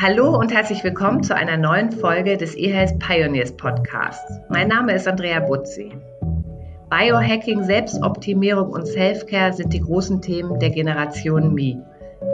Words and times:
Hallo 0.00 0.38
und 0.38 0.54
herzlich 0.54 0.84
willkommen 0.84 1.24
zu 1.24 1.34
einer 1.34 1.56
neuen 1.56 1.90
Folge 1.90 2.36
des 2.36 2.54
eHealth 2.54 3.00
Pioneers 3.00 3.50
Podcasts. 3.50 4.32
Mein 4.48 4.68
Name 4.68 4.94
ist 4.94 5.08
Andrea 5.08 5.40
Butzi. 5.40 5.92
Biohacking, 6.88 7.64
Selbstoptimierung 7.64 8.70
und 8.70 8.86
Selfcare 8.86 9.52
sind 9.52 9.72
die 9.72 9.80
großen 9.80 10.22
Themen 10.22 10.60
der 10.60 10.70
Generation 10.70 11.52
Me. 11.52 11.84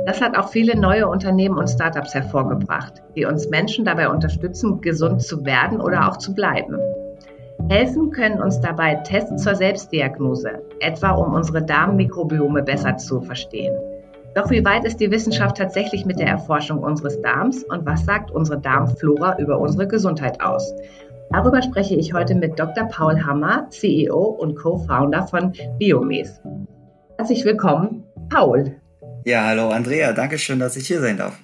Das 0.05 0.21
hat 0.21 0.37
auch 0.37 0.51
viele 0.51 0.79
neue 0.79 1.09
Unternehmen 1.09 1.57
und 1.57 1.71
Startups 1.71 2.13
hervorgebracht, 2.13 3.03
die 3.17 3.25
uns 3.25 3.49
Menschen 3.49 3.87
dabei 3.87 4.11
unterstützen, 4.11 4.83
gesund 4.83 5.23
zu 5.23 5.47
werden 5.47 5.81
oder 5.81 6.11
auch 6.11 6.19
zu 6.19 6.35
bleiben. 6.35 6.77
Helfen 7.71 8.11
können 8.11 8.43
uns 8.43 8.61
dabei 8.61 8.97
Tests 8.97 9.43
zur 9.43 9.55
Selbstdiagnose, 9.55 10.61
etwa 10.81 11.13
um 11.13 11.33
unsere 11.33 11.63
Darmmikrobiome 11.63 12.63
besser 12.63 12.99
zu 12.99 13.23
verstehen. 13.23 13.75
Doch 14.35 14.51
wie 14.51 14.65
weit 14.65 14.85
ist 14.85 14.97
die 14.97 15.13
Wissenschaft 15.13 15.59
tatsächlich 15.59 16.05
mit 16.07 16.19
der 16.19 16.27
Erforschung 16.27 16.81
unseres 16.81 17.23
Darms 17.23 17.63
und 17.63 17.87
was 17.87 18.05
sagt 18.05 18.33
unsere 18.33 18.61
Darmflora 18.61 19.39
über 19.39 19.61
unsere 19.61 19.87
Gesundheit 19.87 20.41
aus? 20.41 20.75
Darüber 21.31 21.63
spreche 21.63 21.95
ich 21.95 22.13
heute 22.13 22.35
mit 22.35 22.59
Dr. 22.59 22.89
Paul 22.89 23.25
Hammer, 23.25 23.69
CEO 23.71 24.19
und 24.19 24.57
Co-Founder 24.57 25.29
von 25.29 25.53
Biomes. 25.79 26.41
Herzlich 27.17 27.45
willkommen, 27.45 28.03
Paul. 28.29 28.81
Ja, 29.25 29.45
hallo 29.45 29.69
Andrea, 29.69 30.13
danke 30.13 30.37
schön, 30.39 30.59
dass 30.59 30.77
ich 30.77 30.89
hier 30.89 31.01
sein 31.01 31.17
darf. 31.17 31.39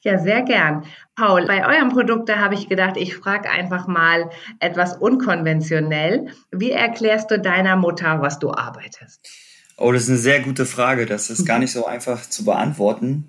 Ja, 0.00 0.18
sehr 0.18 0.40
gern. 0.42 0.84
Paul, 1.14 1.44
bei 1.44 1.66
eurem 1.66 1.90
Produkt, 1.90 2.30
da 2.30 2.38
habe 2.38 2.54
ich 2.54 2.70
gedacht, 2.70 2.96
ich 2.96 3.16
frage 3.16 3.50
einfach 3.50 3.86
mal 3.86 4.30
etwas 4.60 4.96
unkonventionell. 4.96 6.28
Wie 6.50 6.70
erklärst 6.70 7.30
du 7.30 7.38
deiner 7.38 7.76
Mutter, 7.76 8.22
was 8.22 8.38
du 8.38 8.50
arbeitest? 8.50 9.47
Oh, 9.78 9.92
das 9.92 10.04
ist 10.04 10.08
eine 10.10 10.18
sehr 10.18 10.40
gute 10.40 10.66
Frage. 10.66 11.06
Das 11.06 11.30
ist 11.30 11.46
gar 11.46 11.58
nicht 11.58 11.72
so 11.72 11.86
einfach 11.86 12.28
zu 12.28 12.44
beantworten. 12.44 13.28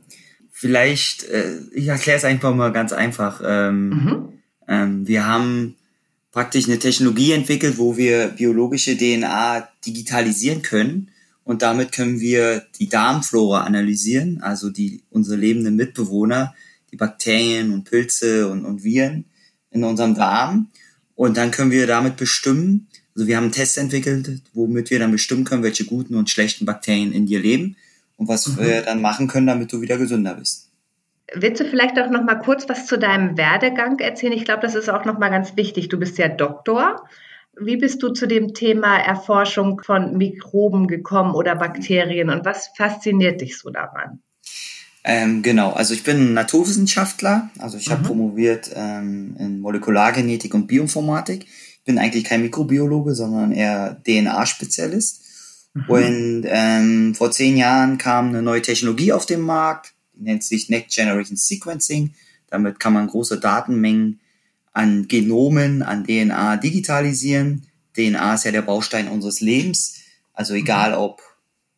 Vielleicht, 0.52 1.24
äh, 1.24 1.60
ich 1.74 1.88
erkläre 1.88 2.18
es 2.18 2.26
einfach 2.26 2.54
mal 2.54 2.72
ganz 2.72 2.92
einfach. 2.92 3.42
Ähm, 3.46 3.90
mhm. 3.90 4.34
ähm, 4.68 5.08
wir 5.08 5.26
haben 5.26 5.76
praktisch 6.32 6.68
eine 6.68 6.80
Technologie 6.80 7.32
entwickelt, 7.32 7.78
wo 7.78 7.98
wir 7.98 8.30
biologische 8.30 8.98
DNA 8.98 9.70
digitalisieren 9.86 10.62
können. 10.62 11.12
Und 11.44 11.62
damit 11.62 11.92
können 11.92 12.20
wir 12.20 12.66
die 12.80 12.90
Darmflora 12.90 13.64
analysieren, 13.64 14.42
also 14.42 14.70
die 14.70 15.04
unsere 15.10 15.38
lebenden 15.38 15.76
Mitbewohner, 15.76 16.54
die 16.92 16.98
Bakterien 16.98 17.74
und 17.74 17.86
Pilze 17.86 18.50
und, 18.50 18.66
und 18.66 18.84
Viren 18.84 19.26
in 19.72 19.84
unserem 19.84 20.16
Darm. 20.16 20.70
Und 21.16 21.38
dann 21.38 21.52
können 21.52 21.72
wir 21.72 21.88
damit 21.88 22.18
bestimmen, 22.18 22.89
also 23.20 23.28
wir 23.28 23.36
haben 23.36 23.44
einen 23.44 23.52
Test 23.52 23.78
entwickelt, 23.78 24.42
womit 24.54 24.92
wir 24.92 24.98
dann 24.98 25.12
bestimmen 25.12 25.44
können, 25.44 25.62
welche 25.62 25.84
guten 25.84 26.16
und 26.16 26.30
schlechten 26.30 26.66
Bakterien 26.66 27.12
in 27.12 27.26
dir 27.26 27.42
leben 27.42 27.76
und 28.16 28.30
was 28.30 28.48
mhm. 28.48 28.60
wir 28.62 28.82
dann 28.82 29.02
machen 29.02 29.28
können, 29.28 29.48
damit 29.48 29.74
du 29.74 29.82
wieder 29.82 29.98
gesünder 29.98 30.36
bist. 30.36 30.70
Willst 31.34 31.60
du 31.60 31.66
vielleicht 31.66 32.00
auch 32.00 32.10
noch 32.10 32.24
mal 32.24 32.36
kurz 32.36 32.70
was 32.70 32.88
zu 32.88 32.98
deinem 32.98 33.38
Werdegang 33.38 34.00
erzählen? 34.00 34.32
Ich 34.32 34.46
glaube, 34.46 34.62
das 34.62 34.74
ist 34.74 34.90
auch 34.90 35.04
noch 35.04 35.20
mal 35.20 35.28
ganz 35.28 35.58
wichtig. 35.58 35.90
Du 35.90 36.00
bist 36.00 36.18
ja 36.18 36.30
Doktor. 36.30 37.10
Wie 37.60 37.76
bist 37.76 38.02
du 38.02 38.08
zu 38.14 38.26
dem 38.26 38.54
Thema 38.54 38.98
Erforschung 38.98 39.82
von 39.84 40.18
Mikroben 40.18 40.88
gekommen 40.88 41.36
oder 41.36 41.56
Bakterien 41.56 42.30
und 42.30 42.46
was 42.46 42.70
fasziniert 42.78 43.42
dich 43.42 43.58
so 43.58 43.70
daran? 43.70 44.22
Ähm, 45.04 45.42
genau, 45.42 45.72
also 45.72 45.94
ich 45.94 46.04
bin 46.04 46.34
Naturwissenschaftler, 46.34 47.50
also 47.58 47.78
ich 47.78 47.90
mhm. 47.90 47.92
habe 47.92 48.04
promoviert 48.04 48.72
ähm, 48.74 49.36
in 49.38 49.60
Molekulargenetik 49.60 50.54
und 50.54 50.68
Bioinformatik 50.68 51.48
bin 51.86 51.98
eigentlich 51.98 52.24
kein 52.24 52.42
Mikrobiologe, 52.42 53.16
sondern 53.16 53.52
eher 53.52 54.02
DNA-Spezialist. 54.06 55.22
Mhm. 55.74 55.86
Und 55.88 56.44
ähm, 56.48 57.16
vor 57.16 57.32
zehn 57.32 57.58
Jahren 57.58 57.98
kam 57.98 58.30
eine 58.30 58.42
neue 58.42 58.62
Technologie 58.62 59.14
auf 59.14 59.26
den 59.26 59.42
Markt, 59.42 59.94
die 60.14 60.24
nennt 60.24 60.44
sich 60.44 60.70
Next 60.70 60.96
Generation 60.96 61.38
Sequencing. 61.38 62.14
Damit 62.50 62.80
kann 62.80 62.94
man 62.94 63.08
große 63.08 63.40
Datenmengen 63.40 64.20
an 64.74 65.08
Genomen, 65.08 65.82
an 65.82 66.04
DNA 66.06 66.58
digitalisieren. 66.58 67.68
DNA 67.96 68.36
ist 68.36 68.46
ja 68.46 68.52
der 68.52 68.62
Baustein 68.62 69.08
unseres 69.08 69.42
Lebens. 69.42 70.00
Also 70.34 70.54
mhm. 70.54 70.60
egal 70.60 70.94
ob 70.94 71.22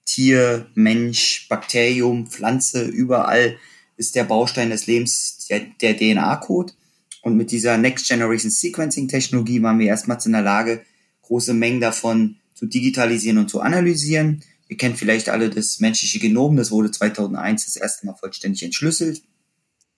Tier, 0.06 0.68
Mensch, 0.74 1.48
Bakterium, 1.48 2.28
Pflanze, 2.28 2.84
überall 2.86 3.58
ist 3.98 4.16
der 4.16 4.24
Baustein 4.24 4.72
des 4.72 4.88
Lebens 4.88 5.48
der, 5.50 5.62
der 5.82 5.96
DNA-Code. 5.96 6.74
Und 7.22 7.38
mit 7.38 7.52
dieser 7.52 7.78
Next 7.78 8.08
Generation 8.08 8.52
Sequencing 8.52 9.08
Technologie 9.08 9.62
waren 9.62 9.80
wir 9.80 9.88
erstmals 9.88 10.26
in 10.26 10.32
der 10.32 10.42
Lage, 10.42 10.82
große 11.22 11.54
Mengen 11.54 11.82
davon 11.82 12.38
zu 12.56 12.66
digitalisieren 12.66 13.38
und 13.38 13.50
zu 13.50 13.62
analysieren. 13.62 14.44
Ihr 14.68 14.78
kennt 14.78 14.98
vielleicht 14.98 15.30
alle 15.30 15.50
das 15.50 15.80
menschliche 15.80 16.20
Genom, 16.20 16.56
das 16.56 16.72
wurde 16.72 16.92
2001 16.92 17.66
das 17.66 17.76
erste 17.76 18.06
Mal 18.06 18.16
vollständig 18.16 18.64
entschlüsselt. 18.64 19.22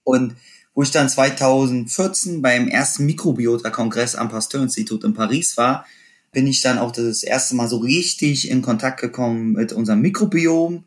Und 0.02 0.34
wo 0.74 0.82
ich 0.82 0.90
dann 0.90 1.08
2014 1.08 2.42
beim 2.42 2.68
ersten 2.68 3.06
Mikrobiota-Kongress 3.06 4.16
am 4.16 4.28
Pasteur-Institut 4.28 5.04
in 5.04 5.14
Paris 5.14 5.56
war, 5.56 5.86
bin 6.32 6.46
ich 6.46 6.60
dann 6.60 6.78
auch 6.78 6.90
das 6.90 7.22
erste 7.22 7.54
Mal 7.54 7.68
so 7.68 7.78
richtig 7.78 8.50
in 8.50 8.60
Kontakt 8.60 9.00
gekommen 9.00 9.52
mit 9.52 9.72
unserem 9.72 10.00
Mikrobiom. 10.00 10.84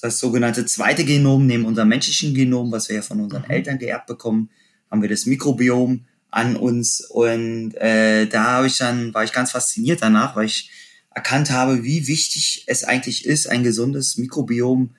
Das 0.00 0.18
sogenannte 0.18 0.66
zweite 0.66 1.04
Genom 1.04 1.46
neben 1.46 1.64
unserem 1.64 1.88
menschlichen 1.88 2.34
Genom, 2.34 2.70
was 2.70 2.88
wir 2.88 2.96
ja 2.96 3.02
von 3.02 3.20
unseren 3.20 3.42
mhm. 3.42 3.50
Eltern 3.50 3.78
geerbt 3.78 4.06
bekommen 4.06 4.50
haben 4.92 5.02
wir 5.02 5.08
das 5.08 5.24
Mikrobiom 5.26 6.04
an 6.30 6.54
uns 6.54 7.00
und 7.00 7.74
äh, 7.74 8.26
da 8.26 8.44
habe 8.44 8.66
ich 8.66 8.78
dann 8.78 9.12
war 9.14 9.24
ich 9.24 9.32
ganz 9.32 9.50
fasziniert 9.50 10.02
danach, 10.02 10.36
weil 10.36 10.46
ich 10.46 10.70
erkannt 11.10 11.50
habe, 11.50 11.82
wie 11.82 12.06
wichtig 12.06 12.64
es 12.66 12.84
eigentlich 12.84 13.24
ist, 13.24 13.48
ein 13.48 13.64
gesundes 13.64 14.18
Mikrobiom 14.18 14.90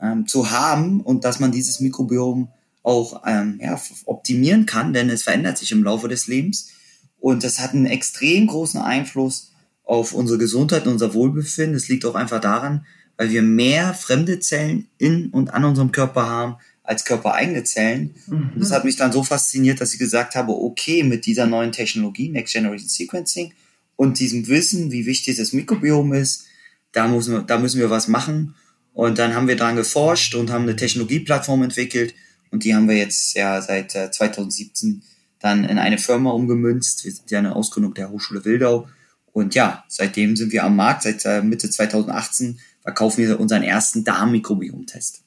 ähm, 0.00 0.26
zu 0.26 0.50
haben 0.50 1.00
und 1.00 1.24
dass 1.24 1.40
man 1.40 1.50
dieses 1.50 1.80
Mikrobiom 1.80 2.48
auch 2.82 3.22
ähm, 3.26 3.58
ja, 3.60 3.80
optimieren 4.04 4.66
kann, 4.66 4.92
denn 4.92 5.10
es 5.10 5.24
verändert 5.24 5.58
sich 5.58 5.72
im 5.72 5.82
Laufe 5.82 6.08
des 6.08 6.26
Lebens 6.26 6.70
und 7.18 7.42
das 7.42 7.58
hat 7.58 7.72
einen 7.72 7.86
extrem 7.86 8.46
großen 8.46 8.80
Einfluss 8.80 9.52
auf 9.84 10.12
unsere 10.12 10.38
Gesundheit 10.38 10.86
und 10.86 10.92
unser 10.92 11.14
Wohlbefinden. 11.14 11.72
Das 11.72 11.88
liegt 11.88 12.04
auch 12.04 12.14
einfach 12.14 12.40
daran, 12.40 12.86
weil 13.16 13.30
wir 13.30 13.42
mehr 13.42 13.94
fremde 13.94 14.38
Zellen 14.40 14.88
in 14.98 15.30
und 15.30 15.52
an 15.54 15.64
unserem 15.64 15.90
Körper 15.90 16.28
haben, 16.28 16.56
als 16.88 17.04
körpereigene 17.04 17.64
Zellen. 17.64 18.14
Mhm. 18.26 18.52
Das 18.56 18.72
hat 18.72 18.84
mich 18.86 18.96
dann 18.96 19.12
so 19.12 19.22
fasziniert, 19.22 19.78
dass 19.80 19.92
ich 19.92 19.98
gesagt 19.98 20.34
habe, 20.34 20.52
okay, 20.52 21.02
mit 21.02 21.26
dieser 21.26 21.46
neuen 21.46 21.70
Technologie, 21.70 22.30
Next 22.30 22.54
Generation 22.54 22.88
Sequencing 22.88 23.52
und 23.94 24.18
diesem 24.18 24.48
Wissen, 24.48 24.90
wie 24.90 25.04
wichtig 25.04 25.36
das 25.36 25.52
Mikrobiom 25.52 26.14
ist, 26.14 26.46
da 26.92 27.06
müssen 27.06 27.34
wir, 27.34 27.42
da 27.42 27.58
müssen 27.58 27.78
wir 27.78 27.90
was 27.90 28.08
machen. 28.08 28.54
Und 28.94 29.18
dann 29.18 29.34
haben 29.34 29.48
wir 29.48 29.56
dran 29.56 29.76
geforscht 29.76 30.34
und 30.34 30.50
haben 30.50 30.62
eine 30.62 30.76
Technologieplattform 30.76 31.62
entwickelt 31.62 32.14
und 32.50 32.64
die 32.64 32.74
haben 32.74 32.88
wir 32.88 32.96
jetzt 32.96 33.36
ja 33.36 33.60
seit 33.60 33.92
2017 33.92 34.90
äh, 34.90 35.04
dann 35.40 35.64
in 35.64 35.78
eine 35.78 35.98
Firma 35.98 36.30
umgemünzt. 36.30 37.04
Wir 37.04 37.12
sind 37.12 37.30
ja 37.30 37.38
eine 37.38 37.54
Ausgründung 37.54 37.92
der 37.92 38.10
Hochschule 38.10 38.46
Wildau. 38.46 38.88
Und 39.32 39.54
ja, 39.54 39.84
seitdem 39.88 40.36
sind 40.36 40.52
wir 40.52 40.64
am 40.64 40.74
Markt. 40.74 41.02
Seit 41.02 41.26
äh, 41.26 41.42
Mitte 41.42 41.68
2018 41.68 42.58
verkaufen 42.80 43.18
wir 43.18 43.38
unseren 43.38 43.62
ersten 43.62 44.04
Darmmikrobiom-Test. 44.04 45.22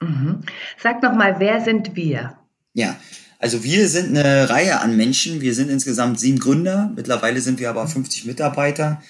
Mhm. 0.00 0.40
Sag 0.82 1.02
noch 1.02 1.14
mal, 1.14 1.36
wer 1.38 1.60
sind 1.60 1.94
wir? 1.94 2.36
Ja, 2.72 2.98
also 3.38 3.64
wir 3.64 3.88
sind 3.88 4.16
eine 4.16 4.48
Reihe 4.48 4.80
an 4.80 4.96
Menschen. 4.96 5.40
Wir 5.40 5.54
sind 5.54 5.70
insgesamt 5.70 6.20
sieben 6.20 6.38
Gründer. 6.38 6.92
Mittlerweile 6.94 7.40
sind 7.40 7.58
wir 7.58 7.70
aber 7.70 7.86
50 7.86 8.24
Mitarbeiter. 8.26 9.02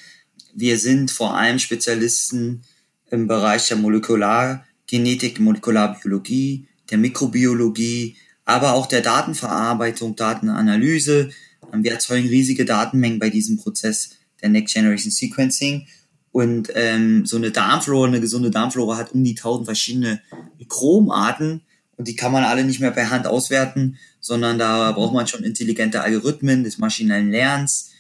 Wir 0.55 0.79
sind 0.79 1.11
vor 1.11 1.37
allem 1.37 1.59
Spezialisten 1.59 2.63
im 3.11 3.27
Bereich 3.27 3.69
der 3.69 3.77
Molekulargenetik, 3.77 5.41
Molekularbiologie, 5.41 6.67
der 6.91 6.99
Mikrobiologie, 6.99 8.17
aber 8.45 8.73
auch 8.73 8.87
der 8.87 9.01
Datenverarbeitung, 9.01 10.17
Datenanalyse. 10.17 11.31
Wir 11.73 11.93
erzeugen 11.93 12.29
riesige 12.29 12.65
Datenmengen 12.65 13.19
bei 13.19 13.31
diesem 13.31 13.59
Prozess 13.59 14.11
der 14.43 14.49
Next 14.49 14.75
Generation 14.75 15.13
Sequencing 15.13 15.87
und 16.33 16.71
ähm, 16.75 17.27
so 17.27 17.37
eine 17.37 17.51
Darmflora, 17.51 18.07
eine 18.07 18.21
gesunde 18.21 18.51
Darmflora 18.51 18.97
hat 18.97 19.13
um 19.13 19.25
die 19.25 19.35
tausend 19.35 19.67
verschiedene 19.67 20.21
Mikrobenarten 20.59 21.63
und 21.97 22.09
die 22.09 22.17
kann 22.17 22.33
man 22.33 22.45
alle 22.45 22.65
nicht 22.65 22.81
mehr 22.81 22.93
per 22.93 23.11
Hand 23.11 23.27
auswerten, 23.27 23.99
sondern 24.21 24.59
da 24.59 24.93
braucht 24.93 25.13
man 25.13 25.27
schon 25.27 25.45
intelligente 25.45 26.03
Algorithmen 26.03 26.65
des 26.65 26.79
maschinellen 26.79 27.31
Lernens 27.31 27.91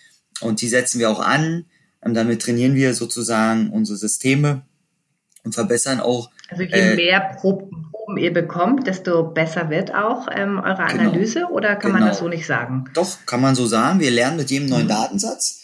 und 0.41 0.61
die 0.61 0.69
setzen 0.69 0.99
wir 0.99 1.11
auch 1.11 1.21
an. 1.21 1.67
Und 2.03 2.15
damit 2.15 2.41
trainieren 2.41 2.75
wir 2.75 2.95
sozusagen 2.95 3.69
unsere 3.71 3.99
Systeme 3.99 4.63
und 5.45 5.55
verbessern 5.55 6.01
auch. 6.01 6.31
Also 6.49 6.63
je 6.63 6.71
äh, 6.71 6.97
mehr 6.97 7.37
Proben 7.39 8.17
ihr 8.17 8.33
bekommt, 8.33 8.87
desto 8.87 9.23
besser 9.23 9.69
wird 9.71 9.95
auch 9.95 10.29
ähm, 10.35 10.59
eure 10.59 10.87
genau. 10.87 11.11
Analyse 11.11 11.41
genau, 11.41 11.51
oder 11.51 11.77
kann 11.77 11.93
genau. 11.93 11.99
man 12.01 12.09
das 12.09 12.19
so 12.19 12.29
nicht 12.29 12.47
sagen? 12.47 12.87
Doch, 12.95 13.27
kann 13.27 13.41
man 13.41 13.55
so 13.55 13.67
sagen. 13.67 14.01
Wir 14.01 14.11
lernen 14.11 14.39
mit 14.39 14.51
jedem 14.51 14.69
neuen 14.69 14.85
mhm. 14.85 14.89
Datensatz 14.89 15.61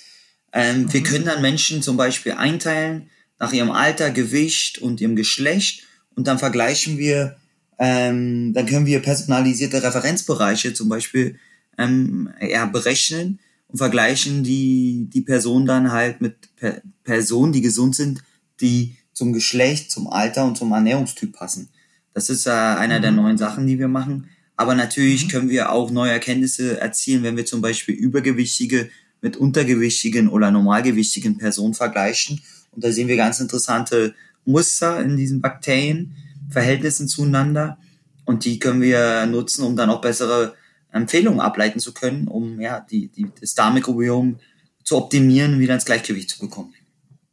ähm, 0.57 0.83
mhm. 0.83 0.93
Wir 0.93 1.03
können 1.03 1.27
dann 1.27 1.43
Menschen 1.43 1.83
zum 1.83 1.99
Beispiel 1.99 2.33
einteilen 2.33 3.11
nach 3.39 3.53
ihrem 3.53 3.71
Alter, 3.71 4.11
Gewicht 4.11 4.79
und 4.79 5.01
ihrem 5.03 5.15
Geschlecht 5.15 5.83
und 6.15 6.27
dann 6.27 6.39
vergleichen 6.39 6.97
wir, 6.97 7.37
ähm, 7.79 8.55
dann 8.55 8.65
können 8.65 8.87
wir 8.87 9.01
personalisierte 9.01 9.83
Referenzbereiche 9.83 10.73
zum 10.73 10.89
Beispiel 10.89 11.39
ähm, 11.77 12.31
ja, 12.41 12.65
berechnen 12.65 13.39
und 13.69 13.77
vergleichen 13.77 14.43
die, 14.43 15.09
die 15.13 15.21
Person 15.21 15.67
dann 15.67 15.93
halt 15.93 16.23
mit 16.23 16.57
per 16.57 16.81
Personen, 17.05 17.53
die 17.53 17.61
gesund 17.61 17.95
sind, 17.95 18.23
die 18.63 18.97
zum 19.13 19.35
Geschlecht, 19.35 19.91
zum 19.91 20.09
Alter 20.09 20.47
und 20.47 20.57
zum 20.57 20.73
Ernährungstyp 20.73 21.35
passen. 21.35 21.69
Das 22.15 22.31
ist 22.31 22.47
äh, 22.47 22.51
einer 22.51 22.99
mhm. 22.99 23.03
der 23.03 23.13
neuen 23.13 23.39
Sachen, 23.39 23.67
die 23.67 23.79
wir 23.79 23.89
machen. 23.89 24.31
Aber 24.57 24.75
natürlich 24.75 25.27
mhm. 25.27 25.29
können 25.29 25.49
wir 25.51 25.71
auch 25.71 25.91
neue 25.91 26.13
Erkenntnisse 26.13 26.81
erzielen, 26.81 27.23
wenn 27.25 27.37
wir 27.37 27.45
zum 27.45 27.61
Beispiel 27.61 27.95
übergewichtige 27.95 28.89
mit 29.21 29.37
untergewichtigen 29.37 30.29
oder 30.29 30.51
normalgewichtigen 30.51 31.39
Personen 31.39 31.75
vergleichen. 31.75 32.41
Und 32.73 32.85
da 32.85 32.93
sehen 32.93 33.09
wir 33.09 33.17
ganz 33.17 33.41
interessante 33.41 34.15
Muster 34.45 35.03
in 35.03 35.17
diesen 35.17 35.41
Bakterien, 35.41 36.17
Verhältnissen 36.51 37.09
zueinander. 37.09 37.79
Und 38.25 38.45
die 38.45 38.59
können 38.59 38.81
wir 38.81 39.27
nutzen, 39.27 39.65
um 39.65 39.77
dann 39.77 39.91
auch 39.91 40.01
bessere 40.01 40.55
Empfehlungen 40.93 41.41
ableiten 41.41 41.81
zu 41.81 41.93
können, 41.93 42.29
um 42.29 42.61
ja 42.61 42.81
die, 42.81 43.09
die, 43.09 43.29
das 43.41 43.55
Darmmikrobiom 43.55 44.39
zu 44.83 44.97
optimieren, 44.97 45.59
wieder 45.59 45.75
ins 45.75 45.85
Gleichgewicht 45.85 46.31
zu 46.31 46.39
bekommen. 46.39 46.75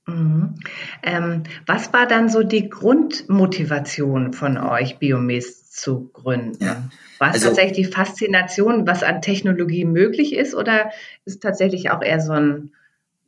Mhm. 0.08 0.56
Ähm, 1.02 1.44
was 1.66 1.94
war 1.94 2.08
dann 2.08 2.30
so 2.30 2.44
die 2.44 2.70
Grundmotivation 2.70 4.34
von 4.34 4.58
euch, 4.58 5.00
Biomes 5.00 5.63
zu 5.74 6.10
gründen? 6.14 6.64
Ja. 6.64 6.90
War 7.18 7.30
es 7.30 7.36
also, 7.36 7.48
tatsächlich 7.48 7.88
die 7.88 7.92
Faszination, 7.92 8.86
was 8.86 9.04
an 9.04 9.22
Technologie 9.22 9.86
möglich 9.86 10.34
ist, 10.34 10.54
oder 10.54 10.92
ist 11.26 11.42
tatsächlich 11.42 11.90
auch 11.90 12.02
eher 12.02 12.22
so 12.22 12.34
ein, 12.34 12.72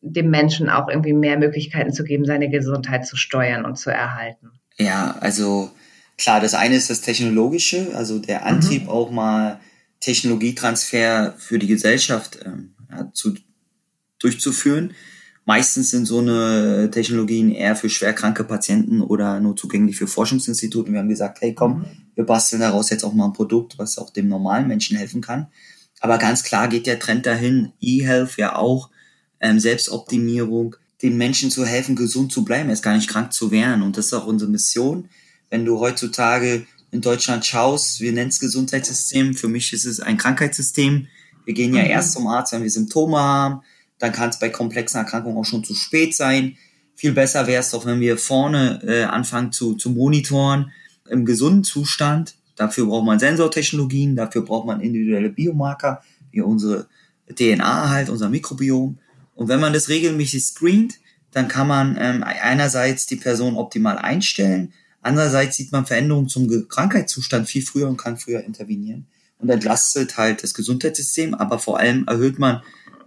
dem 0.02 0.30
Menschen 0.30 0.70
auch 0.70 0.88
irgendwie 0.88 1.14
mehr 1.14 1.40
Möglichkeiten 1.40 1.92
zu 1.92 2.04
geben, 2.04 2.26
seine 2.26 2.50
Gesundheit 2.50 3.08
zu 3.08 3.18
steuern 3.18 3.66
und 3.66 3.78
zu 3.78 3.90
erhalten? 3.90 4.52
Ja, 4.78 5.18
also 5.20 5.72
klar, 6.18 6.40
das 6.40 6.54
eine 6.54 6.76
ist 6.76 6.90
das 6.90 7.02
Technologische, 7.02 7.88
also 7.96 8.20
der 8.20 8.46
Antrieb 8.46 8.84
mhm. 8.84 8.90
auch 8.90 9.10
mal 9.10 9.60
Technologietransfer 10.02 11.34
für 11.38 11.58
die 11.58 11.68
Gesellschaft 11.68 12.38
ähm, 12.46 12.76
ja, 12.92 13.10
zu, 13.14 13.34
durchzuführen. 14.20 14.94
Meistens 15.48 15.92
sind 15.92 16.08
so 16.08 16.20
eine 16.20 16.90
Technologien 16.92 17.52
eher 17.52 17.76
für 17.76 17.88
schwerkranke 17.88 18.44
Patienten 18.44 19.02
oder 19.02 19.40
nur 19.40 19.56
zugänglich 19.56 19.96
für 19.96 20.08
Forschungsinstitute. 20.08 20.88
Und 20.88 20.94
wir 20.94 21.00
haben 21.00 21.10
gesagt, 21.10 21.40
hey 21.42 21.54
komm, 21.54 21.80
mhm. 21.80 21.86
wir 22.16 22.26
basteln 22.26 22.62
daraus 22.62 22.90
jetzt 22.90 23.04
auch 23.04 23.14
mal 23.14 23.26
ein 23.26 23.34
Produkt, 23.34 23.78
was 23.78 24.00
auch 24.00 24.10
dem 24.10 24.28
normalen 24.28 24.68
Menschen 24.68 24.98
helfen 24.98 25.22
kann. 25.22 25.48
Aber 26.02 26.18
ganz 26.18 26.44
klar 26.44 26.68
geht 26.68 26.88
der 26.88 26.98
Trend 26.98 27.28
dahin, 27.28 27.74
E-Health 27.80 28.38
ja 28.38 28.56
auch, 28.56 28.90
ähm, 29.40 29.60
Selbstoptimierung, 29.60 30.76
den 31.04 31.16
Menschen 31.16 31.52
zu 31.52 31.64
helfen, 31.64 31.96
gesund 31.96 32.32
zu 32.32 32.44
bleiben, 32.44 32.70
erst 32.70 32.84
gar 32.84 32.96
nicht 32.96 33.10
krank 33.10 33.32
zu 33.32 33.52
werden. 33.52 33.84
Und 33.84 33.98
das 33.98 34.08
ist 34.08 34.14
auch 34.14 34.26
unsere 34.26 34.50
Mission. 34.50 35.10
Wenn 35.52 35.64
du 35.64 35.80
heutzutage 35.80 36.66
in 36.90 37.02
Deutschland 37.02 37.46
schaust, 37.46 38.02
wir 38.02 38.12
nennen 38.14 38.30
es 38.30 38.40
Gesundheitssystem, 38.40 39.36
für 39.36 39.48
mich 39.48 39.74
ist 39.74 39.86
es 39.86 40.00
ein 40.00 40.18
Krankheitssystem. 40.18 41.08
Wir 41.46 41.54
gehen 41.54 41.76
ja 41.76 41.84
mhm. 41.84 41.90
erst 41.90 42.14
zum 42.14 42.26
Arzt, 42.26 42.52
wenn 42.54 42.64
wir 42.64 42.72
Symptome 42.72 43.20
haben 43.20 43.62
dann 44.00 44.12
kann 44.12 44.30
es 44.30 44.40
bei 44.40 44.50
komplexen 44.50 45.00
Erkrankungen 45.00 45.38
auch 45.38 45.46
schon 45.46 45.64
zu 45.64 45.74
spät 45.74 46.16
sein. 46.16 46.58
Viel 46.96 47.14
besser 47.14 47.48
wäre 47.48 47.62
es 47.62 47.72
doch, 47.72 47.86
wenn 47.86 48.00
wir 48.00 48.18
vorne 48.18 48.82
äh, 48.84 49.04
anfangen 49.04 49.52
zu, 49.52 49.76
zu 49.76 49.90
monitoren 49.90 50.72
im 51.10 51.26
gesunden 51.26 51.64
Zustand. 51.64 52.36
Dafür 52.56 52.86
braucht 52.86 53.06
man 53.06 53.20
Sensortechnologien, 53.20 54.16
dafür 54.16 54.44
braucht 54.44 54.66
man 54.66 54.82
individuelle 54.82 55.30
Biomarker, 55.30 56.04
wie 56.32 56.42
unsere 56.42 56.88
DNA 57.34 57.90
halt, 57.90 58.10
unser 58.10 58.30
Mikrobiom. 58.30 58.98
Und 59.36 59.48
wenn 59.50 59.60
man 59.60 59.74
das 59.74 59.90
regelmäßig 59.90 60.44
screent, 60.44 60.96
dann 61.32 61.50
kann 61.50 61.68
man 61.68 61.98
ähm, 62.00 62.24
einerseits 62.24 63.08
die 63.08 63.18
Person 63.18 63.58
optimal 63.58 63.98
einstellen, 63.98 64.74
andererseits 65.02 65.58
sieht 65.58 65.72
man 65.74 65.86
Veränderungen 65.86 66.30
zum 66.30 66.70
Krankheitszustand 66.70 67.50
viel 67.50 67.62
früher 67.62 67.90
und 67.90 67.98
kann 67.98 68.18
früher 68.18 68.42
intervenieren 68.42 69.06
und 69.38 69.50
entlastet 69.50 70.18
halt 70.18 70.44
das 70.44 70.54
Gesundheitssystem, 70.54 71.34
aber 71.34 71.60
vor 71.60 71.78
allem 71.78 72.06
erhöht 72.08 72.40
man 72.40 72.62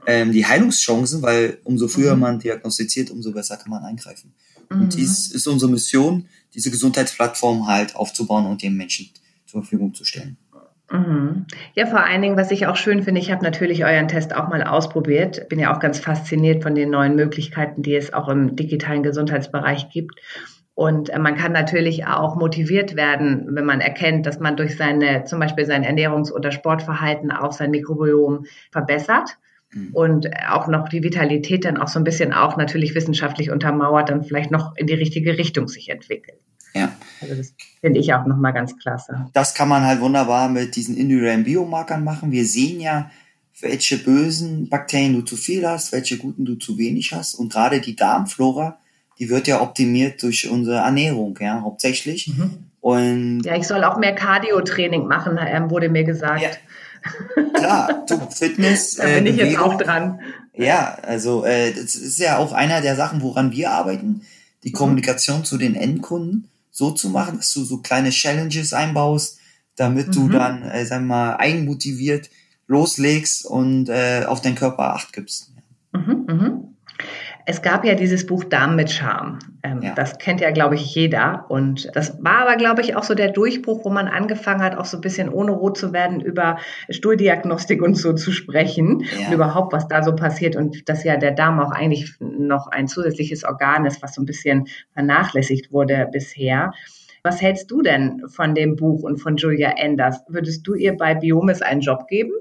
ähm, 0.08 0.32
die 0.32 0.46
Heilungschancen, 0.46 1.20
weil 1.20 1.58
umso 1.64 1.86
früher 1.86 2.14
mhm. 2.14 2.20
man 2.20 2.38
diagnostiziert, 2.38 3.10
umso 3.10 3.30
besser 3.30 3.58
kann 3.58 3.70
man 3.70 3.84
eingreifen. 3.84 4.32
Mhm. 4.70 4.80
Und 4.80 4.94
dies 4.94 5.30
ist 5.30 5.46
unsere 5.46 5.70
Mission, 5.70 6.26
diese 6.54 6.70
Gesundheitsplattform 6.70 7.66
halt 7.66 7.94
aufzubauen 7.94 8.46
und 8.46 8.62
den 8.62 8.74
Menschen 8.74 9.10
zur 9.44 9.60
Verfügung 9.60 9.92
zu 9.92 10.06
stellen. 10.06 10.38
Mhm. 10.90 11.44
Ja, 11.74 11.84
vor 11.84 12.02
allen 12.02 12.22
Dingen, 12.22 12.38
was 12.38 12.50
ich 12.50 12.66
auch 12.66 12.76
schön 12.76 13.02
finde, 13.02 13.20
ich 13.20 13.30
habe 13.30 13.44
natürlich 13.44 13.84
euren 13.84 14.08
Test 14.08 14.34
auch 14.34 14.48
mal 14.48 14.62
ausprobiert. 14.62 15.46
Bin 15.50 15.58
ja 15.58 15.76
auch 15.76 15.78
ganz 15.78 15.98
fasziniert 15.98 16.62
von 16.62 16.74
den 16.74 16.88
neuen 16.88 17.14
Möglichkeiten, 17.14 17.82
die 17.82 17.94
es 17.94 18.14
auch 18.14 18.28
im 18.28 18.56
digitalen 18.56 19.02
Gesundheitsbereich 19.02 19.90
gibt. 19.90 20.18
Und 20.72 21.10
äh, 21.10 21.18
man 21.18 21.36
kann 21.36 21.52
natürlich 21.52 22.06
auch 22.06 22.34
motiviert 22.36 22.96
werden, 22.96 23.46
wenn 23.50 23.66
man 23.66 23.82
erkennt, 23.82 24.24
dass 24.24 24.40
man 24.40 24.56
durch 24.56 24.78
seine, 24.78 25.24
zum 25.24 25.38
Beispiel 25.38 25.66
sein 25.66 25.84
Ernährungs- 25.84 26.32
oder 26.32 26.50
Sportverhalten 26.50 27.30
auch 27.30 27.52
sein 27.52 27.70
Mikrobiom 27.70 28.46
verbessert. 28.72 29.36
Mhm. 29.72 29.90
und 29.92 30.28
auch 30.48 30.66
noch 30.66 30.88
die 30.88 31.02
Vitalität 31.02 31.64
dann 31.64 31.76
auch 31.76 31.88
so 31.88 32.00
ein 32.00 32.04
bisschen 32.04 32.32
auch 32.32 32.56
natürlich 32.56 32.94
wissenschaftlich 32.94 33.50
untermauert, 33.50 34.08
dann 34.08 34.24
vielleicht 34.24 34.50
noch 34.50 34.74
in 34.76 34.86
die 34.86 34.94
richtige 34.94 35.36
Richtung 35.36 35.68
sich 35.68 35.90
entwickelt. 35.90 36.38
Ja. 36.74 36.92
Also 37.20 37.34
das 37.34 37.54
finde 37.80 38.00
ich 38.00 38.12
auch 38.14 38.26
nochmal 38.26 38.52
ganz 38.52 38.76
klasse. 38.78 39.26
Das 39.32 39.54
kann 39.54 39.68
man 39.68 39.84
halt 39.84 40.00
wunderbar 40.00 40.48
mit 40.48 40.76
diesen 40.76 40.96
individuellen 40.96 41.44
Biomarkern 41.44 42.04
machen. 42.04 42.30
Wir 42.30 42.46
sehen 42.46 42.80
ja, 42.80 43.10
welche 43.60 43.98
bösen 43.98 44.68
Bakterien 44.68 45.14
du 45.14 45.22
zu 45.22 45.36
viel 45.36 45.66
hast, 45.66 45.92
welche 45.92 46.16
guten 46.16 46.44
du 46.44 46.54
zu 46.54 46.78
wenig 46.78 47.12
hast. 47.12 47.34
Und 47.34 47.52
gerade 47.52 47.80
die 47.80 47.96
Darmflora, 47.96 48.78
die 49.18 49.28
wird 49.28 49.48
ja 49.48 49.60
optimiert 49.60 50.22
durch 50.22 50.48
unsere 50.48 50.78
Ernährung, 50.78 51.36
ja, 51.40 51.60
hauptsächlich. 51.62 52.28
Mhm. 52.28 52.68
Und 52.80 53.40
ja, 53.44 53.56
ich 53.56 53.66
soll 53.66 53.82
auch 53.82 53.98
mehr 53.98 54.14
Cardio-Training 54.14 55.06
machen, 55.06 55.38
ähm, 55.44 55.70
wurde 55.70 55.88
mir 55.88 56.04
gesagt. 56.04 56.42
Ja. 56.42 56.50
Klar, 57.54 58.04
du, 58.08 58.18
Fitness. 58.30 58.96
da 58.96 59.04
bin 59.04 59.26
äh, 59.26 59.30
ich 59.30 59.36
jetzt 59.36 59.58
auch 59.58 59.76
dran. 59.78 60.20
Ja, 60.54 60.98
also 61.02 61.44
äh, 61.44 61.72
das 61.72 61.94
ist 61.94 62.18
ja 62.18 62.38
auch 62.38 62.52
einer 62.52 62.80
der 62.80 62.96
Sachen, 62.96 63.22
woran 63.22 63.52
wir 63.52 63.70
arbeiten, 63.70 64.22
die 64.64 64.70
mhm. 64.70 64.74
Kommunikation 64.74 65.44
zu 65.44 65.58
den 65.58 65.74
Endkunden 65.74 66.48
so 66.70 66.90
zu 66.92 67.10
machen, 67.10 67.38
dass 67.38 67.52
du 67.52 67.64
so 67.64 67.78
kleine 67.78 68.10
Challenges 68.10 68.72
einbaust, 68.72 69.38
damit 69.76 70.08
mhm. 70.08 70.12
du 70.12 70.28
dann, 70.28 70.62
äh, 70.62 70.84
sag 70.86 71.02
mal, 71.02 71.36
eigenmotiviert 71.36 72.30
loslegst 72.66 73.46
und 73.46 73.88
äh, 73.88 74.24
auf 74.26 74.40
deinen 74.42 74.54
Körper 74.54 74.94
Acht 74.94 75.12
gibst. 75.12 75.52
Mhm, 75.92 76.26
mhm. 76.28 76.76
Es 77.50 77.62
gab 77.62 77.82
ja 77.86 77.94
dieses 77.94 78.26
Buch 78.26 78.44
Damen 78.44 78.76
mit 78.76 78.90
Charme. 78.90 79.38
Ähm, 79.62 79.80
ja. 79.80 79.94
Das 79.94 80.18
kennt 80.18 80.42
ja, 80.42 80.50
glaube 80.50 80.74
ich, 80.74 80.94
jeder. 80.94 81.46
Und 81.48 81.88
das 81.94 82.22
war 82.22 82.40
aber, 82.40 82.56
glaube 82.56 82.82
ich, 82.82 82.94
auch 82.94 83.04
so 83.04 83.14
der 83.14 83.32
Durchbruch, 83.32 83.86
wo 83.86 83.88
man 83.88 84.06
angefangen 84.06 84.60
hat, 84.60 84.76
auch 84.76 84.84
so 84.84 84.98
ein 84.98 85.00
bisschen 85.00 85.30
ohne 85.30 85.52
rot 85.52 85.78
zu 85.78 85.94
werden, 85.94 86.20
über 86.20 86.58
Stuhldiagnostik 86.90 87.80
und 87.80 87.94
so 87.94 88.12
zu 88.12 88.32
sprechen 88.32 89.02
ja. 89.18 89.28
und 89.28 89.32
überhaupt, 89.32 89.72
was 89.72 89.88
da 89.88 90.02
so 90.02 90.14
passiert. 90.14 90.56
Und 90.56 90.90
dass 90.90 91.04
ja 91.04 91.16
der 91.16 91.30
Darm 91.30 91.58
auch 91.58 91.70
eigentlich 91.70 92.12
noch 92.20 92.66
ein 92.66 92.86
zusätzliches 92.86 93.44
Organ 93.44 93.86
ist, 93.86 94.02
was 94.02 94.14
so 94.14 94.20
ein 94.20 94.26
bisschen 94.26 94.66
vernachlässigt 94.92 95.72
wurde 95.72 96.06
bisher. 96.12 96.72
Was 97.22 97.40
hältst 97.40 97.70
du 97.70 97.80
denn 97.80 98.24
von 98.28 98.54
dem 98.54 98.76
Buch 98.76 99.04
und 99.04 99.22
von 99.22 99.38
Julia 99.38 99.70
Enders? 99.78 100.20
Würdest 100.28 100.66
du 100.66 100.74
ihr 100.74 100.98
bei 100.98 101.14
Biomis 101.14 101.62
einen 101.62 101.80
Job 101.80 102.08
geben? 102.08 102.32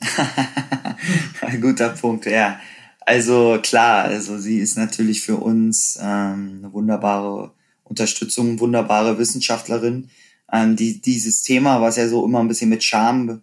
Guter 1.60 1.90
Punkt, 1.90 2.26
ja. 2.26 2.58
Also 3.06 3.60
klar, 3.62 4.04
also 4.04 4.36
sie 4.36 4.58
ist 4.58 4.76
natürlich 4.76 5.22
für 5.22 5.36
uns 5.36 5.96
ähm, 6.02 6.58
eine 6.58 6.72
wunderbare 6.72 7.52
Unterstützung, 7.84 8.58
wunderbare 8.58 9.16
Wissenschaftlerin, 9.16 10.10
ähm, 10.52 10.74
die 10.74 11.00
dieses 11.00 11.42
Thema, 11.42 11.80
was 11.80 11.96
ja 11.96 12.08
so 12.08 12.24
immer 12.24 12.40
ein 12.40 12.48
bisschen 12.48 12.68
mit 12.68 12.82
Scham 12.82 13.42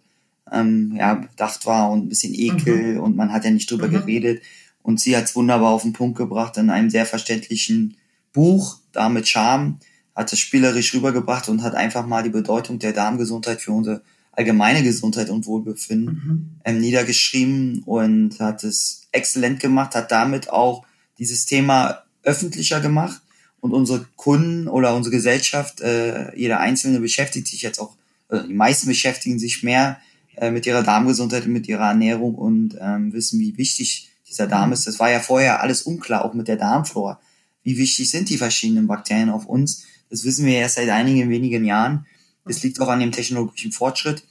ähm, 0.52 0.94
ja, 0.96 1.14
bedacht 1.14 1.64
war 1.64 1.90
und 1.90 2.04
ein 2.04 2.08
bisschen 2.10 2.34
Ekel 2.34 2.96
mhm. 2.96 3.00
und 3.00 3.16
man 3.16 3.32
hat 3.32 3.46
ja 3.46 3.50
nicht 3.50 3.70
drüber 3.70 3.88
mhm. 3.88 3.92
geredet. 3.92 4.42
Und 4.82 5.00
sie 5.00 5.16
hat 5.16 5.24
es 5.24 5.34
wunderbar 5.34 5.72
auf 5.72 5.80
den 5.80 5.94
Punkt 5.94 6.18
gebracht 6.18 6.58
in 6.58 6.68
einem 6.68 6.90
sehr 6.90 7.06
verständlichen 7.06 7.96
Buch, 8.34 8.76
da 8.92 9.08
mit 9.08 9.26
Charme, 9.26 9.78
hat 10.14 10.30
es 10.30 10.40
spielerisch 10.40 10.92
rübergebracht 10.92 11.48
und 11.48 11.62
hat 11.62 11.74
einfach 11.74 12.06
mal 12.06 12.22
die 12.22 12.28
Bedeutung 12.28 12.78
der 12.78 12.92
Darmgesundheit 12.92 13.62
für 13.62 13.72
unsere 13.72 14.02
allgemeine 14.36 14.82
Gesundheit 14.82 15.30
und 15.30 15.46
Wohlbefinden 15.46 16.14
mhm. 16.14 16.50
ähm, 16.64 16.80
niedergeschrieben 16.80 17.82
und 17.84 18.40
hat 18.40 18.64
es 18.64 19.08
exzellent 19.12 19.60
gemacht, 19.60 19.94
hat 19.94 20.10
damit 20.10 20.50
auch 20.50 20.84
dieses 21.18 21.46
Thema 21.46 22.02
öffentlicher 22.22 22.80
gemacht 22.80 23.20
und 23.60 23.72
unsere 23.72 24.06
Kunden 24.16 24.68
oder 24.68 24.94
unsere 24.94 25.14
Gesellschaft, 25.14 25.80
äh, 25.80 26.36
jeder 26.36 26.60
Einzelne 26.60 27.00
beschäftigt 27.00 27.48
sich 27.48 27.62
jetzt 27.62 27.78
auch, 27.78 27.96
also 28.28 28.46
die 28.46 28.54
meisten 28.54 28.88
beschäftigen 28.88 29.38
sich 29.38 29.62
mehr 29.62 29.98
äh, 30.36 30.50
mit 30.50 30.66
ihrer 30.66 30.82
Darmgesundheit 30.82 31.46
und 31.46 31.52
mit 31.52 31.68
ihrer 31.68 31.88
Ernährung 31.88 32.34
und 32.34 32.76
ähm, 32.80 33.12
wissen, 33.12 33.38
wie 33.40 33.56
wichtig 33.56 34.10
dieser 34.28 34.46
Darm 34.46 34.68
mhm. 34.68 34.72
ist. 34.74 34.86
Das 34.86 34.98
war 34.98 35.10
ja 35.10 35.20
vorher 35.20 35.62
alles 35.62 35.82
unklar, 35.82 36.24
auch 36.24 36.34
mit 36.34 36.48
der 36.48 36.56
Darmflora. 36.56 37.20
Wie 37.62 37.78
wichtig 37.78 38.10
sind 38.10 38.28
die 38.28 38.36
verschiedenen 38.36 38.86
Bakterien 38.86 39.30
auf 39.30 39.46
uns? 39.46 39.84
Das 40.10 40.24
wissen 40.24 40.44
wir 40.44 40.56
erst 40.56 40.74
seit 40.74 40.90
einigen 40.90 41.30
wenigen 41.30 41.64
Jahren. 41.64 42.06
Es 42.46 42.62
liegt 42.62 42.80
auch 42.80 42.88
an 42.88 43.00
dem 43.00 43.12
technologischen 43.12 43.72
Fortschritt. 43.72 44.22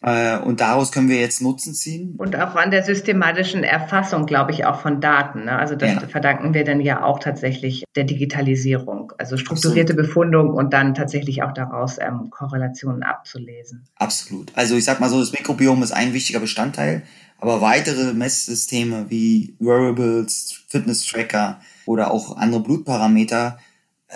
Äh, 0.00 0.38
und 0.38 0.60
daraus 0.60 0.92
können 0.92 1.08
wir 1.08 1.18
jetzt 1.18 1.42
Nutzen 1.42 1.74
ziehen. 1.74 2.14
Und 2.18 2.36
auch 2.36 2.54
an 2.54 2.70
der 2.70 2.84
systematischen 2.84 3.64
Erfassung, 3.64 4.26
glaube 4.26 4.52
ich, 4.52 4.64
auch 4.64 4.80
von 4.80 5.00
Daten. 5.00 5.46
Ne? 5.46 5.58
Also 5.58 5.74
das 5.74 5.94
ja. 5.94 6.00
verdanken 6.08 6.54
wir 6.54 6.64
dann 6.64 6.80
ja 6.80 7.02
auch 7.02 7.18
tatsächlich 7.18 7.84
der 7.96 8.04
Digitalisierung. 8.04 9.12
Also 9.18 9.36
strukturierte 9.36 9.94
Absolut. 9.94 10.08
Befundung 10.08 10.50
und 10.50 10.72
dann 10.72 10.94
tatsächlich 10.94 11.42
auch 11.42 11.52
daraus 11.52 11.98
ähm, 11.98 12.30
Korrelationen 12.30 13.02
abzulesen. 13.02 13.88
Absolut. 13.96 14.52
Also 14.54 14.76
ich 14.76 14.84
sag 14.84 15.00
mal 15.00 15.08
so, 15.08 15.18
das 15.18 15.32
Mikrobiom 15.32 15.82
ist 15.82 15.92
ein 15.92 16.12
wichtiger 16.12 16.38
Bestandteil, 16.38 17.02
aber 17.40 17.60
weitere 17.60 18.12
Messsysteme 18.14 19.06
wie 19.08 19.56
Wearables, 19.58 20.62
Fitness-Tracker 20.68 21.60
oder 21.86 22.12
auch 22.12 22.36
andere 22.36 22.62
Blutparameter 22.62 23.58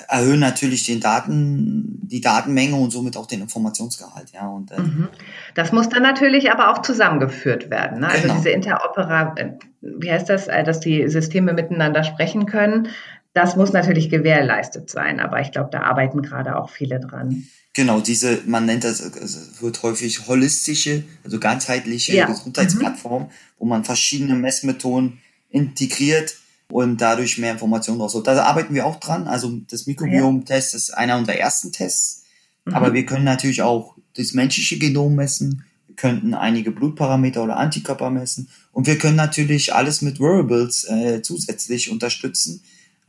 erhöhen 0.09 0.41
natürlich 0.41 0.85
den 0.85 1.01
Daten, 1.01 2.01
die 2.03 2.21
Datenmenge 2.21 2.77
und 2.77 2.91
somit 2.91 3.17
auch 3.17 3.27
den 3.27 3.43
Informationsgehalt. 3.43 4.31
Ja, 4.33 4.47
und, 4.49 4.71
äh, 4.71 4.81
mhm. 4.81 5.09
Das 5.55 5.73
muss 5.73 5.89
dann 5.89 6.03
natürlich 6.03 6.51
aber 6.51 6.73
auch 6.73 6.83
zusammengeführt 6.83 7.71
werden. 7.71 8.01
Ne? 8.01 8.09
Also 8.09 8.23
genau. 8.23 8.37
diese 8.37 8.51
Interopera, 8.51 9.35
äh, 9.37 9.51
wie 9.83 10.11
heißt 10.11 10.29
das, 10.29 10.49
äh, 10.49 10.65
dass 10.65 10.81
die 10.81 11.09
Systeme 11.09 11.53
miteinander 11.53 12.05
sprechen 12.05 12.47
können. 12.47 12.89
Das 13.35 13.57
muss 13.57 13.73
natürlich 13.73 14.11
gewährleistet 14.11 14.91
sein, 14.91 15.21
aber 15.21 15.41
ich 15.41 15.53
glaube, 15.53 15.71
da 15.73 15.81
arbeiten 15.83 16.21
gerade 16.23 16.57
auch 16.57 16.69
viele 16.69 17.01
dran. 17.01 17.47
Genau, 17.75 18.01
diese, 18.01 18.41
man 18.47 18.67
nennt 18.67 18.85
das, 18.85 19.01
es 19.01 19.63
wird 19.63 19.83
häufig 19.83 20.27
holistische, 20.27 21.05
also 21.25 21.39
ganzheitliche 21.39 22.15
ja. 22.15 22.27
Gesundheitsplattform, 22.27 23.25
mhm. 23.25 23.31
wo 23.59 23.65
man 23.65 23.85
verschiedene 23.85 24.35
Messmethoden 24.35 25.19
integriert 25.49 26.37
und 26.73 27.03
dadurch 27.03 27.37
mehr 27.37 27.53
Informationen 27.53 28.01
rausholt. 28.01 28.27
Da 28.27 28.43
arbeiten 28.45 28.73
wir 28.73 28.87
auch 28.87 28.99
dran. 28.99 29.29
Also 29.29 29.61
das 29.71 29.87
Mikrobiom-Test 29.87 30.75
ist 30.75 30.97
einer 30.97 31.19
unserer 31.19 31.37
ersten 31.37 31.71
Tests. 31.71 32.23
Mhm. 32.65 32.75
Aber 32.75 32.95
wir 32.95 33.05
können 33.05 33.27
natürlich 33.27 33.61
auch 33.61 33.95
das 34.17 34.33
menschliche 34.33 34.79
Genom 34.79 35.15
messen. 35.15 35.67
Wir 35.87 35.97
könnten 35.97 36.33
einige 36.33 36.71
Blutparameter 36.71 37.45
oder 37.45 37.59
Antikörper 37.59 38.09
messen. 38.09 38.49
Und 38.73 38.87
wir 38.87 38.97
können 38.97 39.17
natürlich 39.17 39.75
alles 39.75 40.01
mit 40.01 40.19
Wearables 40.19 40.85
äh, 40.85 41.21
zusätzlich 41.21 41.91
unterstützen. 41.91 42.63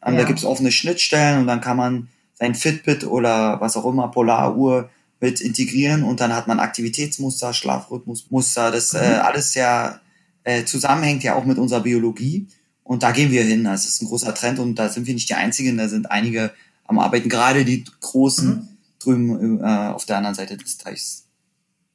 Ähm, 0.05 0.15
ja. 0.15 0.21
Da 0.21 0.27
gibt 0.27 0.39
es 0.39 0.45
offene 0.45 0.73
Schnittstellen 0.73 1.39
und 1.39 1.47
dann 1.47 1.61
kann 1.61 1.77
man 1.77 2.09
sein 2.33 2.55
Fitbit 2.55 3.05
oder 3.05 3.61
was 3.61 3.77
auch 3.77 3.85
immer, 3.85 4.09
Polaruhr 4.09 4.89
mit 5.21 5.39
integrieren 5.39 6.03
und 6.03 6.19
dann 6.19 6.35
hat 6.35 6.49
man 6.49 6.59
Aktivitätsmuster, 6.59 7.53
Schlafrhythmusmuster. 7.53 8.71
Das 8.71 8.93
äh, 8.93 8.97
mhm. 8.97 9.13
äh, 9.13 9.17
alles 9.19 9.55
ja 9.55 10.01
äh, 10.43 10.65
zusammenhängt 10.65 11.23
ja 11.23 11.35
auch 11.35 11.45
mit 11.45 11.57
unserer 11.57 11.79
Biologie. 11.79 12.47
Und 12.83 13.03
da 13.03 13.11
gehen 13.11 13.31
wir 13.31 13.43
hin. 13.43 13.63
Das 13.63 13.85
ist 13.85 14.01
ein 14.01 14.07
großer 14.07 14.33
Trend 14.33 14.59
und 14.59 14.75
da 14.75 14.89
sind 14.89 15.07
wir 15.07 15.13
nicht 15.13 15.29
die 15.29 15.35
Einzigen. 15.35 15.77
Da 15.77 15.87
sind 15.87 16.11
einige 16.11 16.51
am 16.85 16.99
Arbeiten, 16.99 17.29
gerade 17.29 17.65
die 17.65 17.85
großen 18.01 18.49
mhm. 18.49 18.67
drüben 18.99 19.59
äh, 19.61 19.63
auf 19.63 20.05
der 20.05 20.17
anderen 20.17 20.35
Seite 20.35 20.57
des 20.57 20.77
Teichs. 20.77 21.25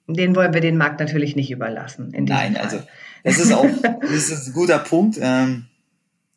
Den 0.07 0.35
wollen 0.35 0.55
wir 0.55 0.63
den 0.63 0.79
Markt 0.79 1.01
natürlich 1.01 1.37
nicht 1.37 1.51
überlassen. 1.51 2.15
Nein, 2.19 2.55
Fall. 2.55 2.63
also 2.63 2.83
das 3.25 3.39
ist 3.39 3.53
auch 3.53 3.67
das 4.01 4.31
ist 4.31 4.47
ein 4.49 4.53
guter 4.55 4.79
Punkt. 4.79 5.19
Ähm, 5.21 5.67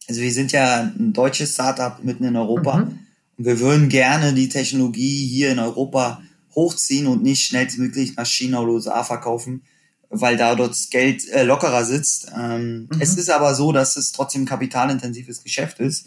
also 0.10 0.22
wir 0.22 0.32
sind 0.32 0.52
ja 0.52 0.82
ein 0.82 1.14
deutsches 1.14 1.54
Startup 1.54 2.04
mitten 2.04 2.26
in 2.26 2.36
Europa 2.36 2.78
mhm. 2.78 3.00
und 3.38 3.46
wir 3.46 3.60
würden 3.62 3.88
gerne 3.88 4.34
die 4.34 4.50
Technologie 4.50 5.26
hier 5.26 5.52
in 5.52 5.60
Europa 5.60 6.22
hochziehen 6.54 7.08
und 7.08 7.24
nicht 7.24 7.46
schnellstmöglich 7.46 8.18
nach 8.18 8.26
China 8.26 8.60
oder 8.60 8.74
USA 8.74 9.04
verkaufen, 9.06 9.62
weil 10.12 10.38
da 10.38 10.56
dort 10.56 10.72
das 10.72 10.90
Geld 10.90 11.28
äh, 11.30 11.44
lockerer 11.44 11.86
sitzt. 11.86 12.32
Ähm, 12.38 12.90
mhm. 12.92 13.00
Es 13.00 13.18
ist 13.18 13.30
aber 13.30 13.56
so, 13.56 13.72
dass 13.72 13.96
es 13.96 14.12
trotzdem 14.12 14.44
ein 14.44 14.48
kapitalintensives 14.48 15.44
Geschäft 15.44 15.80
ist. 15.80 16.06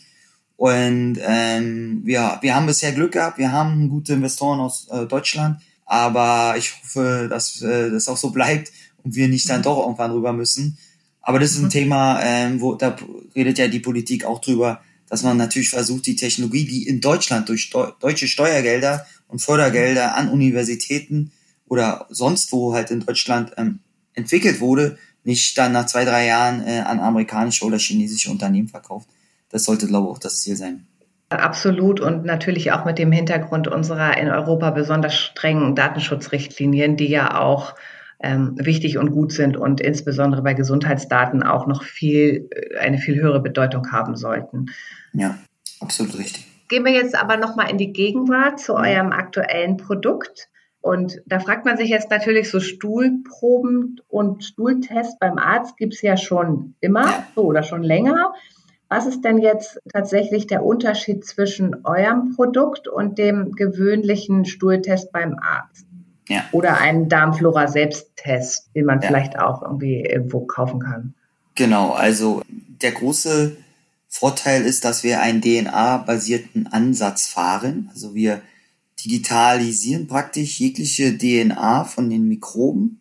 Und 0.56 1.18
ähm, 1.20 2.02
wir, 2.04 2.38
wir 2.40 2.54
haben 2.54 2.66
bisher 2.66 2.92
Glück 2.92 3.12
gehabt, 3.12 3.38
wir 3.38 3.50
haben 3.50 3.88
gute 3.88 4.12
Investoren 4.12 4.60
aus 4.60 4.86
äh, 4.88 5.06
Deutschland, 5.06 5.60
aber 5.84 6.54
ich 6.56 6.72
hoffe, 6.80 7.26
dass 7.28 7.60
äh, 7.60 7.90
das 7.90 8.08
auch 8.08 8.16
so 8.16 8.30
bleibt 8.30 8.70
und 9.02 9.16
wir 9.16 9.26
nicht 9.28 9.48
dann 9.48 9.60
mhm. 9.60 9.64
doch 9.64 9.80
irgendwann 9.80 10.12
rüber 10.12 10.32
müssen. 10.32 10.78
Aber 11.20 11.38
das 11.38 11.52
ist 11.52 11.58
ein 11.58 11.64
mhm. 11.64 11.70
Thema, 11.70 12.20
ähm, 12.22 12.60
wo 12.60 12.74
da 12.74 12.96
redet 13.34 13.58
ja 13.58 13.66
die 13.66 13.80
Politik 13.80 14.24
auch 14.24 14.40
drüber, 14.40 14.80
dass 15.08 15.22
man 15.22 15.36
natürlich 15.36 15.70
versucht, 15.70 16.06
die 16.06 16.16
Technologie, 16.16 16.64
die 16.64 16.86
in 16.86 17.00
Deutschland 17.00 17.48
durch 17.48 17.70
deutsche 18.00 18.28
Steuergelder 18.28 19.06
und 19.28 19.40
Fördergelder 19.40 20.14
an 20.14 20.28
Universitäten 20.28 21.32
oder 21.66 22.06
sonst 22.10 22.52
wo 22.52 22.74
halt 22.74 22.90
in 22.90 23.00
Deutschland 23.00 23.52
ähm, 23.56 23.80
entwickelt 24.14 24.60
wurde, 24.60 24.98
nicht 25.24 25.56
dann 25.58 25.72
nach 25.72 25.86
zwei, 25.86 26.04
drei 26.04 26.26
Jahren 26.26 26.66
äh, 26.66 26.80
an 26.80 27.00
amerikanische 27.00 27.64
oder 27.64 27.78
chinesische 27.78 28.30
Unternehmen 28.30 28.68
verkauft. 28.68 29.08
Das 29.50 29.64
sollte, 29.64 29.86
glaube 29.86 30.08
ich, 30.08 30.12
auch 30.12 30.18
das 30.18 30.40
Ziel 30.40 30.56
sein. 30.56 30.86
Absolut 31.30 32.00
und 32.00 32.24
natürlich 32.24 32.72
auch 32.72 32.84
mit 32.84 32.98
dem 32.98 33.10
Hintergrund 33.10 33.66
unserer 33.66 34.16
in 34.18 34.28
Europa 34.28 34.70
besonders 34.70 35.14
strengen 35.14 35.74
Datenschutzrichtlinien, 35.74 36.96
die 36.96 37.08
ja 37.08 37.40
auch 37.40 37.74
ähm, 38.20 38.54
wichtig 38.56 38.98
und 38.98 39.10
gut 39.10 39.32
sind 39.32 39.56
und 39.56 39.80
insbesondere 39.80 40.42
bei 40.42 40.54
Gesundheitsdaten 40.54 41.42
auch 41.42 41.66
noch 41.66 41.82
viel, 41.82 42.48
äh, 42.50 42.78
eine 42.78 42.98
viel 42.98 43.16
höhere 43.16 43.40
Bedeutung 43.40 43.90
haben 43.90 44.16
sollten. 44.16 44.66
Ja, 45.12 45.38
absolut 45.80 46.18
richtig. 46.18 46.46
Gehen 46.68 46.84
wir 46.84 46.92
jetzt 46.92 47.14
aber 47.14 47.36
nochmal 47.36 47.70
in 47.70 47.78
die 47.78 47.92
Gegenwart 47.92 48.58
zu 48.58 48.74
eurem 48.74 49.12
aktuellen 49.12 49.76
Produkt. 49.76 50.48
Und 50.84 51.22
da 51.24 51.40
fragt 51.40 51.64
man 51.64 51.78
sich 51.78 51.88
jetzt 51.88 52.10
natürlich 52.10 52.50
so 52.50 52.60
Stuhlproben 52.60 54.02
und 54.06 54.44
Stuhltests 54.44 55.18
beim 55.18 55.38
Arzt 55.38 55.78
gibt 55.78 55.94
es 55.94 56.02
ja 56.02 56.18
schon 56.18 56.74
immer 56.82 57.24
so 57.34 57.44
oder 57.44 57.62
schon 57.62 57.82
länger. 57.82 58.34
Was 58.90 59.06
ist 59.06 59.24
denn 59.24 59.38
jetzt 59.38 59.80
tatsächlich 59.90 60.46
der 60.46 60.62
Unterschied 60.62 61.24
zwischen 61.24 61.86
eurem 61.86 62.34
Produkt 62.36 62.86
und 62.86 63.16
dem 63.16 63.52
gewöhnlichen 63.52 64.44
Stuhltest 64.44 65.10
beim 65.10 65.38
Arzt? 65.38 65.86
Ja. 66.28 66.44
Oder 66.52 66.78
einen 66.78 67.08
Darmflora-Selbsttest, 67.08 68.68
den 68.74 68.84
man 68.84 69.00
ja. 69.00 69.08
vielleicht 69.08 69.38
auch 69.38 69.62
irgendwie 69.62 70.04
irgendwo 70.04 70.40
kaufen 70.40 70.80
kann. 70.80 71.14
Genau, 71.54 71.92
also 71.92 72.42
der 72.82 72.92
große 72.92 73.56
Vorteil 74.06 74.66
ist, 74.66 74.84
dass 74.84 75.02
wir 75.02 75.22
einen 75.22 75.40
DNA-basierten 75.40 76.66
Ansatz 76.66 77.26
fahren. 77.26 77.88
Also 77.90 78.14
wir 78.14 78.42
digitalisieren 79.04 80.06
praktisch 80.06 80.58
jegliche 80.60 81.16
DNA 81.16 81.84
von 81.84 82.08
den 82.08 82.26
Mikroben 82.28 83.00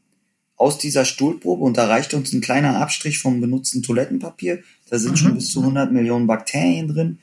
aus 0.56 0.78
dieser 0.78 1.06
Stuhlprobe 1.06 1.64
und 1.64 1.78
da 1.78 1.88
reicht 1.88 2.14
uns 2.14 2.34
ein 2.34 2.42
kleiner 2.42 2.80
Abstrich 2.80 3.20
vom 3.20 3.42
benutzten 3.42 3.84
Toilettenpapier. 3.84 4.64
Da 4.90 5.00
sind 5.00 5.12
mhm. 5.12 5.18
schon 5.18 5.36
bis 5.36 5.52
zu 5.52 5.62
100 5.62 5.92
Millionen 5.92 6.28
Bakterien 6.28 6.88
drin 6.88 7.20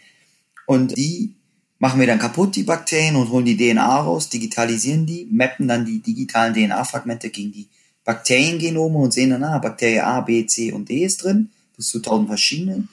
und 0.66 0.96
die 0.96 1.34
machen 1.78 1.98
wir 1.98 2.06
dann 2.06 2.18
kaputt, 2.18 2.54
die 2.56 2.62
Bakterien, 2.62 3.16
und 3.16 3.30
holen 3.30 3.46
die 3.46 3.56
DNA 3.56 4.00
raus, 4.00 4.28
digitalisieren 4.28 5.06
die, 5.06 5.26
mappen 5.30 5.66
dann 5.66 5.86
die 5.86 6.00
digitalen 6.00 6.54
DNA-Fragmente 6.54 7.30
gegen 7.30 7.52
die 7.52 7.68
Bakteriengenome 8.04 8.98
und 8.98 9.12
sehen 9.12 9.30
dann, 9.30 9.44
ah, 9.44 9.58
Bakterie 9.58 10.00
A, 10.00 10.20
B, 10.20 10.46
C 10.46 10.72
und 10.72 10.88
D 10.88 11.04
ist 11.04 11.24
drin, 11.24 11.50
bis 11.76 11.88
zu 11.88 12.00
tausend 12.00 12.28
verschiedene, 12.28 12.86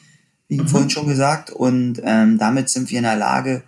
wie 0.47 0.59
mhm. 0.59 0.67
vorhin 0.67 0.89
schon 0.89 1.07
gesagt. 1.07 1.51
Und 1.51 2.01
ähm, 2.03 2.37
damit 2.37 2.69
sind 2.69 2.89
wir 2.89 2.99
in 2.99 3.03
der 3.03 3.17
Lage, 3.17 3.63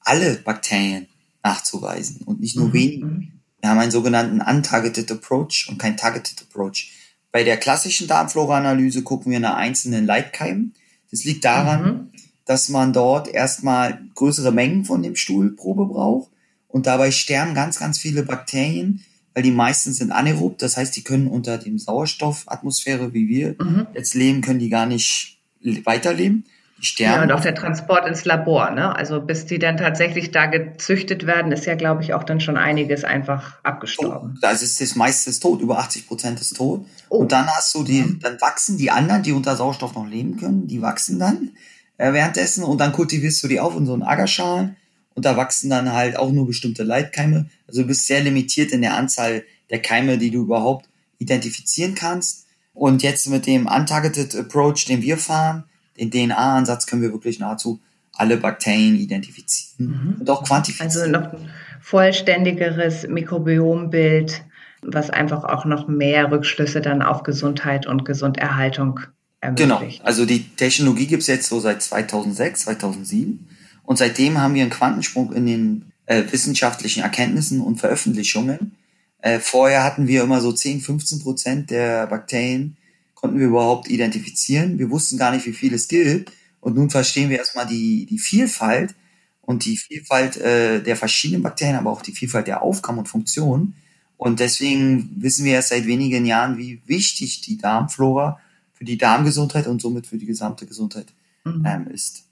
alle 0.00 0.34
Bakterien 0.36 1.08
nachzuweisen 1.44 2.22
und 2.24 2.40
nicht 2.40 2.56
nur 2.56 2.68
mhm. 2.68 2.72
wenige. 2.72 3.06
Mhm. 3.06 3.32
Wir 3.60 3.70
haben 3.70 3.78
einen 3.78 3.90
sogenannten 3.90 4.40
Untargeted 4.40 5.10
Approach 5.12 5.66
und 5.68 5.78
kein 5.78 5.96
Targeted 5.96 6.42
Approach. 6.42 6.92
Bei 7.30 7.44
der 7.44 7.56
klassischen 7.56 8.06
Darmflora-Analyse 8.08 9.02
gucken 9.02 9.30
wir 9.32 9.40
nach 9.40 9.56
einzelnen 9.56 10.06
Leitkeimen. 10.06 10.74
Das 11.10 11.24
liegt 11.24 11.44
daran, 11.44 11.82
mhm. 11.82 12.10
dass 12.44 12.68
man 12.68 12.92
dort 12.92 13.28
erstmal 13.28 14.00
größere 14.14 14.52
Mengen 14.52 14.84
von 14.84 15.02
dem 15.02 15.16
Stuhlprobe 15.16 15.86
braucht 15.86 16.30
und 16.68 16.86
dabei 16.86 17.10
sterben 17.10 17.54
ganz, 17.54 17.78
ganz 17.78 17.98
viele 17.98 18.24
Bakterien, 18.24 19.04
weil 19.32 19.42
die 19.42 19.50
meisten 19.50 19.92
sind 19.92 20.12
anaerob, 20.12 20.58
das 20.58 20.76
heißt, 20.76 20.94
die 20.96 21.02
können 21.02 21.26
unter 21.26 21.58
dem 21.58 21.78
Sauerstoffatmosphäre, 21.78 23.12
wie 23.12 23.28
wir 23.28 23.56
mhm. 23.60 23.86
jetzt 23.94 24.14
leben, 24.14 24.40
können 24.40 24.60
die 24.60 24.70
gar 24.70 24.86
nicht 24.86 25.38
weiterleben. 25.84 26.44
Sterben. 26.84 27.14
Ja, 27.14 27.22
und 27.22 27.32
auch 27.32 27.40
der 27.40 27.54
Transport 27.54 28.06
ins 28.06 28.24
Labor, 28.24 28.70
ne? 28.70 28.94
Also 28.94 29.20
bis 29.20 29.46
die 29.46 29.58
dann 29.58 29.76
tatsächlich 29.76 30.30
da 30.30 30.46
gezüchtet 30.46 31.26
werden, 31.26 31.50
ist 31.52 31.66
ja, 31.66 31.74
glaube 31.74 32.02
ich, 32.02 32.14
auch 32.14 32.24
dann 32.24 32.40
schon 32.40 32.56
einiges 32.56 33.04
einfach 33.04 33.58
abgestorben. 33.62 34.34
Oh, 34.36 34.38
da 34.40 34.50
ist 34.50 34.80
das 34.80 34.94
meiste 34.94 35.30
ist 35.30 35.40
tot, 35.40 35.60
über 35.60 35.78
80 35.78 36.06
Prozent 36.06 36.40
ist 36.40 36.56
tot. 36.56 36.86
Oh. 37.08 37.18
Und 37.18 37.32
dann 37.32 37.46
hast 37.46 37.74
du 37.74 37.82
die, 37.84 38.18
dann 38.20 38.40
wachsen 38.40 38.78
die 38.78 38.90
anderen, 38.90 39.22
die 39.22 39.32
unter 39.32 39.56
Sauerstoff 39.56 39.94
noch 39.94 40.06
leben 40.06 40.36
können, 40.36 40.66
die 40.66 40.82
wachsen 40.82 41.18
dann 41.18 41.50
äh, 41.98 42.12
währenddessen 42.12 42.64
und 42.64 42.78
dann 42.78 42.92
kultivierst 42.92 43.42
du 43.42 43.48
die 43.48 43.60
auf 43.60 43.76
in 43.76 43.86
so 43.86 43.94
einen 43.94 44.02
Ackerschalen 44.02 44.76
und 45.14 45.24
da 45.24 45.36
wachsen 45.36 45.70
dann 45.70 45.92
halt 45.92 46.16
auch 46.16 46.30
nur 46.30 46.46
bestimmte 46.46 46.82
Leitkeime. 46.82 47.48
Also 47.66 47.82
du 47.82 47.88
bist 47.88 48.06
sehr 48.06 48.20
limitiert 48.20 48.72
in 48.72 48.82
der 48.82 48.94
Anzahl 48.94 49.44
der 49.70 49.80
Keime, 49.80 50.18
die 50.18 50.30
du 50.30 50.42
überhaupt 50.42 50.88
identifizieren 51.18 51.94
kannst. 51.94 52.46
Und 52.74 53.02
jetzt 53.04 53.28
mit 53.28 53.46
dem 53.46 53.66
Untargeted 53.66 54.34
Approach, 54.34 54.84
den 54.86 55.02
wir 55.02 55.16
fahren, 55.16 55.64
den 55.98 56.10
DNA-Ansatz 56.10 56.86
können 56.86 57.02
wir 57.02 57.12
wirklich 57.12 57.38
nahezu 57.38 57.80
alle 58.12 58.36
Bakterien 58.36 58.96
identifizieren 58.96 59.86
mhm. 59.86 60.16
und 60.20 60.30
auch 60.30 60.44
quantifizieren. 60.44 60.90
Also 60.90 61.10
noch 61.10 61.32
ein 61.32 61.50
vollständigeres 61.80 63.08
Mikrobiombild, 63.08 64.42
was 64.82 65.10
einfach 65.10 65.44
auch 65.44 65.64
noch 65.64 65.88
mehr 65.88 66.30
Rückschlüsse 66.30 66.80
dann 66.80 67.02
auf 67.02 67.22
Gesundheit 67.22 67.86
und 67.86 68.04
Gesunderhaltung 68.04 69.00
ermöglicht. 69.40 69.98
Genau, 69.98 70.06
also 70.06 70.26
die 70.26 70.48
Technologie 70.56 71.06
gibt 71.06 71.22
es 71.22 71.28
jetzt 71.28 71.48
so 71.48 71.60
seit 71.60 71.82
2006, 71.82 72.62
2007 72.62 73.48
und 73.82 73.98
seitdem 73.98 74.40
haben 74.40 74.54
wir 74.54 74.62
einen 74.62 74.70
Quantensprung 74.70 75.32
in 75.32 75.46
den 75.46 75.92
äh, 76.06 76.22
wissenschaftlichen 76.30 77.02
Erkenntnissen 77.02 77.60
und 77.60 77.76
Veröffentlichungen. 77.76 78.76
Äh, 79.20 79.40
vorher 79.40 79.84
hatten 79.84 80.06
wir 80.06 80.22
immer 80.22 80.40
so 80.40 80.52
10, 80.52 80.80
15 80.80 81.20
Prozent 81.20 81.70
der 81.70 82.06
Bakterien, 82.06 82.76
konnten 83.24 83.38
wir 83.38 83.46
überhaupt 83.46 83.88
identifizieren. 83.88 84.78
Wir 84.78 84.90
wussten 84.90 85.16
gar 85.16 85.30
nicht, 85.30 85.46
wie 85.46 85.54
viel 85.54 85.72
es 85.72 85.88
gibt. 85.88 86.30
Und 86.60 86.76
nun 86.76 86.90
verstehen 86.90 87.30
wir 87.30 87.38
erstmal 87.38 87.66
die, 87.66 88.04
die 88.04 88.18
Vielfalt 88.18 88.94
und 89.40 89.64
die 89.64 89.78
Vielfalt 89.78 90.36
äh, 90.36 90.82
der 90.82 90.94
verschiedenen 90.94 91.42
Bakterien, 91.42 91.76
aber 91.76 91.90
auch 91.90 92.02
die 92.02 92.12
Vielfalt 92.12 92.48
der 92.48 92.60
Aufgaben 92.60 92.98
und 92.98 93.08
Funktionen. 93.08 93.76
Und 94.18 94.40
deswegen 94.40 95.10
wissen 95.22 95.46
wir 95.46 95.54
erst 95.54 95.70
seit 95.70 95.86
wenigen 95.86 96.26
Jahren, 96.26 96.58
wie 96.58 96.82
wichtig 96.84 97.40
die 97.40 97.56
Darmflora 97.56 98.40
für 98.74 98.84
die 98.84 98.98
Darmgesundheit 98.98 99.68
und 99.68 99.80
somit 99.80 100.06
für 100.06 100.18
die 100.18 100.26
gesamte 100.26 100.66
Gesundheit 100.66 101.06
mhm. 101.44 101.64
ähm, 101.66 101.86
ist. 101.94 102.23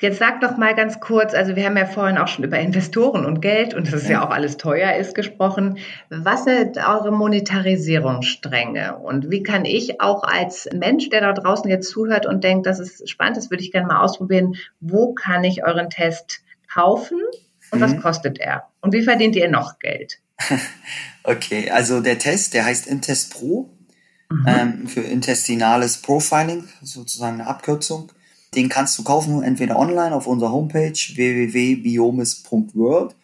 Jetzt 0.00 0.18
sag 0.18 0.40
doch 0.40 0.56
mal 0.56 0.74
ganz 0.74 0.98
kurz, 0.98 1.34
also 1.34 1.54
wir 1.54 1.64
haben 1.64 1.76
ja 1.76 1.86
vorhin 1.86 2.18
auch 2.18 2.26
schon 2.26 2.44
über 2.44 2.58
Investoren 2.58 3.24
und 3.24 3.40
Geld 3.40 3.74
und 3.74 3.86
dass 3.86 4.02
es 4.02 4.08
ja 4.08 4.26
auch 4.26 4.30
alles 4.30 4.56
teuer 4.56 4.96
ist 4.96 5.14
gesprochen. 5.14 5.78
Was 6.10 6.44
sind 6.44 6.78
eure 6.78 7.12
Monetarisierungsstränge 7.12 8.96
und 8.96 9.30
wie 9.30 9.44
kann 9.44 9.64
ich 9.64 10.00
auch 10.00 10.24
als 10.24 10.68
Mensch, 10.74 11.10
der 11.10 11.20
da 11.20 11.32
draußen 11.32 11.70
jetzt 11.70 11.88
zuhört 11.90 12.26
und 12.26 12.42
denkt, 12.42 12.66
das 12.66 12.80
ist 12.80 13.08
spannend, 13.08 13.36
das 13.36 13.50
würde 13.50 13.62
ich 13.62 13.70
gerne 13.70 13.86
mal 13.86 14.00
ausprobieren, 14.00 14.56
wo 14.80 15.14
kann 15.14 15.44
ich 15.44 15.64
euren 15.64 15.90
Test 15.90 16.42
kaufen 16.72 17.20
und 17.70 17.78
mhm. 17.78 17.84
was 17.84 17.96
kostet 18.02 18.38
er? 18.40 18.64
Und 18.80 18.94
wie 18.94 19.02
verdient 19.02 19.36
ihr 19.36 19.48
noch 19.48 19.78
Geld? 19.78 20.18
okay, 21.22 21.70
also 21.70 22.00
der 22.00 22.18
Test, 22.18 22.54
der 22.54 22.64
heißt 22.64 22.88
Intest 22.88 23.32
Pro 23.32 23.70
mhm. 24.28 24.44
ähm, 24.46 24.88
für 24.88 25.02
intestinales 25.02 25.98
Profiling, 25.98 26.68
sozusagen 26.82 27.40
eine 27.40 27.48
Abkürzung. 27.48 28.10
Den 28.54 28.68
kannst 28.68 28.98
du 28.98 29.04
kaufen, 29.04 29.42
entweder 29.42 29.78
online 29.78 30.14
auf 30.14 30.26
unserer 30.26 30.52
Homepage 30.52 30.92
www.biomis.world. 30.92 33.16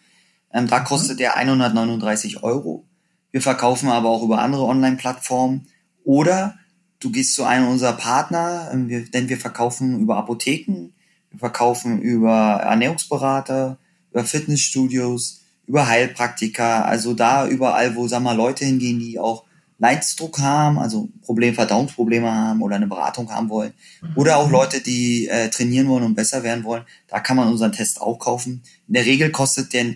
Ähm, 0.53 0.67
da 0.67 0.79
mhm. 0.79 0.83
kostet 0.83 1.19
der 1.19 1.37
139 1.37 2.43
Euro. 2.43 2.85
Wir 3.31 3.41
verkaufen 3.41 3.89
aber 3.89 4.09
auch 4.09 4.23
über 4.23 4.39
andere 4.39 4.65
Online-Plattformen. 4.65 5.67
Oder 6.03 6.55
du 6.99 7.11
gehst 7.11 7.35
zu 7.35 7.43
einem 7.43 7.67
unserer 7.67 7.93
Partner, 7.93 8.69
ähm, 8.73 8.89
wir, 8.89 9.09
denn 9.09 9.29
wir 9.29 9.37
verkaufen 9.37 10.01
über 10.01 10.17
Apotheken, 10.17 10.89
wir 11.29 11.39
verkaufen 11.39 12.01
über 12.01 12.59
Ernährungsberater, 12.63 13.77
über 14.11 14.25
Fitnessstudios, 14.25 15.43
über 15.65 15.87
Heilpraktiker, 15.87 16.85
also 16.85 17.13
da 17.13 17.47
überall, 17.47 17.95
wo, 17.95 18.07
sag 18.07 18.21
mal, 18.21 18.35
Leute 18.35 18.65
hingehen, 18.65 18.99
die 18.99 19.19
auch 19.19 19.45
Leidensdruck 19.81 20.37
haben, 20.37 20.77
also 20.77 21.09
Problem, 21.23 21.55
Verdauungsprobleme 21.55 22.31
haben 22.31 22.61
oder 22.61 22.75
eine 22.75 22.85
Beratung 22.85 23.31
haben 23.31 23.49
wollen. 23.49 23.73
Oder 24.15 24.37
auch 24.37 24.51
Leute, 24.51 24.79
die 24.79 25.27
äh, 25.27 25.49
trainieren 25.49 25.87
wollen 25.87 26.03
und 26.03 26.13
besser 26.13 26.43
werden 26.43 26.63
wollen. 26.63 26.83
Da 27.07 27.19
kann 27.19 27.35
man 27.35 27.47
unseren 27.47 27.71
Test 27.71 27.99
auch 27.99 28.19
kaufen. 28.19 28.61
In 28.87 28.93
der 28.93 29.05
Regel 29.05 29.31
kostet 29.31 29.73
der 29.73 29.95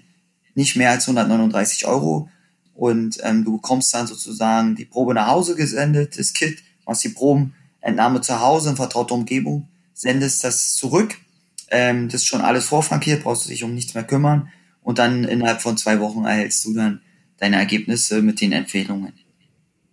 nicht 0.55 0.75
mehr 0.75 0.89
als 0.89 1.07
139 1.07 1.85
Euro. 1.85 2.29
Und 2.73 3.19
ähm, 3.21 3.45
du 3.45 3.57
bekommst 3.57 3.93
dann 3.93 4.07
sozusagen 4.07 4.75
die 4.75 4.85
Probe 4.85 5.13
nach 5.13 5.27
Hause 5.27 5.55
gesendet, 5.55 6.17
das 6.17 6.33
Kit, 6.33 6.63
machst 6.87 7.03
die 7.03 7.09
Probenentnahme 7.09 8.21
zu 8.21 8.39
Hause 8.39 8.71
in 8.71 8.75
vertrauter 8.75 9.13
Umgebung, 9.13 9.67
sendest 9.93 10.43
das 10.43 10.75
zurück. 10.75 11.15
Ähm, 11.69 12.09
das 12.09 12.21
ist 12.21 12.27
schon 12.27 12.41
alles 12.41 12.65
vorfrankiert, 12.65 13.21
brauchst 13.21 13.45
du 13.45 13.49
dich 13.49 13.63
um 13.63 13.75
nichts 13.75 13.93
mehr 13.93 14.03
kümmern. 14.03 14.49
Und 14.81 14.97
dann 14.97 15.25
innerhalb 15.25 15.61
von 15.61 15.77
zwei 15.77 15.99
Wochen 15.99 16.25
erhältst 16.25 16.65
du 16.65 16.73
dann 16.73 17.01
deine 17.37 17.57
Ergebnisse 17.57 18.23
mit 18.23 18.41
den 18.41 18.51
Empfehlungen. 18.51 19.13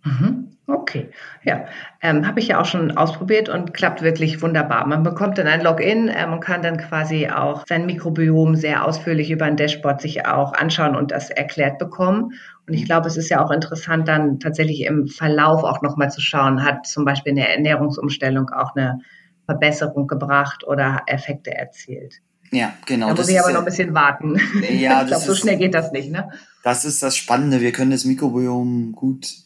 Mhm. 0.03 0.53
Okay, 0.65 1.09
ja, 1.43 1.65
ähm, 2.01 2.25
habe 2.25 2.39
ich 2.39 2.47
ja 2.47 2.61
auch 2.61 2.65
schon 2.65 2.95
ausprobiert 2.95 3.49
und 3.49 3.73
klappt 3.73 4.01
wirklich 4.01 4.41
wunderbar. 4.41 4.87
Man 4.87 5.03
bekommt 5.03 5.37
dann 5.37 5.47
ein 5.47 5.61
Login 5.61 6.09
ähm, 6.13 6.31
und 6.31 6.39
kann 6.39 6.61
dann 6.61 6.77
quasi 6.77 7.27
auch 7.27 7.65
sein 7.67 7.85
Mikrobiom 7.85 8.55
sehr 8.55 8.85
ausführlich 8.85 9.29
über 9.29 9.43
ein 9.43 9.57
Dashboard 9.57 9.99
sich 9.99 10.25
auch 10.25 10.53
anschauen 10.53 10.95
und 10.95 11.11
das 11.11 11.29
erklärt 11.29 11.79
bekommen. 11.79 12.31
Und 12.65 12.73
ich 12.73 12.85
glaube, 12.85 13.07
es 13.07 13.17
ist 13.17 13.27
ja 13.27 13.43
auch 13.43 13.51
interessant, 13.51 14.07
dann 14.07 14.39
tatsächlich 14.39 14.85
im 14.85 15.07
Verlauf 15.07 15.65
auch 15.65 15.81
nochmal 15.81 16.11
zu 16.11 16.21
schauen, 16.21 16.63
hat 16.63 16.87
zum 16.87 17.03
Beispiel 17.03 17.33
eine 17.33 17.49
Ernährungsumstellung 17.49 18.49
auch 18.51 18.73
eine 18.73 18.99
Verbesserung 19.45 20.07
gebracht 20.07 20.63
oder 20.65 21.01
Effekte 21.07 21.53
erzielt. 21.53 22.21
Ja, 22.51 22.73
genau. 22.85 23.09
Da 23.09 23.15
muss 23.15 23.27
ich 23.27 23.39
aber 23.39 23.51
noch 23.51 23.59
ein 23.59 23.65
bisschen 23.65 23.93
warten. 23.93 24.39
Ja, 24.71 25.01
ich 25.01 25.07
glaube, 25.07 25.25
so 25.25 25.35
schnell 25.35 25.57
geht 25.57 25.73
das 25.73 25.91
nicht, 25.91 26.09
ne? 26.09 26.29
Das 26.63 26.85
ist 26.85 27.03
das 27.03 27.17
Spannende. 27.17 27.59
Wir 27.59 27.73
können 27.73 27.91
das 27.91 28.05
Mikrobiom 28.05 28.93
gut 28.93 29.43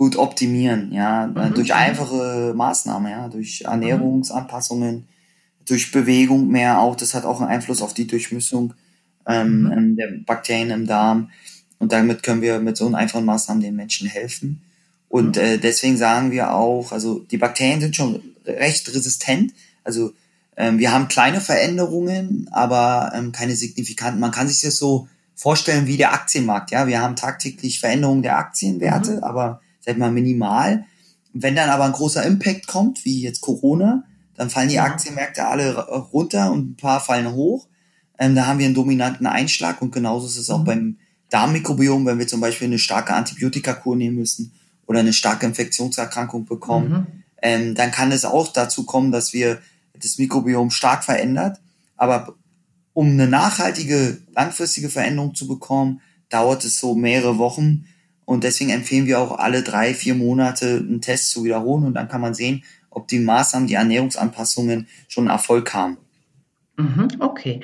gut 0.00 0.16
optimieren, 0.16 0.92
ja, 0.94 1.26
mhm. 1.26 1.52
durch 1.52 1.74
einfache 1.74 2.54
Maßnahmen, 2.56 3.10
ja, 3.12 3.28
durch 3.28 3.64
Ernährungsanpassungen, 3.66 5.06
durch 5.66 5.92
Bewegung 5.92 6.48
mehr 6.48 6.80
auch. 6.80 6.96
Das 6.96 7.12
hat 7.12 7.26
auch 7.26 7.38
einen 7.38 7.50
Einfluss 7.50 7.82
auf 7.82 7.92
die 7.92 8.06
Durchmüssung 8.06 8.72
ähm, 9.26 9.64
mhm. 9.64 9.72
Ähm, 9.72 9.96
der 9.96 10.06
Bakterien 10.24 10.70
im 10.70 10.86
Darm. 10.86 11.28
Und 11.78 11.92
damit 11.92 12.22
können 12.22 12.40
wir 12.40 12.60
mit 12.60 12.78
so 12.78 12.86
einfachen 12.94 13.26
Maßnahmen 13.26 13.62
den 13.62 13.76
Menschen 13.76 14.08
helfen. 14.08 14.62
Und 15.10 15.36
mhm. 15.36 15.42
äh, 15.42 15.58
deswegen 15.58 15.98
sagen 15.98 16.30
wir 16.30 16.54
auch, 16.54 16.92
also 16.92 17.18
die 17.18 17.36
Bakterien 17.36 17.82
sind 17.82 17.94
schon 17.94 18.22
recht 18.46 18.88
resistent. 18.94 19.52
Also 19.84 20.14
ähm, 20.56 20.78
wir 20.78 20.92
haben 20.92 21.08
kleine 21.08 21.42
Veränderungen, 21.42 22.48
aber 22.52 23.12
ähm, 23.14 23.32
keine 23.32 23.54
signifikanten. 23.54 24.18
Man 24.18 24.30
kann 24.30 24.48
sich 24.48 24.62
das 24.62 24.78
so 24.78 25.08
vorstellen 25.34 25.86
wie 25.86 25.98
der 25.98 26.14
Aktienmarkt. 26.14 26.70
Ja, 26.70 26.86
wir 26.86 27.02
haben 27.02 27.16
tagtäglich 27.16 27.80
Veränderungen 27.80 28.22
der 28.22 28.38
Aktienwerte, 28.38 29.18
mhm. 29.18 29.24
aber 29.24 29.60
sag 29.80 29.98
mal, 29.98 30.10
minimal. 30.10 30.84
Wenn 31.32 31.56
dann 31.56 31.70
aber 31.70 31.84
ein 31.84 31.92
großer 31.92 32.24
Impact 32.24 32.66
kommt, 32.66 33.04
wie 33.04 33.22
jetzt 33.22 33.40
Corona, 33.40 34.04
dann 34.34 34.50
fallen 34.50 34.68
die 34.68 34.76
ja. 34.76 34.84
Aktienmärkte 34.84 35.46
alle 35.46 35.76
runter 35.76 36.50
und 36.50 36.70
ein 36.70 36.76
paar 36.76 37.00
fallen 37.00 37.32
hoch. 37.32 37.68
Ähm, 38.18 38.34
da 38.34 38.46
haben 38.46 38.58
wir 38.58 38.66
einen 38.66 38.74
dominanten 38.74 39.26
Einschlag 39.26 39.80
und 39.82 39.92
genauso 39.92 40.26
ist 40.26 40.36
es 40.36 40.48
mhm. 40.48 40.54
auch 40.54 40.64
beim 40.64 40.96
Darmmikrobiom, 41.30 42.06
wenn 42.06 42.18
wir 42.18 42.26
zum 42.26 42.40
Beispiel 42.40 42.66
eine 42.66 42.78
starke 42.78 43.14
Antibiotikakur 43.14 43.96
nehmen 43.96 44.16
müssen 44.16 44.52
oder 44.86 45.00
eine 45.00 45.12
starke 45.12 45.46
Infektionserkrankung 45.46 46.44
bekommen, 46.44 46.90
mhm. 46.90 47.06
ähm, 47.42 47.74
dann 47.74 47.90
kann 47.90 48.12
es 48.12 48.24
auch 48.24 48.52
dazu 48.52 48.84
kommen, 48.84 49.12
dass 49.12 49.32
wir 49.32 49.60
das 49.94 50.18
Mikrobiom 50.18 50.70
stark 50.70 51.04
verändert. 51.04 51.60
Aber 51.96 52.34
um 52.92 53.08
eine 53.08 53.28
nachhaltige, 53.28 54.18
langfristige 54.34 54.88
Veränderung 54.88 55.34
zu 55.34 55.46
bekommen, 55.46 56.00
dauert 56.28 56.64
es 56.64 56.80
so 56.80 56.94
mehrere 56.94 57.38
Wochen, 57.38 57.86
und 58.30 58.44
deswegen 58.44 58.70
empfehlen 58.70 59.06
wir 59.06 59.18
auch 59.18 59.40
alle 59.40 59.64
drei, 59.64 59.92
vier 59.92 60.14
Monate 60.14 60.76
einen 60.76 61.00
Test 61.00 61.32
zu 61.32 61.42
wiederholen 61.42 61.82
und 61.84 61.94
dann 61.94 62.06
kann 62.06 62.20
man 62.20 62.32
sehen, 62.32 62.62
ob 62.88 63.08
die 63.08 63.18
Maßnahmen, 63.18 63.66
die 63.66 63.74
Ernährungsanpassungen 63.74 64.86
schon 65.08 65.26
Erfolg 65.26 65.74
haben. 65.74 65.98
Mhm, 66.76 67.08
okay. 67.18 67.58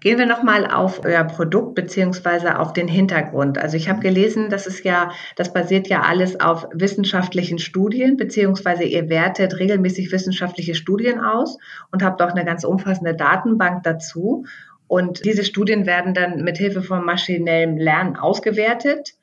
Gehen 0.00 0.18
wir 0.18 0.26
nochmal 0.26 0.70
auf 0.70 1.06
euer 1.06 1.24
Produkt 1.24 1.74
beziehungsweise 1.74 2.58
auf 2.58 2.74
den 2.74 2.86
Hintergrund. 2.86 3.56
Also 3.56 3.78
ich 3.78 3.88
habe 3.88 4.00
gelesen, 4.00 4.50
das 4.50 4.66
ist 4.66 4.84
ja, 4.84 5.10
das 5.36 5.54
basiert 5.54 5.88
ja 5.88 6.02
alles 6.02 6.38
auf 6.38 6.68
wissenschaftlichen 6.74 7.58
Studien, 7.58 8.18
beziehungsweise 8.18 8.84
ihr 8.84 9.08
wertet 9.08 9.58
regelmäßig 9.58 10.12
wissenschaftliche 10.12 10.74
Studien 10.74 11.18
aus 11.18 11.56
und 11.92 12.02
habt 12.02 12.20
auch 12.20 12.32
eine 12.32 12.44
ganz 12.44 12.64
umfassende 12.64 13.14
Datenbank 13.14 13.84
dazu. 13.84 14.44
Und 14.86 15.24
diese 15.24 15.44
Studien 15.44 15.86
werden 15.86 16.12
dann 16.12 16.44
mit 16.44 16.58
Hilfe 16.58 16.82
von 16.82 17.06
maschinellem 17.06 17.78
Lernen 17.78 18.16
ausgewertet 18.16 19.14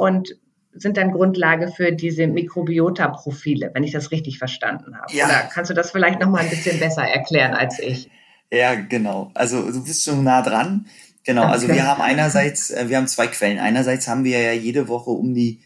und 0.00 0.36
sind 0.72 0.96
dann 0.96 1.10
Grundlage 1.10 1.68
für 1.68 1.92
diese 1.92 2.26
Mikrobiota-Profile, 2.26 3.70
wenn 3.74 3.82
ich 3.82 3.92
das 3.92 4.10
richtig 4.12 4.38
verstanden 4.38 4.96
habe. 4.96 5.12
Ja. 5.12 5.26
Oder 5.26 5.50
kannst 5.52 5.70
du 5.70 5.74
das 5.74 5.90
vielleicht 5.90 6.20
noch 6.20 6.30
mal 6.30 6.38
ein 6.38 6.50
bisschen 6.50 6.78
besser 6.78 7.02
erklären 7.02 7.54
als 7.54 7.78
ich? 7.78 8.08
Ja, 8.52 8.74
genau. 8.74 9.30
Also 9.34 9.70
du 9.70 9.84
bist 9.84 10.04
schon 10.04 10.24
nah 10.24 10.42
dran. 10.42 10.86
Genau. 11.24 11.44
Also 11.44 11.68
wir 11.68 11.86
haben 11.86 12.00
einerseits, 12.00 12.70
äh, 12.70 12.88
wir 12.88 12.96
haben 12.96 13.08
zwei 13.08 13.26
Quellen. 13.26 13.58
Einerseits 13.58 14.08
haben 14.08 14.24
wir 14.24 14.40
ja 14.40 14.52
jede 14.52 14.88
Woche 14.88 15.10
um 15.10 15.34
die 15.34 15.60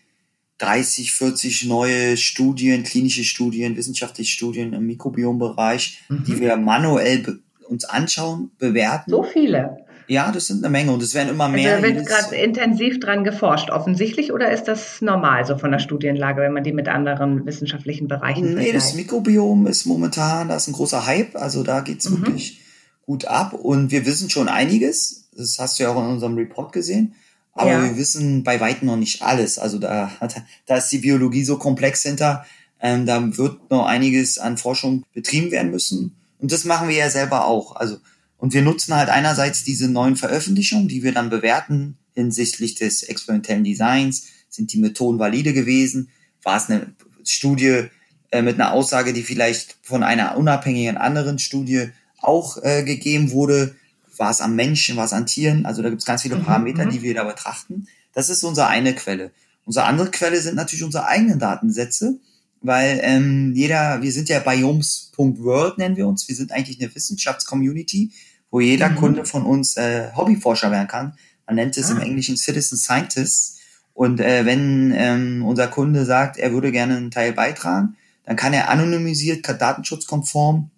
30, 0.59 1.13
40 1.13 1.67
neue 1.67 2.17
Studien, 2.17 2.83
klinische 2.83 3.25
Studien, 3.25 3.77
wissenschaftliche 3.77 4.31
Studien 4.31 4.73
im 4.73 4.87
Mikrobiombereich, 4.87 6.03
mhm. 6.09 6.25
die 6.25 6.41
wir 6.41 6.57
manuell 6.57 7.41
uns 7.69 7.85
anschauen, 7.85 8.51
bewerten. 8.59 9.11
So 9.11 9.23
viele. 9.23 9.84
Ja, 10.07 10.33
das 10.33 10.47
sind 10.47 10.65
eine 10.65 10.71
Menge 10.71 10.93
und 10.93 11.03
es 11.03 11.15
werden 11.15 11.31
immer 11.31 11.49
mehr. 11.49 11.77
Also 11.77 11.89
da 11.89 11.95
wird 11.95 12.07
gerade 12.07 12.37
intensiv 12.37 13.01
dran 13.01 13.25
geforscht, 13.25 13.71
offensichtlich, 13.71 14.33
oder 14.33 14.51
ist 14.51 14.65
das 14.65 15.01
normal 15.01 15.47
so 15.47 15.57
von 15.57 15.71
der 15.71 15.79
Studienlage, 15.79 16.43
wenn 16.43 16.53
man 16.53 16.65
die 16.65 16.73
mit 16.73 16.89
anderen 16.89 17.47
wissenschaftlichen 17.47 18.09
Bereichen 18.09 18.45
Nee, 18.45 18.53
vergleicht? 18.53 18.77
das 18.77 18.95
Mikrobiom 18.95 19.67
ist 19.67 19.87
momentan, 19.87 20.49
da 20.49 20.57
ist 20.57 20.69
ein 20.69 20.73
großer 20.73 21.07
Hype, 21.07 21.37
also 21.37 21.63
da 21.63 21.81
geht's 21.81 22.09
mhm. 22.09 22.27
wirklich 22.27 22.61
gut 23.07 23.27
ab 23.27 23.53
und 23.53 23.91
wir 23.91 24.07
wissen 24.07 24.31
schon 24.31 24.49
einiges, 24.49 25.29
das 25.37 25.59
hast 25.59 25.79
du 25.79 25.85
ja 25.85 25.91
auch 25.91 26.03
in 26.03 26.11
unserem 26.11 26.37
Report 26.37 26.73
gesehen, 26.73 27.15
aber 27.53 27.71
ja. 27.71 27.83
wir 27.85 27.97
wissen 27.97 28.45
bei 28.45 28.61
weitem 28.61 28.87
noch 28.87 28.97
nicht 28.97 29.23
alles, 29.23 29.59
also 29.59 29.79
da, 29.79 30.11
da 30.67 30.77
ist 30.77 30.89
die 30.91 30.99
Biologie 30.99 31.45
so 31.45 31.59
komplex 31.59 32.03
hinter, 32.03 32.45
ähm, 32.81 33.07
da 33.07 33.37
wird 33.37 33.71
noch 33.71 33.87
einiges 33.87 34.39
an 34.39 34.59
Forschung 34.59 35.05
betrieben 35.15 35.51
werden 35.51 35.71
müssen 35.71 36.15
und 36.41 36.53
das 36.53 36.65
machen 36.65 36.89
wir 36.89 36.97
ja 36.97 37.09
selber 37.09 37.47
auch, 37.47 37.77
also 37.77 37.97
und 38.45 38.53
wir 38.53 38.61
nutzen 38.61 38.95
halt 38.95 39.09
einerseits 39.09 39.65
diese 39.65 39.89
neuen 39.89 40.17
Veröffentlichungen, 40.17 40.87
die 40.87 41.03
wir 41.03 41.13
dann 41.13 41.31
bewerten 41.31 41.97
hinsichtlich 42.13 42.75
des 42.75 43.03
experimentellen 43.03 43.65
Designs. 43.65 44.27
Sind 44.51 44.71
die 44.75 44.79
Methoden 44.79 45.19
valide 45.19 45.55
gewesen? 45.55 46.11
War 46.43 46.59
es 46.59 46.69
eine 46.69 46.93
Studie 47.25 47.85
äh, 48.33 48.43
mit 48.43 48.57
einer 48.57 48.73
Aussage, 48.73 49.15
die 49.15 49.23
vielleicht 49.23 49.79
von 49.81 50.03
einer 50.03 50.37
unabhängigen 50.37 50.99
anderen 50.99 51.39
Studie 51.39 51.89
auch 52.19 52.63
äh, 52.63 52.83
gegeben 52.83 53.31
wurde? 53.31 53.77
War 54.19 54.31
es 54.31 54.43
am 54.43 54.55
Menschen, 54.55 54.99
war 54.99 55.07
es 55.07 55.15
an 55.15 55.25
Tieren? 55.25 55.65
Also 55.65 55.81
da 55.81 55.89
gibt 55.89 56.03
es 56.03 56.07
ganz 56.07 56.21
viele 56.21 56.37
mhm, 56.37 56.45
Parameter, 56.45 56.85
mhm, 56.85 56.91
die 56.91 57.01
wir 57.01 57.15
da 57.15 57.25
betrachten. 57.25 57.89
Das 58.13 58.29
ist 58.29 58.45
unsere 58.45 58.67
eine 58.67 58.95
Quelle. 58.95 59.31
Unsere 59.65 59.87
andere 59.87 60.11
Quelle 60.11 60.39
sind 60.43 60.57
natürlich 60.57 60.85
unsere 60.85 61.07
eigenen 61.07 61.39
Datensätze, 61.39 62.19
weil 62.61 63.01
ähm, 63.05 63.55
jeder, 63.55 64.03
wir 64.03 64.13
sind 64.13 64.29
ja 64.29 64.41
biomes.world 64.41 65.79
nennen 65.79 65.97
wir 65.97 66.07
uns, 66.07 66.29
wir 66.29 66.37
sind 66.37 66.53
eigentlich 66.53 66.79
eine 66.79 66.95
Wissenschaftscommunity, 66.95 68.13
wo 68.55 68.61
jeder 68.61 68.91
mhm. 68.91 68.95
Kunde 68.95 69.25
von 69.25 69.45
uns 69.45 69.77
äh, 69.77 70.13
Hobbyforscher 70.15 70.71
werden 70.71 70.87
kann. 70.87 71.15
Man 71.45 71.57
nennt 71.57 71.77
es 71.77 71.91
ah. 71.91 71.95
im 71.95 72.01
Englischen 72.01 72.37
Citizen 72.37 72.79
Scientist. 72.79 73.59
Und 73.95 74.21
äh, 74.21 74.47
wenn 74.47 74.95
ähm, 74.97 75.45
unser 75.45 75.67
Kunde 75.67 76.05
sagt, 76.05 76.37
er 76.37 76.53
würde 76.53 76.71
gerne 76.71 76.97
einen 76.97 77.11
Teil 77.11 77.33
beitragen, 77.33 77.97
dann 78.25 78.37
kann 78.37 78.53
er 78.53 78.69
anonymisiert, 78.69 79.45
datenschutzkonform 79.45 80.71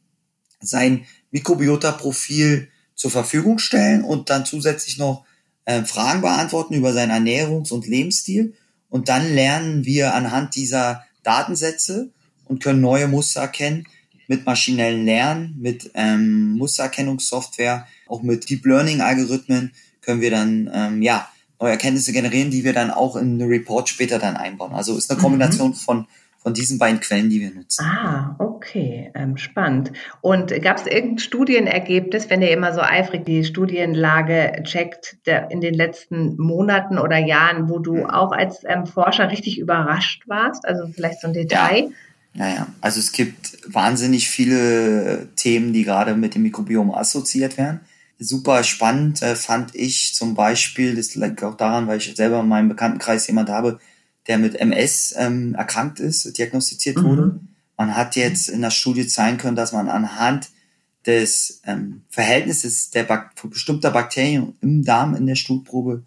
sein 0.59 1.05
Mikrobiota-Profil 1.33 2.69
zur 2.95 3.11
Verfügung 3.11 3.59
stellen 3.59 4.05
und 4.05 4.31
dann 4.31 4.47
zusätzlich 4.47 4.97
noch 4.97 5.27
äh, 5.67 5.83
Fragen 5.83 6.23
beantworten 6.23 6.73
über 6.73 6.95
seinen 6.95 7.27
Ernährungs- 7.27 7.75
und 7.75 7.87
Lebensstil. 7.87 8.55
Und 8.89 9.11
dann 9.11 9.35
lernen 9.35 9.85
wir 9.85 10.15
anhand 10.15 10.55
dieser 10.55 11.05
Datensätze 11.25 12.09
und 12.47 12.63
können 12.63 12.81
neue 12.81 13.07
Muster 13.07 13.43
erkennen 13.43 13.87
mit 14.29 14.47
maschinellen 14.47 15.05
Lernen, 15.05 15.57
mit 15.59 15.91
ähm, 15.95 16.53
Mustererkennungssoftware, 16.53 17.87
auch 18.09 18.23
mit 18.23 18.49
Deep 18.49 18.65
Learning 18.67 19.01
Algorithmen 19.01 19.73
können 20.01 20.21
wir 20.21 20.31
dann 20.31 20.71
ähm, 20.73 21.03
ja 21.03 21.29
neue 21.61 21.73
Erkenntnisse 21.73 22.13
generieren, 22.13 22.51
die 22.51 22.65
wir 22.65 22.73
dann 22.73 22.91
auch 22.91 23.17
in 23.17 23.41
eine 23.41 23.49
Report 23.49 23.89
später 23.89 24.19
dann 24.19 24.37
einbauen. 24.37 24.73
Also 24.73 24.97
ist 24.97 25.11
eine 25.11 25.21
Kombination 25.21 25.71
mhm. 25.71 25.75
von 25.75 26.07
von 26.47 26.55
diesen 26.55 26.79
beiden 26.79 27.01
Quellen, 27.01 27.29
die 27.29 27.41
wir 27.41 27.51
nutzen. 27.51 27.85
Ah, 27.85 28.37
okay, 28.39 29.11
ähm, 29.17 29.37
spannend. 29.37 29.91
Und 30.21 30.53
gab 30.63 30.77
es 30.77 30.87
irgendein 30.87 31.19
Studienergebnis, 31.19 32.31
wenn 32.31 32.41
ihr 32.41 32.53
immer 32.53 32.73
so 32.73 32.83
eifrig 32.83 33.25
die 33.25 33.43
Studienlage 33.43 34.63
checkt, 34.63 35.17
der, 35.27 35.51
in 35.51 35.61
den 35.61 35.75
letzten 35.75 36.37
Monaten 36.37 36.99
oder 36.99 37.19
Jahren, 37.19 37.69
wo 37.69 37.81
du 37.81 38.07
auch 38.07 38.31
als 38.31 38.63
ähm, 38.63 38.87
Forscher 38.87 39.29
richtig 39.29 39.59
überrascht 39.59 40.23
warst? 40.29 40.65
Also 40.65 40.87
vielleicht 40.87 41.21
so 41.21 41.27
ein 41.27 41.33
Detail? 41.33 41.79
Ja. 41.79 41.89
Naja, 42.37 42.67
also 42.83 43.01
es 43.01 43.13
gibt 43.13 43.59
wahnsinnig 43.67 44.29
viele 44.29 45.29
Themen, 45.37 45.73
die 45.73 45.85
gerade 45.85 46.15
mit 46.15 46.35
dem 46.35 46.43
Mikrobiom 46.43 46.95
assoziiert 46.95 47.57
werden. 47.57 47.81
Super 48.19 48.63
spannend 48.63 49.23
äh, 49.23 49.37
fand 49.37 49.75
ich 49.75 50.15
zum 50.15 50.35
Beispiel, 50.35 50.95
das 50.97 51.15
liegt 51.15 51.43
auch 51.43 51.57
daran, 51.57 51.87
weil 51.87 51.99
ich 51.99 52.15
selber 52.15 52.41
in 52.41 52.49
meinem 52.49 52.69
Bekanntenkreis 52.69 53.27
jemand 53.27 53.49
habe, 53.49 53.79
der 54.27 54.39
mit 54.39 54.55
MS 54.57 55.15
ähm, 55.17 55.55
erkrankt 55.55 55.99
ist, 55.99 56.37
diagnostiziert 56.37 56.99
mhm. 56.99 57.05
wurde. 57.05 57.41
Man 57.79 57.97
hat 57.97 58.17
jetzt 58.17 58.49
in 58.49 58.61
der 58.61 58.71
Studie 58.71 59.07
zeigen 59.07 59.39
können, 59.39 59.57
dass 59.57 59.73
man 59.73 59.89
anhand 59.89 60.51
des 61.07 61.61
ähm, 61.65 62.03
Verhältnisses 62.11 62.91
der 62.91 63.05
Bak 63.05 63.33
bestimmter 63.49 63.91
Bakterien 63.91 64.55
im 64.61 64.85
Darm 64.85 65.15
in 65.15 65.27
der 65.27 65.37
Stuhlprobe 65.37 66.03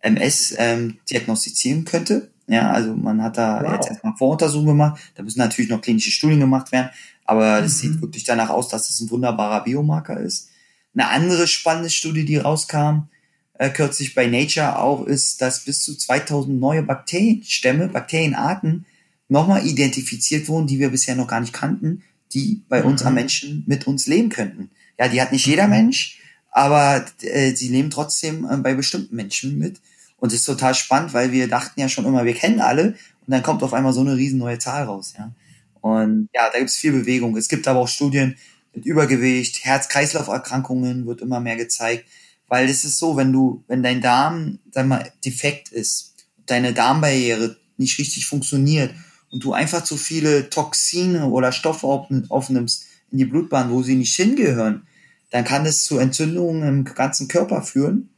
MS 0.00 0.54
ähm, 0.58 0.98
diagnostizieren 1.10 1.84
könnte. 1.84 2.30
Ja, 2.48 2.70
also 2.70 2.94
man 2.94 3.22
hat 3.22 3.38
da 3.38 3.60
wow. 3.62 3.72
jetzt 3.74 3.90
erstmal 3.90 4.16
Voruntersuchungen 4.16 4.68
gemacht. 4.68 5.00
Da 5.14 5.22
müssen 5.22 5.38
natürlich 5.38 5.70
noch 5.70 5.80
klinische 5.80 6.10
Studien 6.10 6.40
gemacht 6.40 6.70
werden, 6.72 6.90
aber 7.24 7.58
es 7.58 7.82
mhm. 7.82 7.92
sieht 7.92 8.02
wirklich 8.02 8.24
danach 8.24 8.50
aus, 8.50 8.68
dass 8.68 8.88
es 8.88 9.00
ein 9.00 9.10
wunderbarer 9.10 9.64
Biomarker 9.64 10.20
ist. 10.20 10.50
Eine 10.94 11.08
andere 11.08 11.46
spannende 11.46 11.90
Studie, 11.90 12.24
die 12.24 12.36
rauskam, 12.36 13.08
äh, 13.54 13.70
kürzlich 13.70 14.14
bei 14.14 14.26
Nature 14.26 14.78
auch, 14.78 15.04
ist, 15.04 15.42
dass 15.42 15.64
bis 15.64 15.82
zu 15.82 15.96
2000 15.96 16.58
neue 16.58 16.82
Bakterienstämme, 16.82 17.88
Bakterienarten 17.88 18.86
nochmal 19.28 19.66
identifiziert 19.66 20.48
wurden, 20.48 20.66
die 20.66 20.78
wir 20.78 20.90
bisher 20.90 21.16
noch 21.16 21.26
gar 21.26 21.40
nicht 21.40 21.52
kannten, 21.52 22.02
die 22.32 22.62
bei 22.68 22.80
mhm. 22.80 22.88
uns 22.88 23.02
am 23.02 23.14
Menschen 23.14 23.64
mit 23.66 23.86
uns 23.86 24.06
leben 24.06 24.28
könnten. 24.28 24.70
Ja, 24.98 25.08
die 25.08 25.20
hat 25.20 25.32
nicht 25.32 25.46
jeder 25.46 25.64
mhm. 25.64 25.70
Mensch, 25.70 26.20
aber 26.50 27.04
äh, 27.22 27.54
sie 27.54 27.68
leben 27.68 27.90
trotzdem 27.90 28.46
äh, 28.48 28.56
bei 28.58 28.74
bestimmten 28.74 29.16
Menschen 29.16 29.58
mit. 29.58 29.80
Und 30.18 30.32
es 30.32 30.40
ist 30.40 30.46
total 30.46 30.74
spannend, 30.74 31.14
weil 31.14 31.32
wir 31.32 31.48
dachten 31.48 31.78
ja 31.78 31.88
schon 31.88 32.06
immer, 32.06 32.24
wir 32.24 32.34
kennen 32.34 32.60
alle 32.60 32.94
und 33.26 33.28
dann 33.28 33.42
kommt 33.42 33.62
auf 33.62 33.74
einmal 33.74 33.92
so 33.92 34.00
eine 34.00 34.16
riesen 34.16 34.38
neue 34.38 34.58
Zahl 34.58 34.84
raus. 34.84 35.14
Ja. 35.18 35.32
Und 35.80 36.28
ja, 36.34 36.48
da 36.50 36.58
gibt 36.58 36.70
es 36.70 36.76
viel 36.76 36.92
Bewegung. 36.92 37.36
Es 37.36 37.48
gibt 37.48 37.68
aber 37.68 37.80
auch 37.80 37.88
Studien 37.88 38.36
mit 38.74 38.84
Übergewicht, 38.84 39.64
Herz-Kreislauf-Erkrankungen 39.64 41.06
wird 41.06 41.20
immer 41.20 41.40
mehr 41.40 41.56
gezeigt. 41.56 42.06
Weil 42.48 42.68
es 42.68 42.84
ist 42.84 42.98
so, 42.98 43.16
wenn 43.16 43.32
du, 43.32 43.64
wenn 43.66 43.82
dein 43.82 44.00
Darm, 44.00 44.58
sag 44.70 44.86
mal, 44.86 45.10
defekt 45.24 45.70
ist, 45.70 46.14
deine 46.46 46.72
Darmbarriere 46.72 47.56
nicht 47.76 47.98
richtig 47.98 48.26
funktioniert 48.26 48.94
und 49.30 49.42
du 49.42 49.52
einfach 49.52 49.82
zu 49.82 49.96
viele 49.96 50.48
Toxine 50.48 51.26
oder 51.26 51.50
Stoffe 51.52 51.86
aufnimmst 51.86 52.86
in 53.10 53.18
die 53.18 53.24
Blutbahn, 53.24 53.70
wo 53.70 53.82
sie 53.82 53.96
nicht 53.96 54.14
hingehören, 54.14 54.86
dann 55.30 55.44
kann 55.44 55.66
es 55.66 55.84
zu 55.84 55.98
Entzündungen 55.98 56.62
im 56.62 56.84
ganzen 56.84 57.28
Körper 57.28 57.62
führen. 57.62 58.10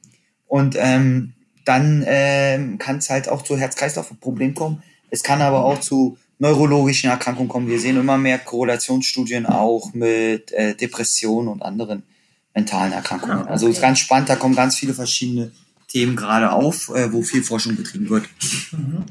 Und 0.46 0.76
ähm, 0.78 1.34
dann 1.68 2.02
ähm, 2.06 2.78
kann 2.78 2.98
es 2.98 3.10
halt 3.10 3.28
auch 3.28 3.42
zu 3.42 3.58
Herz-Kreislauf-Problemen 3.58 4.54
kommen. 4.54 4.82
Es 5.10 5.22
kann 5.22 5.42
aber 5.42 5.64
auch 5.64 5.78
zu 5.80 6.16
neurologischen 6.38 7.10
Erkrankungen 7.10 7.48
kommen. 7.48 7.68
Wir 7.68 7.78
sehen 7.78 7.98
immer 7.98 8.16
mehr 8.16 8.38
Korrelationsstudien 8.38 9.46
auch 9.46 9.92
mit 9.92 10.52
äh, 10.52 10.74
Depressionen 10.74 11.48
und 11.48 11.62
anderen 11.62 12.04
mentalen 12.54 12.92
Erkrankungen. 12.92 13.38
Ah, 13.38 13.42
okay. 13.42 13.50
Also 13.50 13.68
ist 13.68 13.82
ganz 13.82 13.98
spannend, 13.98 14.28
da 14.28 14.36
kommen 14.36 14.54
ganz 14.54 14.76
viele 14.76 14.94
verschiedene 14.94 15.52
Themen 15.88 16.16
gerade 16.16 16.52
auf, 16.52 16.90
äh, 16.94 17.12
wo 17.12 17.22
viel 17.22 17.42
Forschung 17.42 17.74
betrieben 17.74 18.10
wird. 18.10 18.28
Mhm. 18.72 19.04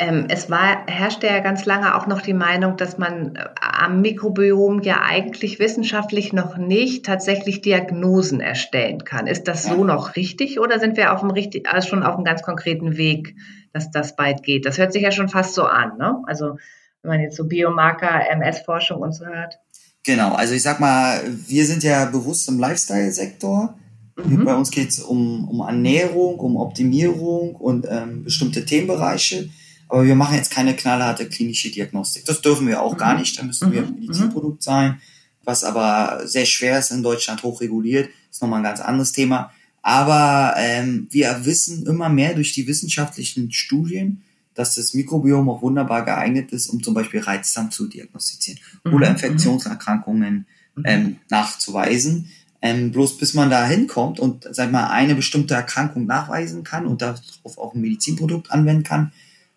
Ähm, 0.00 0.26
es 0.28 0.48
war, 0.48 0.86
herrschte 0.86 1.26
ja 1.26 1.40
ganz 1.40 1.64
lange 1.64 1.96
auch 1.96 2.06
noch 2.06 2.20
die 2.20 2.34
Meinung, 2.34 2.76
dass 2.76 2.98
man 2.98 3.34
äh, 3.34 3.48
am 3.60 4.02
Mikrobiom 4.02 4.82
ja 4.82 5.00
eigentlich 5.02 5.58
wissenschaftlich 5.58 6.32
noch 6.32 6.56
nicht 6.56 7.04
tatsächlich 7.06 7.62
Diagnosen 7.62 8.40
erstellen 8.40 9.04
kann. 9.04 9.26
Ist 9.26 9.48
das 9.48 9.64
so 9.64 9.84
noch 9.84 10.14
richtig 10.14 10.60
oder 10.60 10.78
sind 10.78 10.96
wir 10.96 11.12
auf 11.12 11.20
dem 11.20 11.30
richtig, 11.30 11.68
also 11.68 11.88
schon 11.88 12.02
auf 12.02 12.14
einem 12.14 12.24
ganz 12.24 12.42
konkreten 12.42 12.96
Weg, 12.96 13.34
dass 13.72 13.90
das 13.90 14.14
bald 14.14 14.42
geht? 14.42 14.66
Das 14.66 14.78
hört 14.78 14.92
sich 14.92 15.02
ja 15.02 15.10
schon 15.10 15.28
fast 15.28 15.54
so 15.54 15.64
an, 15.64 15.96
ne? 15.98 16.22
Also 16.26 16.58
wenn 17.02 17.10
man 17.10 17.20
jetzt 17.20 17.36
so 17.36 17.46
Biomarker, 17.46 18.30
MS-Forschung 18.30 19.00
und 19.00 19.12
so 19.12 19.24
hört. 19.24 19.58
Genau, 20.04 20.34
also 20.34 20.54
ich 20.54 20.62
sag 20.62 20.78
mal, 20.78 21.20
wir 21.26 21.64
sind 21.66 21.82
ja 21.82 22.04
bewusst 22.04 22.48
im 22.48 22.58
Lifestyle-Sektor. 22.58 23.78
Mhm. 24.24 24.44
Bei 24.44 24.54
uns 24.54 24.70
geht 24.70 24.88
es 24.88 25.00
um, 25.00 25.48
um 25.48 25.60
Ernährung, 25.60 26.38
um 26.40 26.56
Optimierung 26.56 27.54
und 27.54 27.86
ähm, 27.88 28.24
bestimmte 28.24 28.64
Themenbereiche. 28.64 29.50
Aber 29.88 30.04
wir 30.04 30.14
machen 30.14 30.36
jetzt 30.36 30.50
keine 30.50 30.74
knallharte 30.74 31.28
klinische 31.28 31.70
Diagnostik. 31.70 32.24
Das 32.24 32.42
dürfen 32.42 32.66
wir 32.66 32.82
auch 32.82 32.94
mhm. 32.94 32.98
gar 32.98 33.18
nicht. 33.18 33.38
Da 33.38 33.42
müssen 33.44 33.72
wir 33.72 33.82
ein 33.82 33.94
mhm. 33.94 34.00
Medizinprodukt 34.00 34.62
sein, 34.62 35.00
was 35.44 35.64
aber 35.64 36.26
sehr 36.26 36.44
schwer 36.44 36.78
ist 36.78 36.90
in 36.90 37.02
Deutschland, 37.02 37.42
hochreguliert. 37.42 38.10
Ist 38.30 38.42
nochmal 38.42 38.60
ein 38.60 38.64
ganz 38.64 38.80
anderes 38.80 39.12
Thema. 39.12 39.52
Aber 39.82 40.54
ähm, 40.58 41.06
wir 41.10 41.44
wissen 41.44 41.86
immer 41.86 42.08
mehr 42.08 42.34
durch 42.34 42.52
die 42.52 42.66
wissenschaftlichen 42.66 43.52
Studien, 43.52 44.22
dass 44.54 44.74
das 44.74 44.92
Mikrobiom 44.92 45.48
auch 45.48 45.62
wunderbar 45.62 46.04
geeignet 46.04 46.50
ist, 46.50 46.68
um 46.68 46.82
zum 46.82 46.92
Beispiel 46.92 47.20
Reizdarm 47.20 47.70
zu 47.70 47.86
diagnostizieren 47.86 48.60
mhm. 48.84 48.94
oder 48.94 49.08
Infektionserkrankungen 49.08 50.46
mhm. 50.74 50.82
ähm, 50.84 51.16
nachzuweisen. 51.30 52.28
Ähm, 52.60 52.90
bloß 52.90 53.18
bis 53.18 53.34
man 53.34 53.50
da 53.50 53.64
hinkommt 53.66 54.18
und 54.18 54.48
sag 54.50 54.72
mal 54.72 54.88
eine 54.88 55.14
bestimmte 55.14 55.54
Erkrankung 55.54 56.06
nachweisen 56.06 56.64
kann 56.64 56.86
und 56.86 57.02
darauf 57.02 57.56
auch 57.56 57.74
ein 57.74 57.80
Medizinprodukt 57.80 58.50
anwenden 58.50 58.82
kann, 58.82 59.12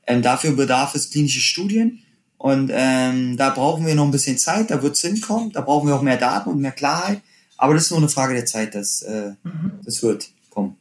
ähm, 0.06 0.22
dafür 0.22 0.56
bedarf 0.56 0.94
es 0.94 1.10
klinische 1.10 1.40
Studien 1.40 2.04
und 2.38 2.72
ähm, 2.72 3.38
da 3.38 3.50
brauchen 3.50 3.88
wir 3.88 3.96
noch 3.96 4.06
ein 4.06 4.12
bisschen 4.12 4.38
Zeit, 4.38 4.70
da 4.70 4.84
wird 4.84 4.96
es 4.96 5.02
hinkommen, 5.02 5.52
da 5.52 5.62
brauchen 5.62 5.88
wir 5.88 5.96
auch 5.96 6.04
mehr 6.04 6.18
Daten 6.18 6.50
und 6.50 6.60
mehr 6.60 6.72
Klarheit, 6.72 7.22
aber 7.58 7.74
das 7.74 7.86
ist 7.86 7.92
nur 7.92 8.00
eine 8.00 8.10
Frage 8.10 8.36
der 8.36 8.46
Zeit, 8.46 8.76
dass 8.76 9.02
äh, 9.02 9.32
mhm. 9.44 9.72
das 9.84 10.04
wird 10.04 10.30
kommen. 10.52 10.78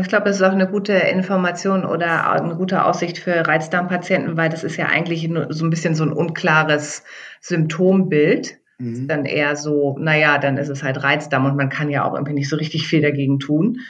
Ich 0.00 0.08
glaube, 0.08 0.28
es 0.28 0.36
ist 0.36 0.42
auch 0.42 0.52
eine 0.52 0.68
gute 0.68 0.92
Information 0.92 1.84
oder 1.84 2.30
eine 2.30 2.56
gute 2.56 2.84
Aussicht 2.84 3.18
für 3.18 3.46
Reizdarmpatienten, 3.46 4.36
weil 4.36 4.50
das 4.50 4.64
ist 4.64 4.76
ja 4.76 4.86
eigentlich 4.86 5.30
so 5.50 5.64
ein 5.64 5.70
bisschen 5.70 5.94
so 5.94 6.04
ein 6.04 6.12
unklares 6.12 7.04
Symptombild. 7.40 8.58
Mhm. 8.78 9.08
Dann 9.08 9.24
eher 9.24 9.56
so, 9.56 9.96
naja, 9.98 10.38
dann 10.38 10.56
ist 10.56 10.68
es 10.68 10.82
halt 10.82 11.02
Reizdarm 11.02 11.46
und 11.46 11.56
man 11.56 11.68
kann 11.68 11.90
ja 11.90 12.04
auch 12.04 12.14
irgendwie 12.14 12.34
nicht 12.34 12.48
so 12.48 12.56
richtig 12.56 12.86
viel 12.86 13.02
dagegen 13.02 13.38
tun. 13.38 13.80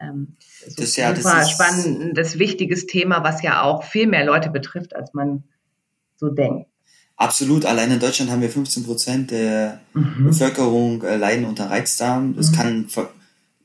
Ähm, 0.00 0.36
das, 0.64 0.74
das 0.74 0.84
ist 0.86 0.96
ja 0.96 1.14
super 1.14 1.36
das 1.36 1.48
ist 1.48 1.50
spannendes, 1.52 2.38
wichtiges 2.38 2.86
Thema, 2.86 3.22
was 3.22 3.42
ja 3.42 3.62
auch 3.62 3.84
viel 3.84 4.06
mehr 4.06 4.24
Leute 4.24 4.50
betrifft, 4.50 4.96
als 4.96 5.14
man 5.14 5.44
so 6.16 6.28
denkt. 6.28 6.66
Absolut. 7.16 7.66
Allein 7.66 7.90
in 7.90 8.00
Deutschland 8.00 8.30
haben 8.30 8.42
wir 8.42 8.50
15 8.50 8.84
Prozent 8.84 9.30
der 9.32 9.80
mhm. 9.92 10.24
Bevölkerung 10.24 11.02
äh, 11.02 11.16
leiden 11.16 11.44
unter 11.44 11.68
Reizdarm. 11.68 12.34
Das 12.36 12.52
mhm. 12.52 12.54
kann 12.54 12.88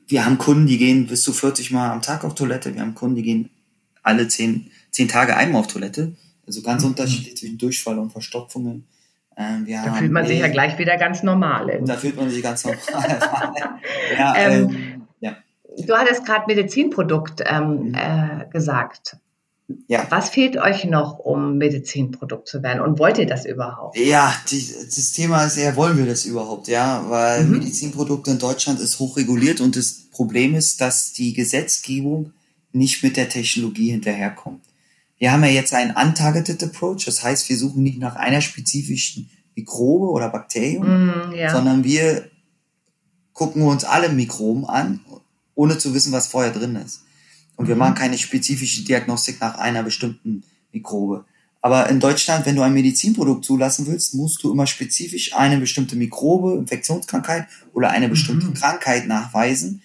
wir 0.06 0.24
haben 0.24 0.38
Kunden, 0.38 0.66
die 0.66 0.78
gehen 0.78 1.06
bis 1.06 1.22
zu 1.22 1.32
40 1.32 1.70
Mal 1.70 1.90
am 1.90 2.02
Tag 2.02 2.24
auf 2.24 2.34
Toilette. 2.34 2.74
Wir 2.74 2.82
haben 2.82 2.94
Kunden, 2.94 3.16
die 3.16 3.22
gehen 3.22 3.50
alle 4.02 4.28
zehn, 4.28 4.70
zehn 4.90 5.08
Tage 5.08 5.36
einmal 5.36 5.60
auf 5.60 5.66
Toilette. 5.66 6.14
Also 6.46 6.62
ganz 6.62 6.82
mhm. 6.82 6.90
unterschiedlich 6.90 7.36
zwischen 7.36 7.58
Durchfall 7.58 7.98
und 7.98 8.10
Verstopfungen. 8.10 8.84
Ähm, 9.36 9.66
da 9.68 9.94
fühlt 9.94 10.12
man 10.12 10.26
sich 10.26 10.38
ja 10.38 10.48
gleich 10.48 10.78
wieder 10.78 10.96
ganz 10.96 11.22
normal. 11.22 11.68
Irgendwie. 11.68 11.92
Da 11.92 11.98
fühlt 11.98 12.16
man 12.16 12.30
sich 12.30 12.42
ganz 12.42 12.64
normal. 12.64 12.80
ja, 14.18 14.34
ähm, 14.36 14.68
ähm, 14.70 15.02
ja. 15.20 15.36
Du 15.86 15.94
hattest 15.94 16.24
gerade 16.24 16.44
Medizinprodukt 16.46 17.42
ähm, 17.44 17.88
mhm. 17.88 17.94
äh, 17.94 18.46
gesagt. 18.50 19.16
Ja. 19.88 20.06
Was 20.10 20.28
fehlt 20.28 20.58
euch 20.58 20.84
noch, 20.84 21.18
um 21.18 21.56
Medizinprodukt 21.56 22.46
zu 22.46 22.62
werden? 22.62 22.82
Und 22.82 22.98
wollt 22.98 23.18
ihr 23.18 23.26
das 23.26 23.46
überhaupt? 23.46 23.98
Ja, 23.98 24.34
die, 24.50 24.72
das 24.84 25.12
Thema 25.12 25.44
ist 25.44 25.56
eher, 25.56 25.74
wollen 25.74 25.96
wir 25.96 26.06
das 26.06 26.26
überhaupt? 26.26 26.68
Ja, 26.68 27.04
weil 27.08 27.44
mhm. 27.44 27.58
Medizinprodukte 27.58 28.30
in 28.30 28.38
Deutschland 28.38 28.78
ist 28.78 28.98
hochreguliert 28.98 29.60
und 29.60 29.76
das 29.76 30.10
Problem 30.10 30.54
ist, 30.54 30.80
dass 30.80 31.12
die 31.12 31.32
Gesetzgebung 31.32 32.32
nicht 32.72 33.02
mit 33.02 33.16
der 33.16 33.28
Technologie 33.28 33.90
hinterherkommt. 33.90 34.63
Wir 35.18 35.32
haben 35.32 35.44
ja 35.44 35.50
jetzt 35.50 35.72
einen 35.72 35.96
untargeted 35.96 36.62
approach, 36.62 37.04
das 37.04 37.22
heißt, 37.22 37.48
wir 37.48 37.56
suchen 37.56 37.82
nicht 37.82 37.98
nach 37.98 38.16
einer 38.16 38.40
spezifischen 38.40 39.30
Mikrobe 39.54 40.06
oder 40.10 40.28
Bakterium, 40.28 41.06
mm, 41.06 41.34
ja. 41.34 41.50
sondern 41.50 41.84
wir 41.84 42.30
gucken 43.32 43.62
uns 43.62 43.84
alle 43.84 44.08
Mikroben 44.08 44.64
an, 44.64 45.00
ohne 45.54 45.78
zu 45.78 45.94
wissen, 45.94 46.12
was 46.12 46.26
vorher 46.26 46.52
drin 46.52 46.76
ist. 46.76 47.02
Und 47.56 47.68
wir 47.68 47.74
mhm. 47.74 47.80
machen 47.80 47.94
keine 47.94 48.18
spezifische 48.18 48.82
Diagnostik 48.84 49.40
nach 49.40 49.58
einer 49.58 49.82
bestimmten 49.82 50.42
Mikrobe. 50.72 51.24
Aber 51.60 51.88
in 51.88 51.98
Deutschland, 51.98 52.44
wenn 52.44 52.56
du 52.56 52.62
ein 52.62 52.74
Medizinprodukt 52.74 53.44
zulassen 53.44 53.86
willst, 53.86 54.14
musst 54.14 54.42
du 54.42 54.52
immer 54.52 54.66
spezifisch 54.66 55.34
eine 55.34 55.58
bestimmte 55.58 55.96
Mikrobe, 55.96 56.58
Infektionskrankheit 56.58 57.46
oder 57.72 57.90
eine 57.90 58.08
bestimmte 58.08 58.48
mhm. 58.48 58.54
Krankheit 58.54 59.06
nachweisen. 59.06 59.82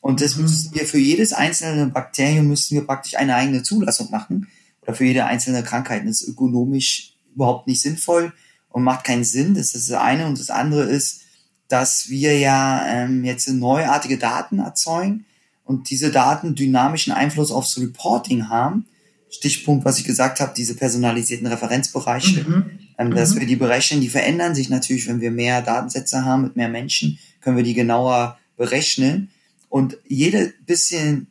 Und 0.00 0.20
das 0.20 0.36
mhm. 0.36 0.42
müssen 0.42 0.74
wir 0.74 0.84
für 0.84 0.98
jedes 0.98 1.32
einzelne 1.32 1.86
Bakterium 1.86 2.48
müssen 2.48 2.74
wir 2.74 2.86
praktisch 2.86 3.16
eine 3.16 3.34
eigene 3.34 3.62
Zulassung 3.62 4.10
machen. 4.10 4.48
Oder 4.82 4.94
für 4.94 5.04
jede 5.04 5.26
einzelne 5.26 5.62
Krankheit. 5.62 6.02
Das 6.04 6.22
ist 6.22 6.28
ökonomisch 6.28 7.14
überhaupt 7.34 7.66
nicht 7.66 7.80
sinnvoll 7.80 8.32
und 8.68 8.82
macht 8.82 9.04
keinen 9.04 9.24
Sinn. 9.24 9.54
Das 9.54 9.74
ist 9.74 9.90
das 9.90 9.98
eine. 9.98 10.26
Und 10.26 10.38
das 10.38 10.50
andere 10.50 10.84
ist, 10.84 11.22
dass 11.68 12.08
wir 12.10 12.38
ja 12.38 12.84
ähm, 12.86 13.24
jetzt 13.24 13.48
neuartige 13.48 14.18
Daten 14.18 14.58
erzeugen 14.58 15.24
und 15.64 15.90
diese 15.90 16.10
Daten 16.10 16.54
dynamischen 16.54 17.12
Einfluss 17.12 17.50
aufs 17.50 17.78
Reporting 17.78 18.48
haben. 18.48 18.86
Stichpunkt, 19.30 19.84
was 19.86 19.98
ich 19.98 20.04
gesagt 20.04 20.40
habe, 20.40 20.52
diese 20.54 20.74
personalisierten 20.74 21.46
Referenzbereiche, 21.46 22.42
mhm. 22.42 22.70
ähm, 22.98 23.14
dass 23.14 23.34
mhm. 23.34 23.40
wir 23.40 23.46
die 23.46 23.56
berechnen, 23.56 24.02
die 24.02 24.10
verändern 24.10 24.54
sich 24.54 24.68
natürlich, 24.68 25.08
wenn 25.08 25.22
wir 25.22 25.30
mehr 25.30 25.62
Datensätze 25.62 26.24
haben 26.24 26.42
mit 26.42 26.56
mehr 26.56 26.68
Menschen, 26.68 27.18
können 27.40 27.56
wir 27.56 27.64
die 27.64 27.74
genauer 27.74 28.38
berechnen. 28.58 29.30
Und 29.70 29.96
jede 30.06 30.52
bisschen 30.66 31.28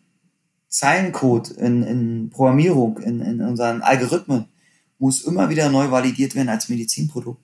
Zeilencode 0.71 1.51
in, 1.51 1.83
in 1.83 2.29
Programmierung, 2.31 2.97
in, 2.97 3.21
in 3.21 3.41
unseren 3.41 3.81
Algorithmen, 3.81 4.45
muss 4.97 5.21
immer 5.21 5.49
wieder 5.49 5.69
neu 5.69 5.91
validiert 5.91 6.33
werden 6.33 6.49
als 6.49 6.69
Medizinprodukt. 6.69 7.41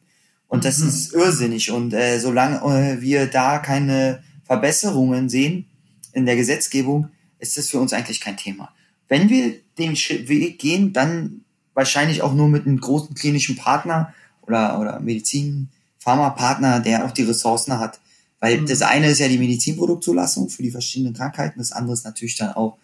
Und 0.47 0.63
das 0.63 0.79
mhm. 0.79 0.87
ist 0.87 1.13
irrsinnig. 1.13 1.71
Und 1.71 1.93
äh, 1.93 2.19
solange 2.19 2.61
äh, 2.61 3.01
wir 3.01 3.27
da 3.27 3.59
keine 3.59 4.23
Verbesserungen 4.45 5.27
sehen 5.27 5.65
in 6.13 6.25
der 6.25 6.37
Gesetzgebung, 6.37 7.09
ist 7.39 7.57
das 7.57 7.69
für 7.69 7.79
uns 7.79 7.93
eigentlich 7.93 8.21
kein 8.21 8.37
Thema. 8.37 8.69
Wenn 9.09 9.29
wir 9.29 9.55
den 9.77 9.93
Weg 9.93 10.59
gehen, 10.59 10.93
dann 10.93 11.41
wahrscheinlich 11.73 12.21
auch 12.21 12.33
nur 12.33 12.47
mit 12.47 12.65
einem 12.65 12.79
großen 12.79 13.13
klinischen 13.13 13.55
Partner 13.55 14.13
oder, 14.41 14.79
oder 14.79 14.99
Medizin, 14.99 15.69
Pharmapartner, 15.99 16.79
der 16.79 17.05
auch 17.05 17.11
die 17.11 17.23
Ressourcen 17.23 17.77
hat. 17.77 17.99
Weil 18.39 18.61
mhm. 18.61 18.67
das 18.67 18.81
eine 18.81 19.07
ist 19.09 19.19
ja 19.19 19.27
die 19.27 19.37
Medizinproduktzulassung 19.37 20.49
für 20.49 20.63
die 20.63 20.71
verschiedenen 20.71 21.13
Krankheiten, 21.13 21.59
das 21.59 21.73
andere 21.73 21.93
ist 21.93 22.05
natürlich 22.05 22.35
dann 22.37 22.53
auch, 22.53 22.77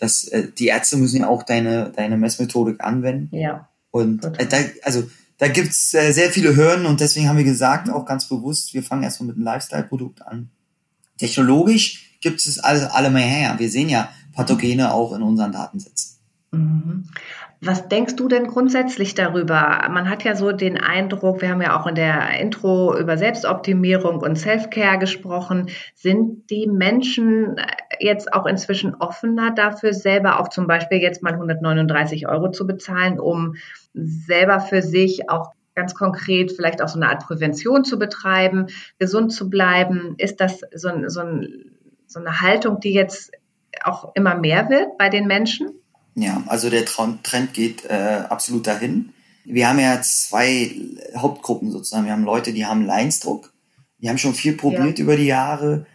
dass 0.00 0.24
äh, 0.24 0.48
die 0.50 0.66
Ärzte 0.66 0.96
müssen 0.96 1.20
ja 1.20 1.28
auch 1.28 1.42
deine, 1.42 1.92
deine 1.94 2.16
Messmethodik 2.16 2.82
anwenden. 2.82 3.36
Ja. 3.36 3.68
Und 3.90 4.24
äh, 4.24 4.46
da, 4.46 4.56
also 4.82 5.08
da 5.38 5.48
gibt's 5.48 5.94
äh, 5.94 6.12
sehr 6.12 6.30
viele 6.30 6.56
Hürden 6.56 6.86
und 6.86 7.00
deswegen 7.00 7.28
haben 7.28 7.36
wir 7.36 7.44
gesagt, 7.44 7.86
mhm. 7.86 7.92
auch 7.92 8.06
ganz 8.06 8.28
bewusst, 8.28 8.74
wir 8.74 8.82
fangen 8.82 9.02
erstmal 9.02 9.28
mit 9.28 9.36
einem 9.36 9.44
Lifestyle-Produkt 9.44 10.26
an. 10.26 10.50
Technologisch 11.18 12.16
gibt 12.20 12.44
es 12.44 12.58
alle, 12.58 12.92
alle 12.92 13.10
mehr 13.10 13.26
her. 13.26 13.54
Wir 13.58 13.70
sehen 13.70 13.88
ja 13.88 14.10
Pathogene 14.34 14.92
auch 14.92 15.12
in 15.14 15.22
unseren 15.22 15.52
Datensätzen. 15.52 16.16
Mhm. 16.52 17.04
Was 17.62 17.88
denkst 17.88 18.16
du 18.16 18.26
denn 18.26 18.46
grundsätzlich 18.46 19.14
darüber? 19.14 19.86
Man 19.90 20.08
hat 20.08 20.24
ja 20.24 20.34
so 20.34 20.50
den 20.50 20.78
Eindruck, 20.78 21.42
wir 21.42 21.50
haben 21.50 21.60
ja 21.60 21.78
auch 21.78 21.86
in 21.86 21.94
der 21.94 22.40
Intro 22.40 22.96
über 22.98 23.18
Selbstoptimierung 23.18 24.20
und 24.20 24.36
Self-Care 24.36 24.98
gesprochen. 24.98 25.68
Sind 25.94 26.48
die 26.48 26.66
Menschen 26.66 27.56
jetzt 27.98 28.32
auch 28.32 28.46
inzwischen 28.46 28.94
offener 28.94 29.50
dafür, 29.50 29.92
selber 29.92 30.40
auch 30.40 30.48
zum 30.48 30.66
Beispiel 30.66 31.02
jetzt 31.02 31.22
mal 31.22 31.34
139 31.34 32.26
Euro 32.28 32.50
zu 32.50 32.66
bezahlen, 32.66 33.20
um 33.20 33.56
selber 33.92 34.60
für 34.60 34.80
sich 34.80 35.28
auch 35.28 35.52
ganz 35.74 35.94
konkret 35.94 36.52
vielleicht 36.52 36.80
auch 36.80 36.88
so 36.88 36.98
eine 36.98 37.10
Art 37.10 37.26
Prävention 37.26 37.84
zu 37.84 37.98
betreiben, 37.98 38.68
gesund 38.98 39.34
zu 39.34 39.50
bleiben? 39.50 40.14
Ist 40.16 40.40
das 40.40 40.60
so, 40.74 40.88
so, 41.08 41.22
so 42.06 42.20
eine 42.20 42.40
Haltung, 42.40 42.80
die 42.80 42.94
jetzt 42.94 43.32
auch 43.84 44.12
immer 44.14 44.34
mehr 44.34 44.70
wird 44.70 44.96
bei 44.96 45.10
den 45.10 45.26
Menschen? 45.26 45.79
Ja, 46.14 46.42
also 46.46 46.70
der 46.70 46.84
Trend 46.84 47.54
geht 47.54 47.84
äh, 47.84 48.24
absolut 48.28 48.66
dahin. 48.66 49.10
Wir 49.44 49.68
haben 49.68 49.78
ja 49.78 50.02
zwei 50.02 50.74
Hauptgruppen 51.16 51.70
sozusagen. 51.70 52.04
Wir 52.04 52.12
haben 52.12 52.24
Leute, 52.24 52.52
die 52.52 52.66
haben 52.66 52.84
Leinsdruck, 52.84 53.52
die 53.98 54.08
haben 54.08 54.18
schon 54.18 54.34
viel 54.34 54.54
probiert 54.54 54.98
ja. 54.98 55.04
über 55.04 55.16
die 55.16 55.26
Jahre. 55.26 55.86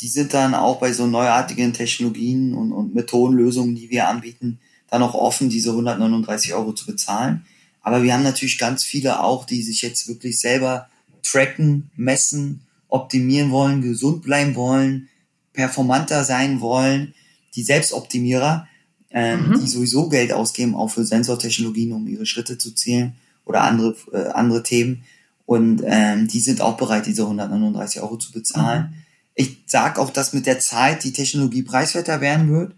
Die 0.00 0.08
sind 0.08 0.34
dann 0.34 0.54
auch 0.54 0.80
bei 0.80 0.92
so 0.92 1.06
neuartigen 1.06 1.72
Technologien 1.72 2.54
und, 2.54 2.72
und 2.72 2.94
Methodenlösungen, 2.94 3.74
die 3.74 3.90
wir 3.90 4.08
anbieten, 4.08 4.58
dann 4.88 5.02
auch 5.02 5.14
offen, 5.14 5.48
diese 5.48 5.70
139 5.70 6.54
Euro 6.54 6.72
zu 6.72 6.86
bezahlen. 6.86 7.44
Aber 7.80 8.02
wir 8.02 8.14
haben 8.14 8.22
natürlich 8.22 8.58
ganz 8.58 8.82
viele 8.82 9.20
auch, 9.22 9.44
die 9.44 9.62
sich 9.62 9.82
jetzt 9.82 10.08
wirklich 10.08 10.40
selber 10.40 10.88
tracken, 11.22 11.90
messen, 11.96 12.62
optimieren 12.88 13.50
wollen, 13.50 13.82
gesund 13.82 14.22
bleiben 14.22 14.54
wollen, 14.54 15.08
performanter 15.52 16.24
sein 16.24 16.60
wollen, 16.60 17.14
die 17.54 17.62
Selbstoptimierer 17.62 18.66
ähm, 19.14 19.48
mhm. 19.48 19.60
die 19.60 19.68
sowieso 19.68 20.08
Geld 20.08 20.32
ausgeben, 20.32 20.74
auch 20.74 20.88
für 20.88 21.04
Sensortechnologien, 21.04 21.92
um 21.92 22.08
ihre 22.08 22.26
Schritte 22.26 22.58
zu 22.58 22.74
zählen 22.74 23.14
oder 23.44 23.62
andere, 23.62 23.94
äh, 24.12 24.26
andere 24.32 24.64
Themen. 24.64 25.04
Und 25.46 25.82
ähm, 25.86 26.26
die 26.26 26.40
sind 26.40 26.60
auch 26.60 26.76
bereit, 26.76 27.06
diese 27.06 27.22
139 27.22 28.02
Euro 28.02 28.16
zu 28.16 28.32
bezahlen. 28.32 28.82
Mhm. 28.82 28.94
Ich 29.36 29.58
sag 29.66 29.98
auch, 30.00 30.10
dass 30.10 30.32
mit 30.32 30.46
der 30.46 30.58
Zeit 30.58 31.04
die 31.04 31.12
Technologie 31.12 31.62
preiswerter 31.62 32.20
werden 32.20 32.50
wird. 32.50 32.74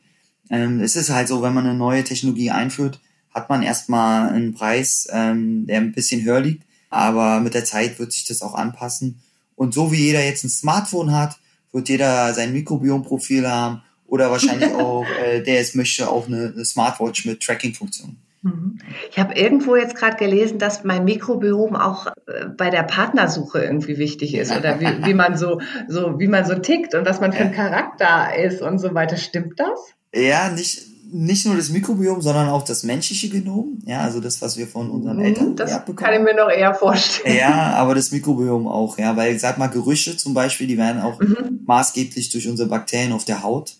Ähm, 0.51 0.81
es 0.81 0.94
ist 0.94 1.09
halt 1.09 1.27
so, 1.27 1.40
wenn 1.42 1.55
man 1.55 1.66
eine 1.66 1.77
neue 1.77 2.05
Technologie 2.05 2.51
einführt, 2.51 3.01
hat 3.31 3.49
man 3.49 3.62
erstmal 3.62 4.29
einen 4.29 4.53
Preis, 4.53 5.09
ähm, 5.11 5.66
der 5.66 5.79
ein 5.79 5.92
bisschen 5.92 6.22
höher 6.22 6.40
liegt. 6.40 6.64
Aber 6.90 7.40
mit 7.40 7.55
der 7.55 7.64
Zeit 7.64 7.99
wird 7.99 8.12
sich 8.12 8.25
das 8.25 8.42
auch 8.42 8.55
anpassen. 8.55 9.22
Und 9.55 9.72
so 9.72 9.90
wie 9.90 10.03
jeder 10.05 10.22
jetzt 10.22 10.44
ein 10.44 10.51
Smartphone 10.51 11.12
hat, 11.12 11.38
wird 11.72 11.88
jeder 11.88 12.35
sein 12.35 12.53
Mikrobiomprofil 12.53 13.49
haben 13.49 13.83
oder 14.09 14.31
wahrscheinlich 14.31 14.73
auch, 14.75 15.07
äh, 15.25 15.42
der 15.42 15.61
es 15.61 15.75
möchte, 15.75 16.09
auch 16.09 16.27
eine, 16.27 16.53
eine 16.55 16.64
Smartwatch 16.64 17.25
mit 17.25 17.42
Tracking-Funktion. 17.42 18.16
Mhm. 18.42 18.79
Ich 19.11 19.19
habe 19.19 19.35
irgendwo 19.35 19.77
jetzt 19.77 19.97
gerade 19.97 20.16
gelesen, 20.16 20.59
dass 20.59 20.85
mein 20.85 21.05
Mikrobiom 21.05 21.75
auch 21.75 22.07
äh, 22.07 22.47
bei 22.57 22.71
der 22.71 22.83
Partnersuche 22.83 23.62
irgendwie 23.62 23.99
wichtig 23.99 24.35
ist 24.35 24.53
oder 24.57 24.81
wie, 24.81 25.07
wie 25.07 25.14
man 25.14 25.37
so, 25.37 25.61
so, 25.88 26.19
wie 26.19 26.29
man 26.29 26.45
so 26.45 26.55
tickt 26.55 26.95
und 26.95 27.07
was 27.07 27.21
man 27.21 27.33
für 27.33 27.45
ein 27.45 27.53
Charakter 27.53 28.37
ist 28.37 28.62
und 28.62 28.79
so 28.79 28.95
weiter. 28.95 29.16
Stimmt 29.16 29.59
das? 29.59 29.79
Ja, 30.14 30.51
nicht, 30.51 30.83
nicht 31.11 31.47
nur 31.47 31.57
das 31.57 31.71
Mikrobiom, 31.71 32.21
sondern 32.21 32.49
auch 32.49 32.62
das 32.62 32.83
menschliche 32.83 33.29
Genom. 33.29 33.79
Ja, 33.85 34.01
also 34.01 34.21
das, 34.21 34.40
was 34.42 34.57
wir 34.57 34.66
von 34.66 34.90
unseren 34.90 35.21
Eltern 35.21 35.51
mhm, 35.51 35.57
das 35.57 35.85
bekommen. 35.85 35.97
Kann 35.97 36.14
ich 36.14 36.21
mir 36.21 36.35
noch 36.35 36.51
eher 36.51 36.75
vorstellen. 36.75 37.37
Ja, 37.37 37.75
aber 37.75 37.95
das 37.95 38.12
Mikrobiom 38.12 38.69
auch, 38.69 38.99
ja, 38.99 39.16
weil 39.16 39.38
sag 39.38 39.59
mal 39.59 39.69
Gerüche 39.69 40.16
zum 40.16 40.35
Beispiel, 40.35 40.66
die 40.66 40.79
werden 40.79 41.03
auch 41.03 41.21
mhm. 41.21 41.61
maßgeblich 41.66 42.31
durch 42.31 42.49
unsere 42.49 42.69
Bakterien 42.69 43.12
auf 43.12 43.25
der 43.25 43.42
Haut 43.42 43.77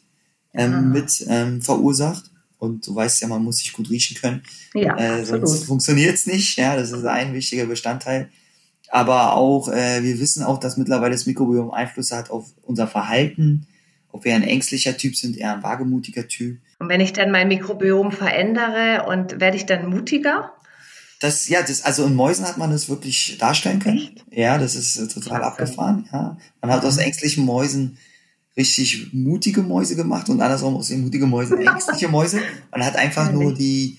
ähm, 0.57 0.75
ah. 0.75 0.81
mit 0.81 1.27
ähm, 1.29 1.63
verursacht. 1.63 2.31
Und 2.59 2.87
du 2.87 2.95
weißt 2.95 3.21
ja, 3.23 3.29
man 3.29 3.45
muss 3.45 3.59
sich 3.59 3.73
gut 3.73 3.91
riechen 3.91 4.17
können. 4.17 4.43
Ja, 4.75 4.97
äh, 4.97 5.25
sonst 5.25 5.65
funktioniert 5.65 6.15
es 6.15 6.27
nicht. 6.27 6.57
Ja, 6.57 6.75
das 6.77 6.91
ist 6.91 7.05
ein 7.05 7.35
wichtiger 7.35 7.67
Bestandteil. 7.67 8.31
Aber 8.89 9.35
auch, 9.35 9.69
äh, 9.69 10.03
wir 10.03 10.19
wissen 10.19 10.43
auch, 10.43 10.59
dass 10.59 10.77
mittlerweile 10.77 11.13
das 11.13 11.27
Mikrobiom 11.27 11.71
Einfluss 11.71 12.13
hat 12.13 12.31
auf 12.31 12.47
unser 12.63 12.87
Verhalten, 12.87 13.67
ob 14.11 14.25
wir 14.25 14.35
ein 14.35 14.43
ängstlicher 14.43 14.97
Typ 14.97 15.17
sind, 15.17 15.37
eher 15.37 15.55
ein 15.55 15.63
wagemutiger 15.63 16.29
Typ. 16.29 16.59
Und 16.79 16.89
wenn 16.89 17.01
ich 17.01 17.13
dann 17.13 17.31
mein 17.31 17.49
Mikrobiom 17.49 18.13
verändere 18.13 19.07
und 19.09 19.41
werde 19.41 19.57
ich 19.57 19.67
dann 19.67 19.89
mutiger? 19.89 20.53
Das, 21.21 21.49
ja, 21.49 21.63
das, 21.63 21.83
also 21.83 22.05
in 22.05 22.15
Mäusen 22.15 22.47
hat 22.47 22.59
man 22.59 22.71
das 22.71 22.89
wirklich 22.89 23.39
darstellen 23.39 23.81
können. 23.81 23.99
Echt? 23.99 24.25
Ja, 24.31 24.59
das 24.59 24.75
ist 24.75 25.13
total 25.13 25.43
abgefahren. 25.43 26.09
Ja. 26.13 26.37
Man 26.61 26.71
hat 26.71 26.85
aus 26.85 26.99
ängstlichen 26.99 27.45
Mäusen 27.45 27.97
richtig 28.57 29.13
mutige 29.13 29.63
Mäuse 29.63 29.97
gemacht 29.97 30.29
und 30.29 30.41
andersrum 30.41 30.77
aus 30.77 30.89
den 30.89 31.03
mutige 31.03 31.27
Mäuse 31.27 31.59
ängstliche 31.67 32.09
Mäuse. 32.09 32.41
Man 32.71 32.85
hat 32.85 32.97
einfach 32.97 33.31
nur 33.31 33.53
die, 33.53 33.99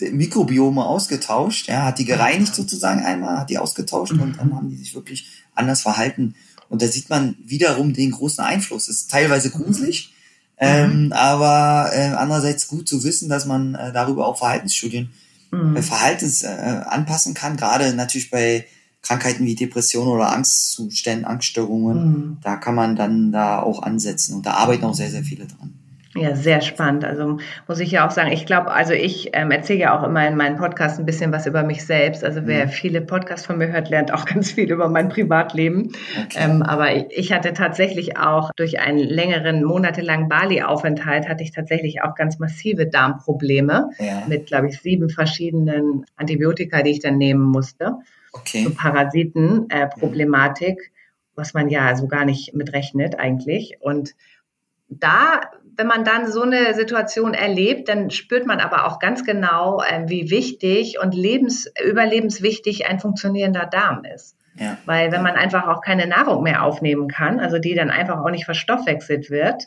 die 0.00 0.10
Mikrobiome 0.10 0.84
ausgetauscht, 0.84 1.68
ja, 1.68 1.84
hat 1.84 1.98
die 1.98 2.04
gereinigt 2.04 2.54
sozusagen 2.54 3.02
einmal, 3.02 3.38
hat 3.38 3.50
die 3.50 3.58
ausgetauscht 3.58 4.12
und 4.12 4.38
dann 4.38 4.54
haben 4.54 4.68
die 4.68 4.76
sich 4.76 4.94
wirklich 4.94 5.28
anders 5.54 5.80
verhalten. 5.80 6.34
Und 6.68 6.82
da 6.82 6.88
sieht 6.88 7.08
man 7.08 7.36
wiederum 7.44 7.92
den 7.92 8.10
großen 8.10 8.44
Einfluss. 8.44 8.88
Es 8.88 9.02
ist 9.02 9.10
teilweise 9.10 9.50
gruselig, 9.50 10.12
ähm, 10.58 11.06
mhm. 11.06 11.12
aber 11.12 11.90
äh, 11.92 12.08
andererseits 12.08 12.68
gut 12.68 12.88
zu 12.88 13.04
wissen, 13.04 13.28
dass 13.28 13.46
man 13.46 13.74
äh, 13.74 13.92
darüber 13.92 14.26
auch 14.26 14.38
Verhaltensstudien, 14.38 15.10
mhm. 15.50 15.76
äh, 15.76 15.82
Verhaltens 15.82 16.42
äh, 16.42 16.48
anpassen 16.48 17.34
kann. 17.34 17.56
Gerade 17.56 17.94
natürlich 17.94 18.30
bei 18.30 18.66
Krankheiten 19.04 19.44
wie 19.44 19.54
Depressionen 19.54 20.10
oder 20.10 20.32
Angstzustände, 20.32 21.26
Angststörungen, 21.26 21.98
mhm. 21.98 22.36
da 22.42 22.56
kann 22.56 22.74
man 22.74 22.96
dann 22.96 23.32
da 23.32 23.60
auch 23.60 23.82
ansetzen 23.82 24.34
und 24.34 24.46
da 24.46 24.52
arbeiten 24.54 24.84
auch 24.84 24.94
sehr, 24.94 25.10
sehr 25.10 25.22
viele 25.22 25.46
dran. 25.46 25.74
Ja, 26.16 26.36
sehr 26.36 26.60
spannend. 26.60 27.04
Also 27.04 27.38
muss 27.66 27.80
ich 27.80 27.90
ja 27.90 28.06
auch 28.06 28.12
sagen, 28.12 28.30
ich 28.30 28.46
glaube, 28.46 28.70
also 28.70 28.92
ich 28.92 29.30
ähm, 29.32 29.50
erzähle 29.50 29.80
ja 29.80 29.98
auch 29.98 30.04
immer 30.04 30.26
in 30.28 30.36
meinen 30.36 30.56
Podcasts 30.56 30.98
ein 31.00 31.06
bisschen 31.06 31.32
was 31.32 31.46
über 31.46 31.64
mich 31.64 31.84
selbst. 31.84 32.22
Also 32.22 32.42
wer 32.44 32.66
mhm. 32.66 32.70
viele 32.70 33.00
Podcasts 33.00 33.44
von 33.44 33.58
mir 33.58 33.72
hört, 33.72 33.90
lernt 33.90 34.14
auch 34.14 34.24
ganz 34.32 34.52
viel 34.52 34.70
über 34.70 34.88
mein 34.88 35.08
Privatleben. 35.08 35.90
Okay. 36.24 36.38
Ähm, 36.38 36.62
aber 36.62 36.94
ich, 36.94 37.06
ich, 37.10 37.32
hatte 37.32 37.52
tatsächlich 37.52 38.16
auch 38.16 38.52
durch 38.54 38.78
einen 38.78 38.98
längeren, 38.98 39.64
monatelangen 39.64 40.28
Bali-Aufenthalt 40.28 41.28
hatte 41.28 41.42
ich 41.42 41.50
tatsächlich 41.50 42.02
auch 42.02 42.14
ganz 42.14 42.38
massive 42.38 42.86
Darmprobleme 42.86 43.90
ja. 43.98 44.22
mit, 44.28 44.46
glaube 44.46 44.68
ich, 44.68 44.80
sieben 44.80 45.10
verschiedenen 45.10 46.06
Antibiotika, 46.16 46.82
die 46.82 46.92
ich 46.92 47.00
dann 47.00 47.18
nehmen 47.18 47.42
musste 47.42 47.96
okay. 48.34 48.64
so 48.64 48.74
Parasitenproblematik, 48.74 50.78
äh, 50.78 50.90
was 51.34 51.54
man 51.54 51.68
ja 51.68 51.96
so 51.96 52.06
gar 52.06 52.24
nicht 52.24 52.54
mitrechnet 52.54 53.18
eigentlich. 53.18 53.78
Und 53.80 54.14
da 54.88 55.40
wenn 55.76 55.86
man 55.86 56.04
dann 56.04 56.30
so 56.30 56.42
eine 56.42 56.74
Situation 56.74 57.34
erlebt, 57.34 57.88
dann 57.88 58.10
spürt 58.10 58.46
man 58.46 58.60
aber 58.60 58.86
auch 58.86 58.98
ganz 58.98 59.24
genau, 59.24 59.80
äh, 59.80 60.04
wie 60.06 60.30
wichtig 60.30 60.98
und 61.02 61.14
lebens, 61.14 61.70
überlebenswichtig 61.84 62.86
ein 62.86 63.00
funktionierender 63.00 63.66
Darm 63.66 64.04
ist. 64.04 64.36
Ja. 64.56 64.78
Weil 64.86 65.10
wenn 65.10 65.22
man 65.22 65.34
einfach 65.34 65.66
auch 65.66 65.80
keine 65.80 66.06
Nahrung 66.06 66.42
mehr 66.42 66.62
aufnehmen 66.62 67.08
kann, 67.08 67.40
also 67.40 67.58
die 67.58 67.74
dann 67.74 67.90
einfach 67.90 68.20
auch 68.20 68.30
nicht 68.30 68.44
verstoffwechselt 68.44 69.30
wird, 69.30 69.64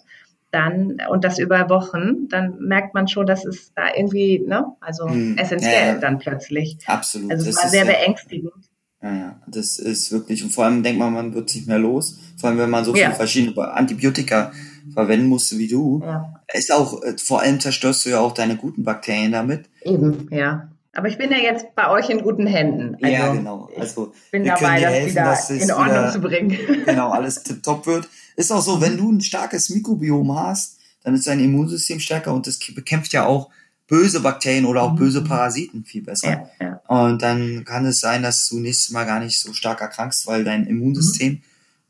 dann 0.51 0.97
und 1.09 1.23
das 1.23 1.39
über 1.39 1.69
Wochen, 1.69 2.27
dann 2.29 2.59
merkt 2.59 2.93
man 2.93 3.07
schon, 3.07 3.25
dass 3.25 3.45
es 3.45 3.73
da 3.73 3.83
irgendwie, 3.95 4.39
ne, 4.39 4.65
also 4.79 5.09
hm. 5.09 5.37
essentiell 5.37 5.95
ja, 5.95 5.99
dann 5.99 6.19
plötzlich. 6.19 6.77
Absolut. 6.85 7.31
Also 7.31 7.49
es 7.49 7.55
das 7.55 7.63
war 7.65 7.71
sehr 7.71 7.85
beängstigend. 7.85 8.53
Ja, 9.01 9.13
ja, 9.13 9.41
das 9.47 9.77
ist 9.77 10.11
wirklich, 10.11 10.43
und 10.43 10.51
vor 10.51 10.65
allem 10.65 10.81
denkt 10.81 10.99
man, 10.99 11.13
man 11.13 11.33
wird 11.33 11.53
nicht 11.53 11.67
mehr 11.67 11.77
los. 11.77 12.17
Vor 12.37 12.49
allem, 12.49 12.57
wenn 12.57 12.69
man 12.69 12.83
so 12.83 12.93
viele 12.93 13.11
verschiedene 13.11 13.55
Antibiotika 13.71 14.51
verwenden 14.93 15.27
musste 15.27 15.57
wie 15.57 15.67
du. 15.67 16.01
Ja. 16.03 16.33
Ist 16.53 16.71
auch, 16.71 17.03
äh, 17.03 17.15
vor 17.17 17.41
allem 17.41 17.59
zerstörst 17.59 18.05
du 18.05 18.09
ja 18.09 18.19
auch 18.19 18.33
deine 18.33 18.55
guten 18.55 18.83
Bakterien 18.83 19.31
damit. 19.31 19.69
Eben, 19.83 20.27
ja. 20.31 20.69
Aber 20.93 21.09
ich 21.09 21.17
bin 21.19 21.29
ja 21.29 21.37
jetzt 21.37 21.75
bei 21.75 21.91
euch 21.91 22.09
in 22.09 22.23
guten 22.23 22.47
Händen. 22.47 22.95
Also 22.95 23.15
ja, 23.15 23.33
genau. 23.33 23.69
Also 23.77 24.13
ich 24.25 24.31
bin 24.31 24.45
dabei, 24.45 24.81
das 24.81 24.91
helfen, 24.91 25.11
wieder 25.11 25.23
dass 25.25 25.49
in 25.51 25.71
Ordnung 25.71 25.89
wieder, 25.89 26.11
zu 26.11 26.21
bringen. 26.21 26.57
Genau, 26.85 27.09
alles 27.11 27.43
tipptopp 27.43 27.85
wird. 27.85 28.09
Ist 28.37 28.51
auch 28.51 28.61
so, 28.61 28.79
wenn 28.79 28.97
du 28.97 29.11
ein 29.11 29.19
starkes 29.19 29.69
Mikrobiom 29.69 30.39
hast, 30.39 30.77
dann 31.03 31.15
ist 31.15 31.25
dein 31.27 31.39
Immunsystem 31.39 31.99
stärker 31.99 32.33
und 32.33 32.47
das 32.47 32.59
bekämpft 32.59 33.11
ja 33.11 33.25
auch 33.25 33.49
böse 33.87 34.21
Bakterien 34.21 34.65
oder 34.65 34.83
auch 34.83 34.93
mhm. 34.93 34.97
böse 34.97 35.23
Parasiten 35.23 35.83
viel 35.85 36.03
besser. 36.03 36.49
Ja, 36.59 36.67
ja. 36.67 36.81
Und 36.87 37.21
dann 37.21 37.65
kann 37.65 37.85
es 37.85 37.99
sein, 37.99 38.21
dass 38.21 38.47
du 38.47 38.59
nächstes 38.59 38.91
Mal 38.91 39.05
gar 39.05 39.19
nicht 39.19 39.39
so 39.39 39.53
stark 39.53 39.81
erkrankst, 39.81 40.27
weil 40.27 40.43
dein 40.43 40.67
Immunsystem 40.67 41.33
mhm. 41.33 41.41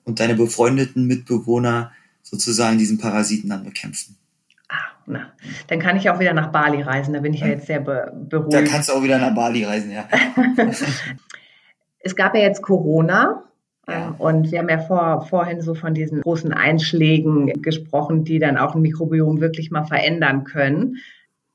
und 0.05 0.19
deine 0.21 0.35
befreundeten 0.35 1.05
Mitbewohner 1.05 1.91
sozusagen 2.23 2.77
diesen 2.77 2.97
Parasiten 2.97 3.49
dann 3.49 3.63
bekämpfen. 3.63 4.15
Na, 5.09 5.31
dann 5.67 5.79
kann 5.79 5.95
ich 5.95 6.09
auch 6.09 6.19
wieder 6.19 6.33
nach 6.33 6.51
Bali 6.51 6.81
reisen. 6.81 7.13
Da 7.13 7.21
bin 7.21 7.33
ich 7.33 7.39
ja 7.39 7.47
jetzt 7.47 7.67
sehr 7.67 7.79
be 7.79 8.11
beruhigt. 8.13 8.53
Da 8.53 8.61
kannst 8.61 8.89
du 8.89 8.93
auch 8.93 9.03
wieder 9.03 9.17
nach 9.17 9.33
Bali 9.33 9.63
reisen, 9.63 9.91
ja. 9.91 10.07
es 11.99 12.15
gab 12.15 12.35
ja 12.35 12.41
jetzt 12.41 12.61
Corona. 12.61 13.46
Ja. 13.89 14.13
Und 14.17 14.51
wir 14.51 14.59
haben 14.59 14.67
ja 14.69 14.79
vor, 14.79 15.21
vorhin 15.21 15.61
so 15.61 15.73
von 15.73 15.93
diesen 15.93 16.19
großen 16.21 16.51
Einschlägen 16.51 17.61
gesprochen, 17.61 18.25
die 18.25 18.39
dann 18.39 18.57
auch 18.57 18.75
ein 18.75 18.81
Mikrobiom 18.81 19.39
wirklich 19.39 19.71
mal 19.71 19.85
verändern 19.85 20.43
können. 20.43 20.97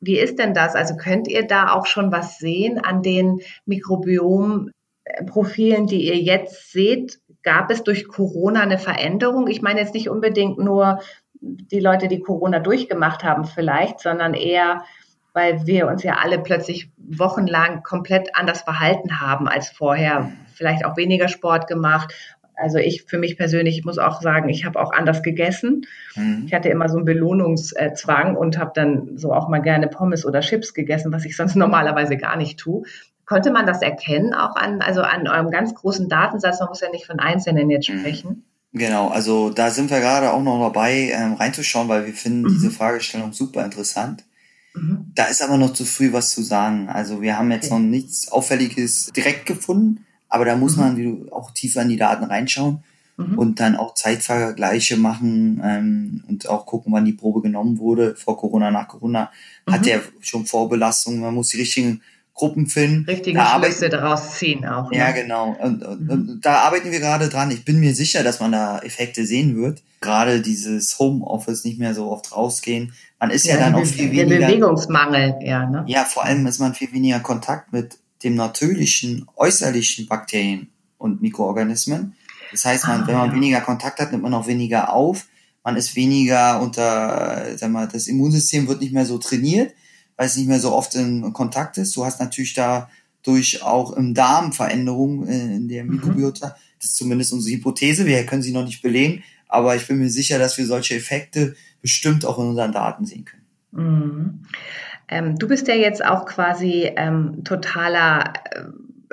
Wie 0.01 0.19
ist 0.19 0.39
denn 0.39 0.55
das? 0.55 0.75
Also 0.75 0.97
könnt 0.97 1.29
ihr 1.29 1.47
da 1.47 1.75
auch 1.75 1.85
schon 1.87 2.11
was 2.11 2.39
sehen 2.39 2.79
an 2.79 3.03
den 3.03 3.41
Mikrobiom-Profilen, 3.67 5.87
die 5.87 6.07
ihr 6.07 6.17
jetzt 6.17 6.73
seht? 6.73 7.21
Gab 7.43 7.71
es 7.71 7.85
durch 7.85 8.09
Corona 8.09 8.63
eine 8.63 8.79
Veränderung? 8.79 9.47
Ich 9.47 9.61
meine 9.61 9.81
jetzt 9.81 9.93
nicht 9.95 10.09
unbedingt 10.09 10.59
nur 10.59 11.01
die 11.43 11.81
Leute, 11.81 12.09
die 12.09 12.21
Corona 12.21 12.61
durchgemacht 12.61 13.25
haben 13.25 13.45
vielleicht, 13.45 14.01
sondern 14.01 14.35
eher, 14.35 14.85
weil 15.35 15.67
wir 15.67 15.89
uns 15.89 16.03
ja 16.03 16.19
alle 16.23 16.39
plötzlich 16.39 16.91
wochenlang 16.97 17.83
komplett 17.83 18.35
anders 18.35 18.63
verhalten 18.63 19.21
haben 19.21 19.49
als 19.49 19.71
vorher. 19.71 20.31
Vielleicht 20.63 20.85
auch 20.85 20.97
weniger 20.97 21.27
Sport 21.27 21.67
gemacht. 21.67 22.15
Also 22.55 22.79
ich 22.79 23.03
für 23.09 23.19
mich 23.19 23.37
persönlich 23.37 23.85
muss 23.85 23.99
auch 23.99 24.23
sagen, 24.23 24.49
ich 24.49 24.65
habe 24.65 24.79
auch 24.79 24.93
anders 24.93 25.25
gegessen. 25.25 25.87
Mhm. 26.15 26.45
Ich 26.47 26.55
hatte 26.55 26.69
immer 26.69 26.89
so 26.89 26.99
einen 26.99 27.05
Belohnungszwang 27.05 28.37
und 28.37 28.59
habe 28.59 28.71
dann 28.73 29.19
so 29.19 29.33
auch 29.33 29.49
mal 29.49 29.59
gerne 29.59 29.89
Pommes 29.89 30.25
oder 30.25 30.41
Chips 30.41 30.73
gegessen, 30.73 31.13
was 31.13 31.25
ich 31.25 31.37
sonst 31.37 31.57
normalerweise 31.57 32.17
gar 32.17 32.37
nicht 32.37 32.61
tue. 32.61 32.85
Konnte 33.27 33.51
man 33.51 33.67
das 33.67 33.83
erkennen 33.83 34.35
auch 34.35 34.55
an, 34.55 34.83
also 34.83 35.03
an 35.03 35.27
eurem 35.27 35.51
ganz 35.51 35.75
großen 35.75 36.09
Datensatz? 36.09 36.61
Man 36.61 36.69
muss 36.69 36.81
ja 36.81 36.91
nicht 36.91 37.07
von 37.07 37.19
Einzelnen 37.19 37.69
jetzt 37.69 37.89
mhm. 37.89 37.99
sprechen. 37.99 38.45
Genau, 38.73 39.09
also 39.09 39.51
da 39.51 39.71
sind 39.71 39.91
wir 39.91 39.99
gerade 39.99 40.33
auch 40.33 40.43
noch 40.43 40.61
dabei, 40.61 41.11
ähm, 41.13 41.35
reinzuschauen, 41.35 41.89
weil 41.89 42.07
wir 42.07 42.15
finden 42.15 42.43
mhm. 42.43 42.49
diese 42.49 42.71
Fragestellung 42.71 43.33
super 43.33 43.65
interessant. 43.65 44.25
Mhm. 44.75 45.11
Da 45.15 45.25
ist 45.25 45.43
aber 45.43 45.59
noch 45.59 45.73
zu 45.73 45.85
früh 45.85 46.13
was 46.13 46.31
zu 46.31 46.43
sagen. 46.43 46.89
Also 46.89 47.21
wir 47.21 47.37
haben 47.37 47.51
jetzt 47.51 47.71
okay. 47.71 47.75
noch 47.81 47.89
nichts 47.89 48.31
Auffälliges 48.31 49.11
direkt 49.15 49.47
gefunden, 49.47 50.07
aber 50.33 50.47
da 50.47 50.57
muss 50.57 50.77
mhm. 50.77 50.83
man 50.83 50.97
du, 50.97 51.27
auch 51.31 51.51
tiefer 51.51 51.83
in 51.83 51.91
die 51.91 51.99
Daten 51.99 52.25
reinschauen 52.25 52.83
mhm. 53.19 53.39
und 53.39 53.61
dann 53.61 53.77
auch 53.77 53.95
Zeitvergleiche 53.95 54.97
machen 54.97 55.61
ähm, 55.63 56.25
und 56.27 56.49
auch 56.49 56.65
gucken, 56.65 56.91
wann 56.91 57.05
die 57.05 57.13
Probe 57.13 57.43
genommen 57.43 57.79
wurde, 57.79 58.17
vor 58.17 58.39
Corona, 58.39 58.71
nach 58.71 58.89
Corona. 58.89 59.31
Hat 59.71 59.83
mhm. 59.83 59.85
der 59.85 60.01
schon 60.21 60.47
Vorbelastungen, 60.47 61.21
man 61.21 61.35
muss 61.35 61.49
die 61.49 61.59
richtigen 61.59 62.01
Gruppen 62.33 62.67
finden. 62.67 63.05
Richtige 63.05 63.39
da 63.39 63.59
Schlüsse 63.63 63.91
daraus 63.91 64.39
ziehen 64.39 64.65
auch. 64.65 64.91
Ne? 64.91 64.97
Ja, 64.97 65.11
genau. 65.11 65.55
Und, 65.61 65.85
und, 65.85 66.01
mhm. 66.01 66.11
und, 66.11 66.41
da 66.41 66.61
arbeiten 66.61 66.91
wir 66.91 67.01
gerade 67.01 67.29
dran. 67.29 67.51
Ich 67.51 67.67
bin 67.67 67.79
mir 67.79 67.95
sicher, 67.95 68.23
dass 68.25 68.41
man 68.41 68.53
da 68.53 68.79
Effekte 68.79 69.27
sehen 69.27 69.55
wird. 69.55 69.83
Gerade 70.01 70.41
dieses 70.41 70.99
Homeoffice 70.99 71.67
nicht 71.67 71.79
mehr 71.79 71.95
so 71.95 72.11
oft 72.11 72.35
rausgehen. 72.35 72.95
Man 73.21 73.29
ist 73.29 73.45
ja, 73.45 73.57
ja 73.57 73.61
dann 73.61 73.75
auch 73.75 73.85
viel 73.85 74.09
der 74.09 74.31
weniger. 74.31 74.47
Bewegungsmangel, 74.47 75.35
ja. 75.43 75.69
Ne? 75.69 75.85
Ja, 75.89 76.07
vor 76.07 76.25
allem 76.25 76.47
ist 76.47 76.59
man 76.59 76.73
viel 76.73 76.91
weniger 76.95 77.21
Kontakt 77.21 77.71
mit 77.75 77.99
dem 78.23 78.35
natürlichen, 78.35 79.27
äußerlichen 79.37 80.07
Bakterien 80.07 80.69
und 80.99 81.23
Mikroorganismen. 81.23 82.15
Das 82.51 82.65
heißt, 82.65 82.87
man, 82.87 83.03
ah, 83.03 83.07
wenn 83.07 83.17
man 83.17 83.31
ja. 83.31 83.37
weniger 83.37 83.61
Kontakt 83.61 84.01
hat, 84.01 84.13
nimmt 84.13 84.23
man 84.23 84.35
auch 84.35 84.47
weniger 84.47 84.93
auf. 84.93 85.27
Man 85.65 85.77
ist 85.77 85.97
weniger 85.97 86.61
unter, 86.61 87.57
sag 87.57 87.71
mal, 87.71 87.89
das 87.89 88.09
Immunsystem 88.09 88.69
wird 88.69 88.81
nicht 88.81 88.93
mehr 88.93 89.07
so 89.07 89.19
trainiert 89.19 89.73
weil 90.17 90.27
es 90.27 90.37
nicht 90.37 90.49
mehr 90.49 90.61
so 90.61 90.73
oft 90.73 90.95
in 90.95 91.33
Kontakt 91.33 91.79
ist. 91.79 91.97
Du 91.97 92.05
hast 92.05 92.21
natürlich 92.21 92.55
dadurch 92.55 93.63
auch 93.63 93.93
im 93.93 94.15
Darm 94.15 94.53
Veränderungen 94.53 95.27
äh, 95.27 95.57
in 95.57 95.69
der 95.69 95.85
mhm. 95.85 95.97
Mikrobiota. 95.97 96.49
Mhm. 96.49 96.53
Das 96.79 96.91
ist 96.91 96.97
zumindest 96.97 97.33
unsere 97.33 97.57
Hypothese. 97.57 98.07
Wir 98.07 98.25
können 98.27 98.43
sie 98.43 98.53
noch 98.53 98.65
nicht 98.65 98.83
belegen, 98.83 99.23
aber 99.49 99.77
ich 99.77 99.87
bin 99.87 99.99
mir 99.99 100.11
sicher, 100.11 100.39
dass 100.39 100.59
wir 100.59 100.67
solche 100.67 100.95
Effekte 100.95 101.57
bestimmt 101.81 102.25
auch 102.25 102.39
in 102.39 102.47
unseren 102.47 102.73
Daten 102.73 103.05
sehen 103.05 103.25
können. 103.25 103.43
Mhm. 103.73 104.47
Ähm, 105.13 105.37
du 105.39 105.47
bist 105.47 105.69
ja 105.69 105.75
jetzt 105.75 106.03
auch 106.03 106.25
quasi 106.25 106.91
ähm, 106.97 107.45
totaler 107.45 108.33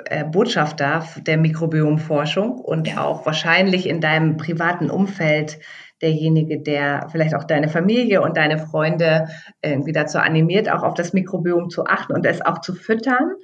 äh, 0.06 0.24
Botschafter 0.24 1.04
der 1.26 1.36
Mikrobiomforschung 1.36 2.58
und 2.58 2.88
ja. 2.88 3.04
auch 3.04 3.26
wahrscheinlich 3.26 3.86
in 3.86 4.00
deinem 4.00 4.38
privaten 4.38 4.90
Umfeld 4.90 5.58
derjenige, 6.00 6.58
der 6.58 7.08
vielleicht 7.12 7.34
auch 7.34 7.44
deine 7.44 7.68
Familie 7.68 8.22
und 8.22 8.38
deine 8.38 8.56
Freunde 8.56 9.28
irgendwie 9.60 9.92
dazu 9.92 10.18
animiert, 10.18 10.70
auch 10.70 10.82
auf 10.82 10.94
das 10.94 11.12
Mikrobiom 11.12 11.68
zu 11.68 11.84
achten 11.84 12.14
und 12.14 12.24
es 12.24 12.40
auch 12.40 12.62
zu 12.62 12.74
füttern. 12.74 13.34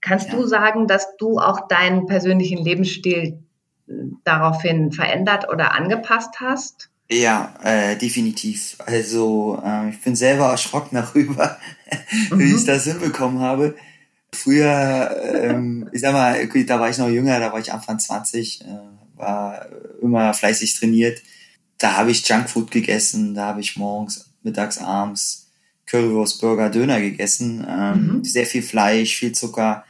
Kannst 0.00 0.30
ja. 0.30 0.38
du 0.38 0.46
sagen, 0.46 0.86
dass 0.86 1.16
du 1.16 1.38
auch 1.38 1.66
deinen 1.66 2.06
persönlichen 2.06 2.58
Lebensstil 2.58 3.40
äh, 3.88 3.92
daraufhin 4.22 4.92
verändert 4.92 5.48
oder 5.52 5.74
angepasst 5.74 6.40
hast? 6.40 6.90
Ja, 7.10 7.54
äh, 7.64 7.96
definitiv. 7.96 8.76
Also 8.86 9.60
äh, 9.64 9.90
ich 9.90 10.00
bin 10.00 10.14
selber 10.14 10.50
erschrocken 10.50 10.94
darüber, 10.94 11.58
mhm. 12.30 12.38
wie 12.38 12.54
ich 12.54 12.64
das 12.64 12.84
hinbekommen 12.84 13.40
habe. 13.40 13.74
Früher, 14.32 15.16
ähm, 15.42 15.88
ich 15.92 16.00
sag 16.00 16.12
mal, 16.12 16.46
da 16.46 16.78
war 16.78 16.88
ich 16.88 16.98
noch 16.98 17.08
jünger, 17.08 17.40
da 17.40 17.52
war 17.52 17.58
ich 17.58 17.72
Anfang 17.72 17.98
20, 17.98 18.60
äh, 18.60 18.64
war 19.16 19.66
immer 20.00 20.32
fleißig 20.32 20.74
trainiert 20.74 21.20
da 21.80 21.96
habe 21.96 22.10
ich 22.10 22.28
Junkfood 22.28 22.70
gegessen, 22.70 23.34
da 23.34 23.46
habe 23.46 23.60
ich 23.60 23.76
morgens, 23.76 24.30
mittags, 24.42 24.78
abends 24.78 25.48
Currywurst, 25.86 26.40
Burger, 26.40 26.70
Döner 26.70 27.00
gegessen. 27.00 27.66
Ähm, 27.68 28.18
mhm. 28.18 28.24
Sehr 28.24 28.46
viel 28.46 28.62
Fleisch, 28.62 29.16
viel 29.16 29.32
Zucker, 29.32 29.84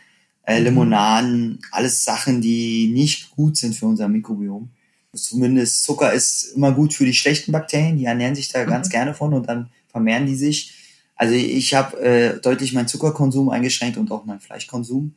äh, 0.45 0.59
mhm. 0.59 0.65
Limonaden, 0.65 1.59
alles 1.73 2.05
Sachen, 2.05 2.41
die 2.41 2.91
nicht 2.95 3.31
gut 3.31 3.57
sind 3.57 3.75
für 3.75 3.87
unser 3.87 4.09
Mikrobiom. 4.09 4.71
Zumindest 5.15 5.83
Zucker 5.85 6.13
ist 6.13 6.53
immer 6.55 6.73
gut 6.73 6.95
für 6.95 7.05
die 7.05 7.15
schlechten 7.15 7.53
Bakterien, 7.53 7.97
die 7.97 8.05
ernähren 8.05 8.35
sich 8.35 8.49
da 8.49 8.65
mhm. 8.65 8.69
ganz 8.69 8.89
gerne 8.89 9.15
von 9.15 9.35
und 9.35 9.49
dann 9.49 9.71
vermehren 9.89 10.27
die 10.27 10.37
sich. 10.37 10.75
Also 11.17 11.35
ich 11.35 11.75
habe 11.75 12.01
äh, 12.01 12.41
deutlich 12.41 12.73
meinen 12.73 12.89
Zuckerkonsum 12.89 13.51
eingeschränkt 13.51 13.99
und 13.99 14.11
auch 14.11 14.25
meinen 14.25 14.41
Fleischkonsum. 14.41 15.15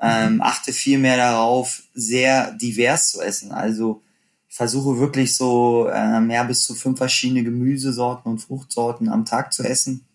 Ähm, 0.00 0.34
mhm. 0.34 0.42
achte 0.42 0.72
viel 0.72 0.98
mehr 0.98 1.16
darauf, 1.16 1.82
sehr 1.94 2.52
divers 2.52 3.10
zu 3.10 3.20
essen. 3.20 3.52
Also 3.52 4.02
versuche 4.48 4.98
wirklich 4.98 5.36
so 5.36 5.88
äh, 5.88 6.20
mehr 6.20 6.44
bis 6.44 6.64
zu 6.64 6.74
fünf 6.74 6.98
verschiedene 6.98 7.44
Gemüsesorten 7.44 8.30
und 8.30 8.38
Fruchtsorten 8.38 9.08
am 9.08 9.24
Tag 9.24 9.52
zu 9.52 9.62
essen. 9.62 10.06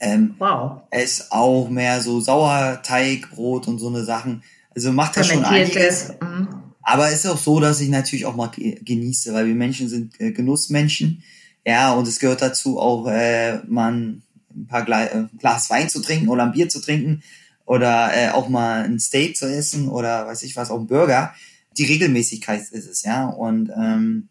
Ähm, 0.00 0.34
wow. 0.38 0.82
Es 0.90 1.30
auch 1.30 1.68
mehr 1.68 2.00
so 2.00 2.20
Sauerteigbrot 2.20 3.68
und 3.68 3.78
so 3.78 3.88
eine 3.88 4.04
Sachen. 4.04 4.42
Also 4.74 4.92
macht 4.92 5.16
das 5.16 5.28
schon 5.28 5.44
einiges. 5.44 6.14
Mhm. 6.20 6.48
Aber 6.82 7.08
es 7.08 7.24
ist 7.24 7.26
auch 7.26 7.38
so, 7.38 7.60
dass 7.60 7.80
ich 7.80 7.88
natürlich 7.88 8.26
auch 8.26 8.36
mal 8.36 8.50
genieße, 8.50 9.32
weil 9.34 9.46
wir 9.46 9.54
Menschen 9.54 9.88
sind 9.88 10.20
äh, 10.20 10.32
Genussmenschen. 10.32 11.22
Ja, 11.66 11.92
und 11.92 12.08
es 12.08 12.18
gehört 12.18 12.42
dazu 12.42 12.78
auch, 12.78 13.06
äh, 13.06 13.58
man 13.66 14.22
ein 14.54 14.66
paar 14.66 14.84
Gla 14.84 15.04
äh, 15.04 15.24
Glas 15.38 15.70
Wein 15.70 15.88
zu 15.88 16.00
trinken 16.00 16.28
oder 16.28 16.44
ein 16.44 16.52
Bier 16.52 16.68
zu 16.68 16.80
trinken 16.80 17.22
oder 17.66 18.10
äh, 18.14 18.30
auch 18.30 18.48
mal 18.48 18.84
ein 18.84 18.98
Steak 18.98 19.36
zu 19.36 19.46
essen 19.46 19.88
oder 19.88 20.26
weiß 20.26 20.42
ich 20.42 20.56
was, 20.56 20.70
auch 20.70 20.80
ein 20.80 20.86
Burger 20.86 21.34
die 21.76 21.84
Regelmäßigkeit 21.84 22.60
ist 22.60 22.88
es, 22.88 23.02
ja. 23.02 23.26
Und 23.26 23.70
ähm, 23.76 24.28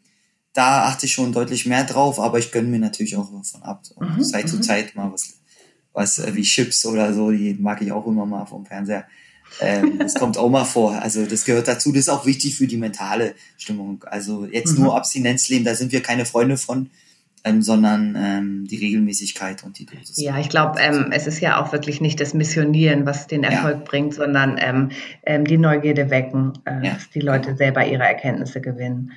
da 0.54 0.86
achte 0.86 1.06
ich 1.06 1.14
schon 1.14 1.32
deutlich 1.32 1.66
mehr 1.66 1.84
drauf, 1.84 2.20
aber 2.20 2.40
ich 2.40 2.52
gönne 2.52 2.68
mir 2.68 2.80
natürlich 2.80 3.16
auch 3.16 3.30
von 3.30 3.64
ab. 3.64 3.84
Mhm, 4.00 4.24
Zeit 4.24 4.50
zu 4.50 4.58
mhm. 4.58 4.64
Zeit 4.64 4.96
mal 4.96 5.12
was, 5.12 5.34
was 5.94 6.20
äh, 6.20 6.36
wie 6.36 6.44
Chips 6.44 6.86
oder 6.86 7.14
so, 7.14 7.32
die 7.32 7.54
mag 7.54 7.82
ich 7.82 7.92
auch 7.92 8.06
immer 8.08 8.26
mal 8.26 8.46
vom 8.46 8.66
Fernseher. 8.66 9.06
Ähm, 9.60 10.00
das 10.00 10.16
kommt 10.16 10.38
auch 10.38 10.50
mal 10.50 10.66
vor. 10.66 11.02
Also 11.02 11.26
das 11.26 11.46
gehört 11.46 11.68
dazu. 11.68 11.92
Das 11.92 12.02
ist 12.02 12.10
auch 12.10 12.26
wichtig 12.26 12.56
für 12.56 12.68
die 12.68 12.78
mentale 12.78 13.36
Stimmung. 13.58 14.04
Also 14.08 14.46
jetzt 14.46 14.78
mhm. 14.78 14.86
nur 14.86 14.96
Abstinenzleben, 14.96 15.66
da 15.66 15.76
sind 15.76 15.92
wir 15.92 16.02
keine 16.02 16.26
Freunde 16.26 16.58
von. 16.58 16.90
ähm, 17.44 17.62
sondern 17.62 18.16
ähm, 18.18 18.68
die 18.68 18.78
Regelmäßigkeit 18.78 19.64
und 19.64 19.80
die 19.80 19.86
Dosis. 19.86 20.18
Ja, 20.18 20.38
ich 20.38 20.50
glaube, 20.50 20.80
ähm, 20.80 21.12
es 21.12 21.28
ist 21.28 21.40
ja 21.40 21.62
auch 21.62 21.72
wirklich 21.72 22.02
nicht 22.02 22.20
das 22.20 22.34
Missionieren, 22.34 23.06
was 23.06 23.28
den 23.28 23.44
Erfolg 23.44 23.78
ja. 23.78 23.84
bringt, 23.86 24.14
sondern 24.14 24.58
ähm, 24.60 24.90
ähm, 25.26 25.46
die 25.46 25.58
Neugierde 25.58 26.10
wecken, 26.10 26.54
äh, 26.66 26.86
ja. 26.86 26.94
dass 26.94 27.10
die 27.10 27.22
Leute 27.22 27.56
selber 27.56 27.86
ihre 27.86 28.04
Erkenntnisse 28.04 28.62
gewinnen. 28.62 29.14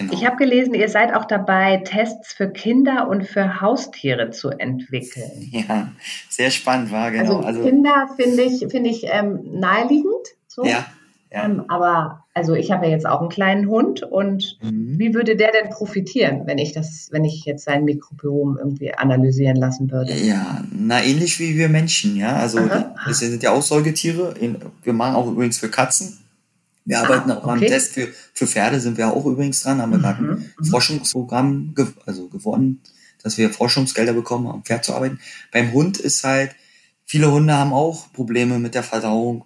Genau. 0.00 0.14
Ich 0.14 0.24
habe 0.24 0.36
gelesen, 0.36 0.72
ihr 0.72 0.88
seid 0.88 1.14
auch 1.14 1.26
dabei, 1.26 1.82
Tests 1.84 2.32
für 2.32 2.48
Kinder 2.48 3.06
und 3.08 3.26
für 3.26 3.60
Haustiere 3.60 4.30
zu 4.30 4.48
entwickeln. 4.48 5.50
Ja, 5.50 5.92
sehr 6.30 6.50
spannend 6.50 6.90
war, 6.90 7.10
genau. 7.10 7.36
Also, 7.36 7.46
also 7.46 7.62
Kinder 7.62 8.08
finde 8.16 8.44
ich, 8.44 8.66
finde 8.70 8.88
ich 8.88 9.04
ähm, 9.04 9.40
naheliegend. 9.60 10.26
So. 10.46 10.64
Ja, 10.64 10.86
ja. 11.30 11.44
Ähm, 11.44 11.64
aber 11.68 12.24
also 12.32 12.54
ich 12.54 12.72
habe 12.72 12.86
ja 12.86 12.92
jetzt 12.92 13.06
auch 13.06 13.20
einen 13.20 13.28
kleinen 13.28 13.68
Hund 13.68 14.02
und 14.02 14.58
mhm. 14.62 14.98
wie 14.98 15.12
würde 15.12 15.36
der 15.36 15.52
denn 15.52 15.68
profitieren, 15.68 16.46
wenn 16.46 16.56
ich 16.56 16.72
das, 16.72 17.08
wenn 17.12 17.24
ich 17.24 17.44
jetzt 17.44 17.64
sein 17.64 17.84
Mikrobiom 17.84 18.56
irgendwie 18.58 18.94
analysieren 18.94 19.56
lassen 19.56 19.90
würde? 19.90 20.14
Ja, 20.14 20.64
na 20.72 21.04
ähnlich 21.04 21.38
wie 21.38 21.58
wir 21.58 21.68
Menschen, 21.68 22.16
ja. 22.16 22.36
Also 22.36 22.58
Aha. 22.58 22.94
das 23.06 23.18
sind 23.18 23.42
ja 23.42 23.50
auch 23.50 23.62
Säugetiere. 23.62 24.34
Wir 24.82 24.92
machen 24.94 25.14
auch 25.14 25.30
übrigens 25.30 25.58
für 25.58 25.68
Katzen. 25.68 26.18
Wir 26.84 26.98
ah, 26.98 27.02
arbeiten 27.02 27.30
auch 27.30 27.44
okay. 27.44 27.50
am 27.50 27.60
Test 27.60 27.92
für, 27.92 28.08
für 28.32 28.46
Pferde, 28.46 28.80
sind 28.80 28.96
wir 28.96 29.08
auch 29.08 29.26
übrigens 29.26 29.62
dran, 29.62 29.80
haben 29.80 29.90
wir 29.90 29.98
mhm. 29.98 30.02
gerade 30.02 30.22
ein 30.24 30.52
mhm. 30.58 30.64
Forschungsprogramm 30.64 31.74
ge 31.74 31.86
also 32.06 32.28
gewonnen, 32.28 32.80
dass 33.22 33.38
wir 33.38 33.50
Forschungsgelder 33.50 34.12
bekommen, 34.12 34.46
um 34.46 34.64
Pferd 34.64 34.84
zu 34.84 34.94
arbeiten. 34.94 35.20
Beim 35.52 35.72
Hund 35.72 35.98
ist 35.98 36.24
halt, 36.24 36.54
viele 37.04 37.30
Hunde 37.30 37.54
haben 37.54 37.72
auch 37.72 38.12
Probleme 38.12 38.58
mit 38.58 38.74
der 38.74 38.82
Verdauung. 38.82 39.44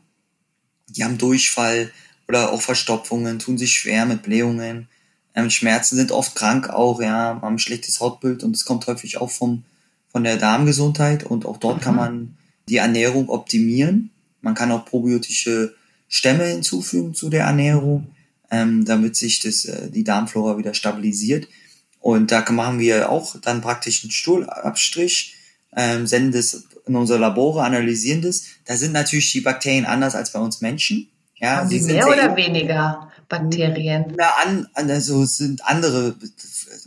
Die 0.89 1.03
haben 1.03 1.18
Durchfall, 1.18 1.91
oder 2.28 2.53
auch 2.53 2.61
Verstopfungen, 2.61 3.39
tun 3.39 3.59
sich 3.59 3.72
schwer 3.72 4.07
mit 4.07 4.22
Blähungen. 4.22 4.89
Ähm, 5.35 5.51
Schmerzen 5.51 5.97
sind 5.97 6.12
oft 6.12 6.35
krank 6.35 6.70
auch, 6.70 7.01
ja, 7.01 7.41
haben 7.41 7.55
ein 7.55 7.59
schlechtes 7.59 8.01
Hautbild 8.01 8.45
und 8.45 8.55
es 8.55 8.64
kommt 8.64 8.87
häufig 8.87 9.20
auch 9.20 9.30
vom, 9.30 9.64
von 10.09 10.24
der 10.24 10.37
Darmgesundheit 10.37 11.24
und 11.24 11.45
auch 11.45 11.57
dort 11.57 11.78
mhm. 11.78 11.80
kann 11.80 11.97
man 11.97 12.37
die 12.68 12.76
Ernährung 12.76 13.28
optimieren. 13.28 14.11
Man 14.41 14.55
kann 14.55 14.70
auch 14.70 14.85
probiotische 14.85 15.74
Stämme 16.14 16.44
hinzufügen 16.44 17.12
zu 17.12 17.28
der 17.28 17.42
Ernährung, 17.42 18.06
ähm, 18.48 18.84
damit 18.84 19.16
sich 19.16 19.40
das, 19.40 19.64
äh, 19.64 19.90
die 19.90 20.04
Darmflora 20.04 20.56
wieder 20.58 20.72
stabilisiert. 20.72 21.48
Und 21.98 22.30
da 22.30 22.48
machen 22.52 22.78
wir 22.78 23.10
auch 23.10 23.34
dann 23.40 23.60
praktisch 23.60 24.04
einen 24.04 24.12
Stuhlabstrich, 24.12 25.34
ähm, 25.76 26.06
senden 26.06 26.30
das 26.30 26.68
in 26.86 26.94
unsere 26.94 27.18
Labore, 27.18 27.64
analysieren 27.64 28.22
das. 28.22 28.44
Da 28.64 28.76
sind 28.76 28.92
natürlich 28.92 29.32
die 29.32 29.40
Bakterien 29.40 29.86
anders 29.86 30.14
als 30.14 30.30
bei 30.30 30.38
uns 30.38 30.60
Menschen. 30.60 31.08
Ja, 31.34 31.56
Haben 31.56 31.68
sie 31.68 31.80
mehr 31.80 32.06
oder 32.06 32.36
weniger 32.36 33.10
Bakterien? 33.28 34.14
Na, 34.16 34.30
an, 34.44 34.68
also 34.74 35.24
sind 35.24 35.66
andere 35.66 36.14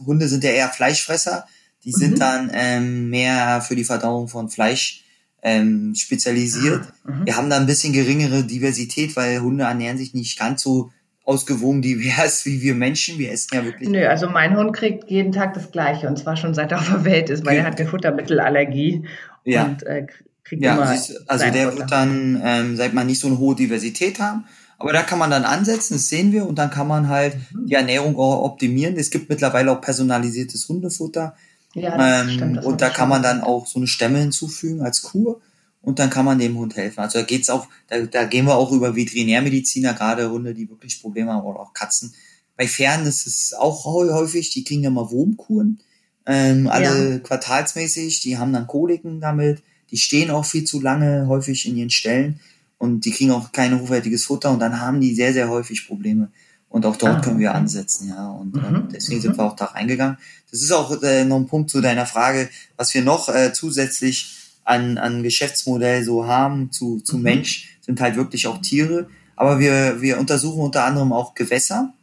Hunde 0.06 0.30
sind 0.30 0.46
ja 0.46 0.52
eher 0.52 0.70
Fleischfresser. 0.70 1.46
Die 1.84 1.92
sind 1.92 2.12
mhm. 2.12 2.20
dann 2.20 2.52
ähm, 2.54 3.10
mehr 3.10 3.60
für 3.60 3.76
die 3.76 3.84
Verdauung 3.84 4.30
von 4.30 4.50
Fleisch 4.50 5.04
ähm, 5.42 5.94
spezialisiert. 5.96 6.82
Mhm. 7.06 7.26
Wir 7.26 7.38
haben 7.38 7.50
da 7.50 7.58
ein 7.58 7.66
bisschen 7.66 7.94
geringere 7.94 8.44
Diversität, 8.44 9.16
weil 9.16 9.40
Hunde 9.40 9.66
ernähren 9.66 9.98
sich 9.98 10.14
nicht 10.14 10.38
ganz 10.38 10.64
so 10.64 10.92
ausgewogen 11.24 11.82
divers 11.82 12.46
wie 12.46 12.62
wir 12.62 12.74
Menschen. 12.74 13.18
Wir 13.18 13.32
essen 13.32 13.50
ja 13.54 13.66
wirklich. 13.66 13.90
Nö, 13.90 14.08
also 14.08 14.30
mein 14.30 14.58
Hund 14.58 14.74
kriegt 14.74 15.10
jeden 15.10 15.32
Tag 15.32 15.54
das 15.54 15.72
Gleiche 15.72 16.08
und 16.08 16.18
zwar 16.18 16.38
schon 16.38 16.54
seit 16.54 16.72
er 16.72 16.80
auf 16.80 16.90
der 16.90 17.06
Welt 17.06 17.30
ist, 17.30 17.46
weil 17.46 17.58
er 17.58 17.66
hat 17.66 17.80
eine 17.80 17.90
Futtermittelallergie 17.90 19.04
ja. 19.44 19.66
und 19.66 19.84
äh, 19.84 20.08
kriegt 20.44 20.64
ja, 20.64 20.76
immer. 20.76 20.94
Ist, 20.94 21.30
also 21.30 21.52
der 21.52 21.78
wird 21.78 21.92
dann, 21.92 22.42
ähm, 22.44 22.76
seit 22.78 22.94
man 22.94 23.08
nicht 23.08 23.20
so 23.20 23.28
eine 23.28 23.38
hohe 23.38 23.56
Diversität 23.56 24.20
haben. 24.20 24.46
Aber 24.80 24.94
da 24.94 25.02
kann 25.02 25.18
man 25.18 25.32
dann 25.32 25.44
ansetzen, 25.44 25.96
das 25.96 26.08
sehen 26.08 26.32
wir, 26.32 26.46
und 26.46 26.60
dann 26.60 26.70
kann 26.70 26.88
man 26.88 27.10
halt 27.10 27.36
mhm. 27.52 27.66
die 27.66 27.74
Ernährung 27.74 28.16
auch 28.16 28.44
optimieren. 28.44 28.96
Es 28.96 29.10
gibt 29.10 29.28
mittlerweile 29.30 29.72
auch 29.72 29.82
personalisiertes 29.82 30.70
Hundefutter. 30.70 31.36
Ja, 31.78 32.22
ähm, 32.22 32.30
stimmt, 32.30 32.64
und 32.66 32.82
da 32.82 32.90
kann 32.90 33.10
man 33.10 33.24
dann 33.24 33.42
auch 33.42 33.68
so 33.68 33.80
eine 33.80 33.88
Stämme 33.88 34.20
hinzufügen 34.20 34.82
als 34.82 35.02
Kur 35.02 35.42
und 35.82 36.00
dann 36.00 36.10
kann 36.10 36.26
man 36.26 36.40
dem 36.40 36.58
Hund 36.58 36.76
helfen. 36.76 37.00
Also 37.00 37.20
da 37.20 37.26
geht's 37.26 37.50
auch, 37.50 37.68
da, 37.88 38.00
da 38.02 38.26
gehen 38.26 38.46
wir 38.46 38.56
auch 38.56 38.72
über 38.72 38.96
Veterinärmediziner, 38.96 39.94
gerade 39.94 40.30
Hunde, 40.30 40.54
die 40.54 40.70
wirklich 40.70 41.02
Probleme 41.02 41.32
haben 41.32 41.46
oder 41.46 41.60
auch 41.60 41.74
Katzen. 41.74 42.14
Bei 42.56 42.68
Pferden 42.68 43.06
ist 43.06 43.28
es 43.28 43.54
auch 43.54 43.86
häufig, 43.86 44.50
die 44.50 44.64
kriegen 44.64 44.84
ja 44.84 44.90
mal 44.90 45.12
Wurmkuren, 45.12 45.80
ähm, 46.26 46.68
alle 46.68 47.12
ja. 47.12 47.20
quartalsmäßig, 47.20 48.22
die 48.22 48.38
haben 48.38 48.54
dann 48.54 48.68
Koliken 48.68 49.22
damit 49.22 49.62
die 49.92 49.98
stehen 49.98 50.32
auch 50.32 50.46
viel 50.46 50.64
zu 50.64 50.82
lange 50.82 51.28
häufig 51.28 51.68
in 51.68 51.78
ihren 51.78 51.90
Stellen 51.90 52.40
und 52.78 53.06
die 53.06 53.12
kriegen 53.12 53.32
auch 53.32 53.52
kein 53.52 53.80
hochwertiges 53.80 54.26
Futter 54.26 54.52
und 54.52 54.60
dann 54.60 54.80
haben 54.82 55.02
die 55.02 55.16
sehr, 55.16 55.34
sehr 55.34 55.50
häufig 55.50 55.88
Probleme. 55.88 56.30
Und 56.70 56.86
auch 56.86 56.98
dort 56.98 57.18
ah, 57.18 57.22
können 57.22 57.40
wir 57.40 57.56
ansetzen, 57.56 58.10
ja. 58.10 58.30
Und 58.30 58.56
mhm, 58.56 58.66
ähm, 58.66 58.88
deswegen 58.92 59.20
mhm. 59.20 59.22
sind 59.22 59.38
wir 59.38 59.46
auch 59.46 59.56
da 59.56 59.66
reingegangen. 59.66 60.18
Das 60.52 60.62
ist 60.62 60.72
auch 60.72 61.02
äh, 61.04 61.26
noch 61.26 61.38
ein 61.38 61.48
Punkt 61.48 61.70
zu 61.70 61.82
deiner 61.82 62.06
Frage, 62.06 62.50
was 62.78 62.94
wir 62.94 63.02
noch 63.02 63.30
äh, 63.30 63.52
zusätzlich 63.54 64.34
an, 64.64 64.98
an 64.98 65.24
Geschäftsmodell 65.24 66.04
so 66.04 66.28
haben 66.28 66.72
zu, 66.72 67.00
zu 67.00 67.18
mhm. 67.18 67.24
Mensch, 67.24 67.80
sind 67.82 68.02
halt 68.02 68.16
wirklich 68.16 68.48
auch 68.48 68.60
Tiere. 68.60 69.10
Aber 69.36 69.60
wir, 69.60 70.02
wir 70.02 70.20
untersuchen 70.20 70.62
unter 70.62 70.84
anderem 70.84 71.14
auch 71.14 71.36
Gewässer. 71.36 71.94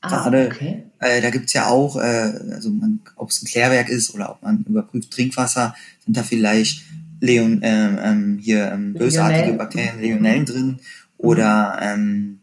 Ah, 0.00 0.08
Gerade, 0.08 0.50
okay. 0.52 0.82
äh, 0.98 1.20
da 1.20 1.30
gibt's 1.30 1.52
ja 1.52 1.68
auch, 1.68 1.96
äh, 1.96 2.32
also 2.52 2.70
ob 3.16 3.30
es 3.30 3.42
ein 3.42 3.46
Klärwerk 3.46 3.88
ist 3.88 4.14
oder 4.14 4.30
ob 4.30 4.42
man 4.42 4.64
überprüft 4.68 5.10
Trinkwasser, 5.10 5.74
sind 6.04 6.16
da 6.16 6.22
vielleicht 6.22 6.82
Leon, 7.20 7.60
ähm, 7.62 7.98
ähm, 8.02 8.38
hier 8.42 8.70
ähm, 8.72 8.92
bösartige 8.92 9.54
Bakterien, 9.54 10.00
Leonellen 10.00 10.44
drin 10.44 10.78
oder 11.16 11.78
ähm, 11.80 12.40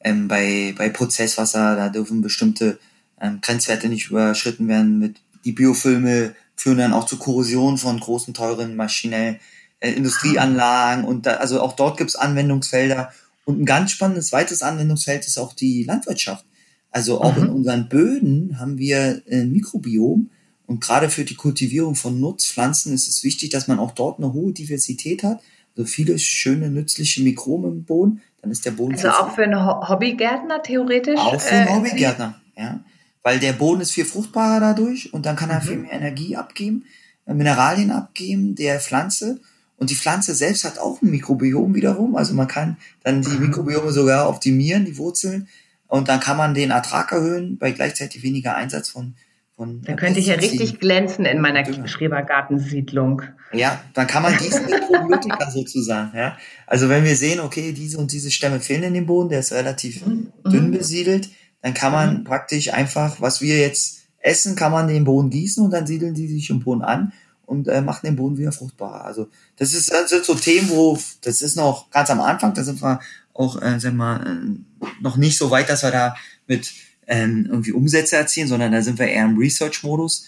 ähm, 0.00 0.28
bei, 0.28 0.74
bei 0.76 0.88
Prozesswasser, 0.88 1.76
da 1.76 1.88
dürfen 1.88 2.20
bestimmte 2.20 2.78
ähm, 3.24 3.40
Grenzwerte 3.40 3.88
nicht 3.88 4.10
überschritten 4.10 4.68
werden. 4.68 4.98
Mit 4.98 5.16
die 5.44 5.52
Biofilme 5.52 6.34
führen 6.56 6.78
dann 6.78 6.92
auch 6.92 7.06
zu 7.06 7.16
Korrosion 7.16 7.78
von 7.78 7.98
großen, 7.98 8.34
teuren 8.34 8.76
maschinellen 8.76 9.38
äh, 9.80 9.92
Industrieanlagen 9.92 11.04
und 11.04 11.26
da, 11.26 11.34
also 11.34 11.60
auch 11.60 11.72
dort 11.72 11.96
gibt's 11.96 12.16
Anwendungsfelder. 12.16 13.12
Und 13.44 13.60
ein 13.60 13.66
ganz 13.66 13.90
spannendes 13.90 14.28
zweites 14.28 14.62
Anwendungsfeld 14.62 15.26
ist 15.26 15.38
auch 15.38 15.52
die 15.52 15.84
Landwirtschaft. 15.84 16.44
Also 16.90 17.20
auch 17.20 17.36
mhm. 17.36 17.42
in 17.42 17.48
unseren 17.50 17.88
Böden 17.88 18.58
haben 18.58 18.78
wir 18.78 19.22
ein 19.30 19.52
Mikrobiom, 19.52 20.30
und 20.66 20.80
gerade 20.80 21.10
für 21.10 21.24
die 21.24 21.34
Kultivierung 21.34 21.94
von 21.94 22.20
Nutzpflanzen 22.20 22.94
ist 22.94 23.08
es 23.08 23.22
wichtig, 23.22 23.50
dass 23.50 23.68
man 23.68 23.78
auch 23.78 23.92
dort 23.92 24.18
eine 24.18 24.32
hohe 24.32 24.52
Diversität 24.52 25.22
hat. 25.22 25.40
Also 25.76 25.86
viele 25.86 26.18
schöne, 26.18 26.70
nützliche 26.70 27.22
Mikroben 27.22 27.70
im 27.70 27.84
Boden. 27.84 28.22
Dann 28.40 28.50
ist 28.50 28.64
der 28.64 28.70
Boden. 28.70 28.94
Also 28.94 29.08
auch 29.10 29.34
für 29.34 29.44
einen 29.44 29.66
Hobbygärtner 29.66 30.62
theoretisch? 30.62 31.18
Auch 31.18 31.40
für 31.40 31.54
einen 31.54 31.68
äh, 31.68 31.72
Hobbygärtner, 31.72 32.40
ja. 32.56 32.80
Weil 33.24 33.40
der 33.40 33.54
Boden 33.54 33.80
ist 33.80 33.90
viel 33.90 34.04
fruchtbarer 34.04 34.60
dadurch 34.60 35.12
und 35.12 35.26
dann 35.26 35.34
kann 35.34 35.50
er 35.50 35.60
mhm. 35.60 35.64
viel 35.64 35.76
mehr 35.78 35.92
Energie 35.92 36.36
abgeben, 36.36 36.84
äh, 37.26 37.34
Mineralien 37.34 37.90
abgeben 37.90 38.54
der 38.54 38.78
Pflanze. 38.78 39.40
Und 39.76 39.90
die 39.90 39.96
Pflanze 39.96 40.34
selbst 40.34 40.62
hat 40.62 40.78
auch 40.78 41.02
ein 41.02 41.10
Mikrobiom 41.10 41.74
wiederum. 41.74 42.14
Also 42.14 42.34
man 42.34 42.46
kann 42.46 42.76
dann 43.02 43.22
die 43.22 43.30
mhm. 43.30 43.46
Mikrobiome 43.46 43.90
sogar 43.90 44.28
optimieren, 44.28 44.84
die 44.84 44.98
Wurzeln. 44.98 45.48
Und 45.88 46.08
dann 46.08 46.20
kann 46.20 46.36
man 46.36 46.54
den 46.54 46.70
Ertrag 46.70 47.10
erhöhen 47.10 47.58
bei 47.58 47.72
gleichzeitig 47.72 48.22
weniger 48.22 48.54
Einsatz 48.54 48.88
von 48.88 49.14
von, 49.56 49.82
da 49.82 49.94
könnte 49.94 50.18
ich 50.18 50.26
ja 50.26 50.34
richtig 50.34 50.80
glänzen 50.80 51.24
in 51.26 51.40
meiner 51.40 51.62
Dünger. 51.62 51.86
Schrebergartensiedlung. 51.86 53.22
Ja, 53.52 53.80
dann 53.94 54.08
kann 54.08 54.24
man 54.24 54.36
diesen 54.36 54.66
Probiotika 54.66 55.48
sozusagen, 55.50 56.16
ja. 56.16 56.36
Also 56.66 56.88
wenn 56.88 57.04
wir 57.04 57.14
sehen, 57.14 57.38
okay, 57.38 57.72
diese 57.72 57.98
und 57.98 58.10
diese 58.10 58.32
Stämme 58.32 58.58
fehlen 58.58 58.82
in 58.82 58.94
dem 58.94 59.06
Boden, 59.06 59.28
der 59.28 59.38
ist 59.38 59.52
relativ 59.52 60.04
mhm. 60.04 60.32
dünn 60.44 60.70
besiedelt, 60.72 61.28
dann 61.64 61.72
kann 61.72 61.92
man 61.92 62.18
mhm. 62.18 62.24
praktisch 62.24 62.74
einfach, 62.74 63.22
was 63.22 63.40
wir 63.40 63.56
jetzt 63.56 64.02
essen, 64.18 64.54
kann 64.54 64.70
man 64.70 64.86
den 64.86 65.04
Boden 65.04 65.30
gießen 65.30 65.64
und 65.64 65.70
dann 65.70 65.86
siedeln 65.86 66.12
die 66.12 66.28
sich 66.28 66.50
im 66.50 66.60
Boden 66.60 66.82
an 66.82 67.14
und 67.46 67.68
äh, 67.68 67.80
machen 67.80 68.04
den 68.04 68.16
Boden 68.16 68.36
wieder 68.36 68.52
fruchtbarer. 68.52 69.06
Also 69.06 69.28
das 69.56 69.72
ist 69.72 69.86
sind 69.86 70.26
so 70.26 70.34
Themen, 70.34 70.68
wo 70.68 70.98
das 71.22 71.40
ist 71.40 71.56
noch 71.56 71.88
ganz 71.88 72.10
am 72.10 72.20
Anfang, 72.20 72.52
da 72.52 72.62
sind 72.62 72.82
wir 72.82 73.00
auch, 73.32 73.56
äh, 73.62 73.80
sagen 73.80 73.96
wir 73.96 74.04
mal, 74.04 74.26
äh, 74.26 74.88
noch 75.00 75.16
nicht 75.16 75.38
so 75.38 75.50
weit, 75.50 75.70
dass 75.70 75.82
wir 75.82 75.90
da 75.90 76.14
mit 76.46 76.70
ähm, 77.06 77.46
irgendwie 77.48 77.72
Umsätze 77.72 78.16
erzielen, 78.16 78.48
sondern 78.48 78.70
da 78.70 78.82
sind 78.82 78.98
wir 78.98 79.08
eher 79.08 79.24
im 79.24 79.38
Research-Modus, 79.38 80.26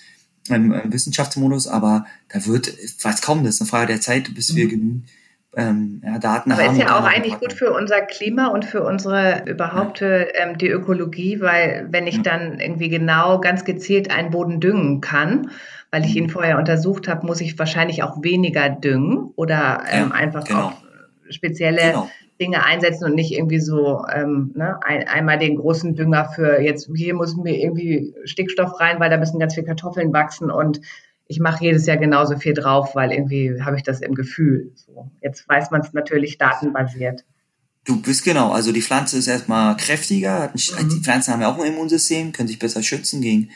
im, 0.48 0.72
im 0.72 0.90
Wissenschaftsmodus, 0.90 1.66
aber 1.66 2.06
da 2.30 2.46
wird, 2.46 2.72
was 3.02 3.20
kaum, 3.20 3.44
das 3.44 3.56
ist 3.56 3.60
eine 3.60 3.68
Frage 3.68 3.88
der 3.88 4.00
Zeit, 4.00 4.34
bis 4.34 4.54
wir 4.54 4.64
mhm. 4.64 4.70
genügend 4.70 5.08
ähm, 5.56 6.02
ja, 6.04 6.18
Daten 6.18 6.52
aber 6.52 6.62
haben. 6.62 6.68
Aber 6.70 6.78
ist 6.78 6.88
ja 6.88 6.98
auch 6.98 7.04
eigentlich 7.04 7.38
gut 7.40 7.52
für 7.52 7.72
unser 7.72 8.02
Klima 8.02 8.48
und 8.48 8.64
für 8.64 8.84
unsere 8.84 9.42
überhaupt 9.46 10.00
ja. 10.00 10.26
ähm, 10.34 10.58
die 10.58 10.68
Ökologie, 10.68 11.40
weil 11.40 11.88
wenn 11.90 12.06
ich 12.06 12.16
ja. 12.16 12.22
dann 12.22 12.60
irgendwie 12.60 12.90
genau 12.90 13.40
ganz 13.40 13.64
gezielt 13.64 14.10
einen 14.10 14.30
Boden 14.30 14.60
düngen 14.60 15.00
kann, 15.00 15.50
weil 15.90 16.04
ich 16.04 16.14
ihn 16.14 16.24
mhm. 16.24 16.30
vorher 16.30 16.58
untersucht 16.58 17.08
habe, 17.08 17.26
muss 17.26 17.40
ich 17.40 17.58
wahrscheinlich 17.58 18.02
auch 18.02 18.22
weniger 18.22 18.68
düngen 18.68 19.32
oder 19.36 19.82
ähm, 19.90 20.12
einfach 20.12 20.44
genau. 20.44 20.66
auch 20.66 20.72
spezielle 21.30 21.80
genau. 21.80 22.10
Dinge 22.38 22.64
einsetzen 22.64 23.06
und 23.06 23.14
nicht 23.14 23.32
irgendwie 23.32 23.60
so 23.60 24.04
ähm, 24.12 24.52
ne, 24.54 24.78
ein, 24.82 25.08
einmal 25.08 25.38
den 25.38 25.56
großen 25.56 25.94
Dünger 25.94 26.26
für 26.34 26.60
jetzt 26.60 26.90
hier 26.94 27.14
muss 27.14 27.34
mir 27.34 27.56
irgendwie 27.56 28.14
Stickstoff 28.24 28.78
rein, 28.78 29.00
weil 29.00 29.08
da 29.08 29.16
müssen 29.16 29.38
ganz 29.38 29.54
viele 29.54 29.66
Kartoffeln 29.66 30.12
wachsen 30.12 30.50
und 30.50 30.80
ich 31.28 31.40
mache 31.40 31.64
jedes 31.64 31.86
Jahr 31.86 31.96
genauso 31.96 32.36
viel 32.36 32.54
drauf, 32.54 32.94
weil 32.94 33.12
irgendwie 33.12 33.60
habe 33.60 33.76
ich 33.76 33.82
das 33.82 34.00
im 34.00 34.14
Gefühl. 34.14 34.72
So, 34.74 35.10
jetzt 35.20 35.48
weiß 35.48 35.70
man 35.70 35.80
es 35.80 35.92
natürlich 35.92 36.38
datenbasiert. 36.38 37.24
Du 37.84 38.00
bist 38.00 38.24
genau, 38.24 38.50
also 38.50 38.72
die 38.72 38.82
Pflanze 38.82 39.18
ist 39.18 39.28
erstmal 39.28 39.76
kräftiger, 39.76 40.52
mhm. 40.52 40.88
die 40.88 41.00
Pflanzen 41.02 41.32
haben 41.32 41.40
ja 41.40 41.48
auch 41.48 41.58
ein 41.58 41.72
Immunsystem, 41.72 42.32
können 42.32 42.48
sich 42.48 42.58
besser 42.58 42.82
schützen 42.82 43.20
gegen 43.20 43.50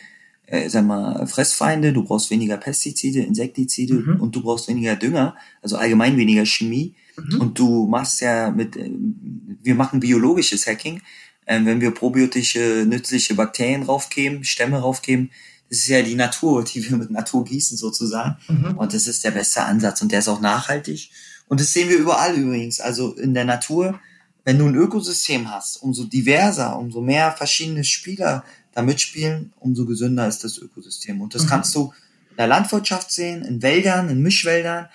äh, 0.50 0.68
sag 0.68 0.84
mal, 0.84 1.26
Fressfeinde, 1.26 1.92
du 1.92 2.02
brauchst 2.04 2.30
weniger 2.30 2.56
Pestizide, 2.56 3.20
Insektizide 3.20 3.94
mhm. 3.94 4.20
und 4.20 4.34
du 4.34 4.42
brauchst 4.42 4.68
weniger 4.68 4.96
Dünger, 4.96 5.36
also 5.62 5.76
allgemein 5.76 6.16
weniger 6.16 6.44
Chemie. 6.44 6.94
Mhm. 7.16 7.40
Und 7.40 7.58
du 7.58 7.86
machst 7.86 8.20
ja 8.20 8.50
mit, 8.50 8.76
äh, 8.76 8.90
wir 9.62 9.74
machen 9.74 10.00
biologisches 10.00 10.66
Hacking. 10.66 11.00
Ähm, 11.46 11.66
wenn 11.66 11.80
wir 11.80 11.92
probiotische, 11.92 12.84
nützliche 12.86 13.34
Bakterien 13.34 13.84
raufgeben, 13.84 14.44
Stämme 14.44 14.78
raufgeben, 14.78 15.30
das 15.70 15.78
ist 15.78 15.88
ja 15.88 16.02
die 16.02 16.16
Natur, 16.16 16.64
die 16.64 16.88
wir 16.90 16.96
mit 16.96 17.12
Natur 17.12 17.44
gießen 17.44 17.76
sozusagen. 17.76 18.36
Mhm. 18.48 18.76
Und 18.76 18.92
das 18.92 19.06
ist 19.06 19.24
der 19.24 19.30
beste 19.30 19.62
Ansatz 19.62 20.02
und 20.02 20.10
der 20.10 20.18
ist 20.18 20.28
auch 20.28 20.40
nachhaltig. 20.40 21.10
Und 21.46 21.60
das 21.60 21.72
sehen 21.72 21.88
wir 21.88 21.96
überall 21.96 22.36
übrigens. 22.36 22.80
Also 22.80 23.14
in 23.14 23.34
der 23.34 23.44
Natur, 23.44 24.00
wenn 24.44 24.58
du 24.58 24.66
ein 24.66 24.74
Ökosystem 24.74 25.48
hast, 25.48 25.76
umso 25.76 26.04
diverser, 26.04 26.76
umso 26.76 27.00
mehr 27.00 27.30
verschiedene 27.32 27.84
Spieler 27.84 28.44
da 28.72 28.82
mitspielen, 28.82 29.52
umso 29.60 29.86
gesünder 29.86 30.26
ist 30.26 30.42
das 30.42 30.58
Ökosystem. 30.58 31.20
Und 31.20 31.36
das 31.36 31.44
mhm. 31.44 31.48
kannst 31.48 31.74
du 31.76 31.92
in 32.30 32.36
der 32.36 32.48
Landwirtschaft 32.48 33.12
sehen, 33.12 33.44
in 33.44 33.62
Wäldern, 33.62 34.08
in 34.08 34.22
Mischwäldern, 34.22 34.88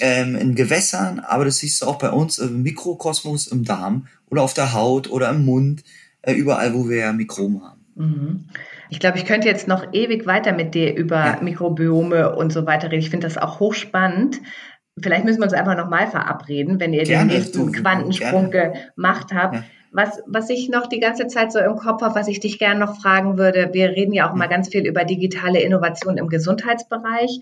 ähm, 0.00 0.36
in 0.36 0.54
Gewässern, 0.54 1.20
aber 1.20 1.44
das 1.44 1.58
siehst 1.58 1.82
du 1.82 1.86
auch 1.86 1.98
bei 1.98 2.10
uns 2.10 2.38
im 2.38 2.62
Mikrokosmos 2.62 3.46
im 3.46 3.64
Darm 3.64 4.08
oder 4.30 4.42
auf 4.42 4.54
der 4.54 4.72
Haut 4.72 5.10
oder 5.10 5.30
im 5.30 5.44
Mund, 5.44 5.84
äh, 6.22 6.32
überall, 6.32 6.74
wo 6.74 6.88
wir 6.88 7.12
Mikroben 7.12 7.62
haben. 7.62 7.83
Mhm. 7.94 8.48
Ich 8.90 9.00
glaube, 9.00 9.18
ich 9.18 9.24
könnte 9.24 9.48
jetzt 9.48 9.68
noch 9.68 9.92
ewig 9.92 10.26
weiter 10.26 10.52
mit 10.52 10.74
dir 10.74 10.94
über 10.94 11.16
ja. 11.16 11.38
Mikrobiome 11.40 12.34
und 12.34 12.52
so 12.52 12.66
weiter 12.66 12.90
reden. 12.90 13.02
Ich 13.02 13.10
finde 13.10 13.26
das 13.26 13.38
auch 13.38 13.60
hochspannend. 13.60 14.40
Vielleicht 15.00 15.24
müssen 15.24 15.40
wir 15.40 15.44
uns 15.44 15.54
einfach 15.54 15.76
nochmal 15.76 16.06
verabreden, 16.06 16.78
wenn 16.78 16.92
ihr 16.92 17.04
gerne, 17.04 17.28
den 17.28 17.38
nächsten 17.38 17.72
Quantensprung 17.72 18.50
gerne. 18.50 18.90
gemacht 18.94 19.32
habt. 19.34 19.56
Ja. 19.56 19.64
Was, 19.90 20.22
was 20.26 20.50
ich 20.50 20.68
noch 20.68 20.88
die 20.88 20.98
ganze 20.98 21.28
Zeit 21.28 21.52
so 21.52 21.60
im 21.60 21.76
Kopf 21.76 22.02
habe, 22.02 22.16
was 22.16 22.26
ich 22.26 22.40
dich 22.40 22.58
gerne 22.58 22.80
noch 22.80 23.00
fragen 23.00 23.38
würde, 23.38 23.70
wir 23.72 23.90
reden 23.90 24.12
ja 24.12 24.28
auch 24.28 24.34
mal 24.34 24.48
ganz 24.48 24.68
viel 24.68 24.86
über 24.86 25.04
digitale 25.04 25.60
Innovation 25.60 26.16
im 26.16 26.28
Gesundheitsbereich. 26.28 27.40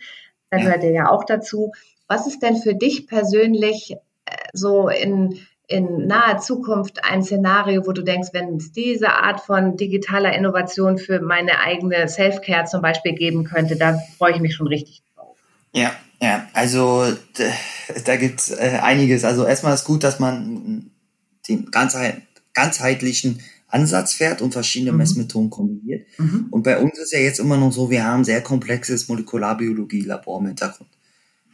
Da 0.51 0.59
ja. 0.59 0.65
gehört 0.65 0.85
ihr 0.85 0.93
ja 0.93 1.11
auch 1.11 1.25
dazu. 1.25 1.73
Was 2.09 2.27
ist 2.27 2.43
denn 2.43 2.57
für 2.57 2.75
dich 2.75 3.07
persönlich 3.07 3.97
äh, 4.27 4.37
so 4.53 4.89
in, 4.89 5.39
in 5.73 6.07
naher 6.07 6.39
Zukunft 6.39 7.05
ein 7.05 7.23
Szenario, 7.23 7.87
wo 7.87 7.93
du 7.93 8.03
denkst, 8.03 8.29
wenn 8.33 8.57
es 8.57 8.73
diese 8.73 9.11
Art 9.11 9.41
von 9.41 9.77
digitaler 9.77 10.37
Innovation 10.37 10.99
für 10.99 11.20
meine 11.20 11.61
eigene 11.61 12.09
Self-Care 12.09 12.66
zum 12.66 12.83
Beispiel 12.83 13.14
geben 13.14 13.45
könnte, 13.45 13.77
da 13.77 13.99
freue 14.18 14.35
ich 14.35 14.41
mich 14.41 14.55
schon 14.55 14.66
richtig 14.66 15.03
drauf. 15.14 15.37
Ja, 15.73 15.93
ja, 16.20 16.47
also 16.53 17.07
da 18.05 18.16
gibt 18.16 18.41
es 18.41 18.51
äh, 18.51 18.79
einiges. 18.83 19.25
Also 19.25 19.47
erstmal 19.47 19.75
ist 19.75 19.85
gut, 19.85 20.05
dass 20.05 20.20
man 20.20 20.91
den 21.49 21.70
ganzheit, 21.70 22.23
ganzheitlichen 22.53 23.41
Ansatz 23.68 24.12
fährt 24.12 24.43
und 24.43 24.53
verschiedene 24.53 24.93
mhm. 24.93 24.99
Messmethoden 24.99 25.51
kombiniert. 25.51 26.07
Mhm. 26.18 26.49
Und 26.51 26.62
bei 26.62 26.79
uns 26.79 26.99
ist 26.99 27.12
ja 27.12 27.18
jetzt 27.18 27.41
immer 27.41 27.57
noch 27.57 27.73
so, 27.73 27.91
wir 27.91 28.05
haben 28.05 28.23
sehr 28.23 28.43
komplexes 28.43 29.09
Molekularbiologie-Labor 29.09 30.41
im 30.41 30.47
Hintergrund. 30.47 30.91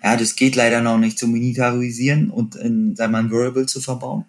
Ja, 0.03 0.17
das 0.17 0.37
geht 0.37 0.57
leider 0.57 0.81
noch 0.81 0.99
nicht 0.99 1.19
zu 1.19 1.27
miniaturisieren 1.27 2.31
und 2.31 2.55
in, 2.57 2.95
sagen 2.97 3.13
wir 3.13 3.23
mal, 3.23 3.25
ein 3.25 3.31
Variable 3.33 3.67
zu 3.67 3.81
verbauen. 3.81 4.25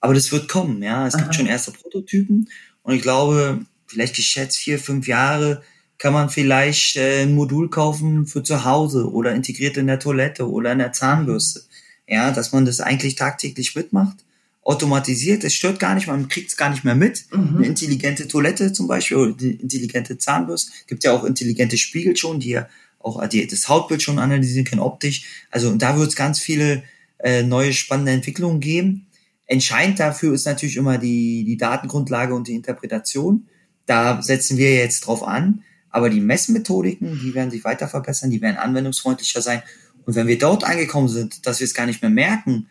Aber 0.00 0.14
das 0.14 0.30
wird 0.32 0.48
kommen, 0.48 0.82
ja. 0.82 1.06
Es 1.06 1.14
Aha. 1.14 1.22
gibt 1.22 1.34
schon 1.34 1.46
erste 1.46 1.72
Prototypen 1.72 2.48
und 2.82 2.94
ich 2.94 3.02
glaube, 3.02 3.64
vielleicht 3.86 4.16
geschätzt 4.16 4.58
vier, 4.58 4.78
fünf 4.78 5.06
Jahre 5.08 5.62
kann 5.98 6.12
man 6.12 6.28
vielleicht 6.28 6.96
äh, 6.96 7.22
ein 7.22 7.34
Modul 7.34 7.70
kaufen 7.70 8.26
für 8.26 8.42
zu 8.42 8.64
Hause 8.64 9.10
oder 9.10 9.34
integriert 9.34 9.76
in 9.76 9.86
der 9.86 9.98
Toilette 9.98 10.50
oder 10.50 10.72
in 10.72 10.78
der 10.78 10.92
Zahnbürste. 10.92 11.62
Ja, 12.06 12.30
dass 12.30 12.52
man 12.52 12.66
das 12.66 12.80
eigentlich 12.80 13.14
tagtäglich 13.14 13.74
mitmacht. 13.74 14.18
Automatisiert, 14.62 15.44
es 15.44 15.54
stört 15.54 15.78
gar 15.78 15.94
nicht, 15.94 16.06
man 16.06 16.28
kriegt 16.28 16.50
es 16.50 16.56
gar 16.56 16.70
nicht 16.70 16.84
mehr 16.84 16.94
mit. 16.94 17.24
Mhm. 17.32 17.56
Eine 17.56 17.66
intelligente 17.66 18.28
Toilette 18.28 18.72
zum 18.72 18.86
Beispiel 18.86 19.16
oder 19.16 19.32
die 19.32 19.52
intelligente 19.52 20.18
Zahnbürste. 20.18 20.72
Gibt 20.86 21.04
ja 21.04 21.12
auch 21.12 21.24
intelligente 21.24 21.78
Spiegel 21.78 22.16
schon, 22.16 22.40
die 22.40 22.50
ja 22.50 22.68
auch 23.04 23.26
die, 23.28 23.46
das 23.46 23.68
Hautbild 23.68 24.02
schon 24.02 24.18
analysieren 24.18 24.64
können, 24.64 24.80
optisch. 24.80 25.24
Also 25.50 25.74
da 25.74 25.98
wird 25.98 26.08
es 26.08 26.16
ganz 26.16 26.40
viele 26.40 26.82
äh, 27.18 27.42
neue 27.42 27.72
spannende 27.72 28.12
Entwicklungen 28.12 28.60
geben. 28.60 29.06
Entscheidend 29.46 30.00
dafür 30.00 30.34
ist 30.34 30.46
natürlich 30.46 30.76
immer 30.76 30.98
die, 30.98 31.44
die 31.44 31.56
Datengrundlage 31.56 32.34
und 32.34 32.48
die 32.48 32.54
Interpretation. 32.54 33.46
Da 33.86 34.22
setzen 34.22 34.56
wir 34.56 34.74
jetzt 34.74 35.06
drauf 35.06 35.22
an. 35.22 35.62
Aber 35.90 36.10
die 36.10 36.20
Messmethodiken, 36.20 37.20
die 37.22 37.34
werden 37.34 37.52
sich 37.52 37.62
weiter 37.62 37.86
verbessern, 37.86 38.30
die 38.30 38.40
werden 38.40 38.56
anwendungsfreundlicher 38.56 39.40
sein. 39.40 39.62
Und 40.04 40.16
wenn 40.16 40.26
wir 40.26 40.38
dort 40.38 40.64
angekommen 40.64 41.08
sind, 41.08 41.46
dass 41.46 41.60
wir 41.60 41.66
es 41.66 41.74
gar 41.74 41.86
nicht 41.86 42.02
mehr 42.02 42.10
merken 42.10 42.66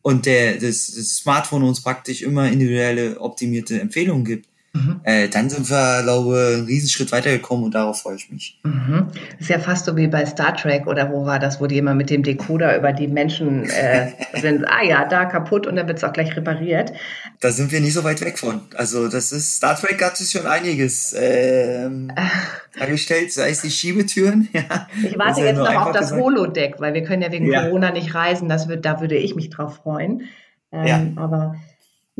und 0.00 0.26
der, 0.26 0.54
das, 0.54 0.92
das 0.94 1.16
Smartphone 1.16 1.64
uns 1.64 1.82
praktisch 1.82 2.22
immer 2.22 2.48
individuelle, 2.48 3.20
optimierte 3.20 3.80
Empfehlungen 3.80 4.24
gibt, 4.24 4.48
Mhm. 4.74 5.00
Äh, 5.04 5.28
dann 5.28 5.50
sind 5.50 5.68
wir, 5.68 6.02
glaube 6.02 6.34
ich, 6.34 6.56
einen 6.56 6.66
Riesenschritt 6.66 7.12
weitergekommen 7.12 7.64
und 7.66 7.74
darauf 7.74 8.00
freue 8.00 8.16
ich 8.16 8.30
mich. 8.30 8.58
Mhm. 8.62 9.08
ist 9.38 9.50
ja 9.50 9.58
fast 9.58 9.84
so 9.84 9.96
wie 9.96 10.06
bei 10.06 10.24
Star 10.24 10.56
Trek 10.56 10.86
oder 10.86 11.10
wo 11.10 11.26
war 11.26 11.38
das, 11.38 11.60
wo 11.60 11.66
die 11.66 11.76
immer 11.76 11.94
mit 11.94 12.08
dem 12.08 12.22
Decoder 12.22 12.78
über 12.78 12.92
die 12.92 13.06
Menschen 13.06 13.68
äh, 13.68 14.12
sind, 14.40 14.64
ah 14.64 14.82
ja, 14.82 15.04
da 15.04 15.26
kaputt 15.26 15.66
und 15.66 15.76
dann 15.76 15.88
wird 15.88 15.98
es 15.98 16.04
auch 16.04 16.14
gleich 16.14 16.34
repariert. 16.36 16.92
Da 17.40 17.50
sind 17.50 17.70
wir 17.70 17.80
nicht 17.80 17.92
so 17.92 18.02
weit 18.02 18.22
weg 18.22 18.38
von. 18.38 18.62
Also 18.74 19.08
das 19.08 19.30
ist, 19.32 19.56
Star 19.56 19.76
Trek 19.76 20.02
hat 20.02 20.16
sich 20.16 20.30
schon 20.30 20.46
einiges 20.46 21.14
ähm, 21.18 22.10
dargestellt, 22.78 23.30
sei 23.30 23.50
es 23.50 23.60
die 23.60 23.70
Schiebetüren. 23.70 24.48
Ja. 24.62 24.86
Ich 25.02 25.18
warte 25.18 25.40
jetzt 25.40 25.56
noch 25.56 25.74
auf 25.74 25.92
das 25.92 26.10
gesagt. 26.10 26.22
Holodeck, 26.22 26.74
weil 26.78 26.92
wir 26.94 27.04
können 27.04 27.22
ja 27.22 27.32
wegen 27.32 27.50
ja. 27.50 27.64
Corona 27.64 27.90
nicht 27.90 28.14
reisen, 28.14 28.48
das 28.48 28.68
wird, 28.68 28.84
da 28.84 29.00
würde 29.00 29.16
ich 29.16 29.34
mich 29.34 29.50
drauf 29.50 29.76
freuen. 29.76 30.28
Ähm, 30.70 30.86
ja. 30.86 31.02
Aber 31.16 31.56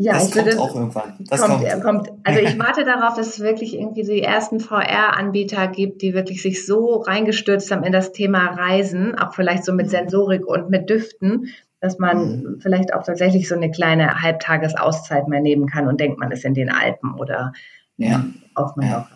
ja, 0.03 0.14
das 0.14 0.32
kommt 0.32 0.46
würde, 0.46 0.61
auch 0.61 0.74
irgendwann. 0.74 1.14
Das 1.20 1.40
kommt, 1.40 1.68
kommt. 1.68 1.82
kommt. 1.84 2.11
Also 2.24 2.40
ich 2.40 2.59
warte 2.59 2.84
darauf, 2.84 3.14
dass 3.14 3.28
es 3.28 3.40
wirklich 3.40 3.74
irgendwie 3.74 4.03
die 4.03 4.22
ersten 4.22 4.59
VR-Anbieter 4.59 5.68
gibt, 5.68 6.03
die 6.03 6.12
wirklich 6.12 6.42
sich 6.42 6.66
so 6.66 6.96
reingestürzt 6.96 7.70
haben 7.70 7.84
in 7.84 7.92
das 7.92 8.12
Thema 8.12 8.46
Reisen, 8.46 9.16
auch 9.16 9.32
vielleicht 9.34 9.64
so 9.64 9.72
mit 9.72 9.86
mhm. 9.86 9.90
Sensorik 9.90 10.46
und 10.46 10.70
mit 10.70 10.90
Düften, 10.90 11.48
dass 11.80 11.98
man 11.98 12.18
mhm. 12.18 12.61
vielleicht 12.61 12.94
auch 12.94 13.05
tatsächlich 13.05 13.48
so 13.48 13.55
eine 13.55 13.70
kleine 13.70 14.22
Halbtagesauszeit 14.22 15.28
mehr 15.28 15.40
nehmen 15.40 15.68
kann 15.68 15.86
und 15.86 16.00
denkt, 16.00 16.18
man 16.18 16.32
ist 16.32 16.44
in 16.44 16.55
den 16.55 16.70
Alpen 16.70 17.14
oder 17.14 17.53
ja. 17.96 18.24
auf 18.55 18.74
Mallorca. 18.74 19.09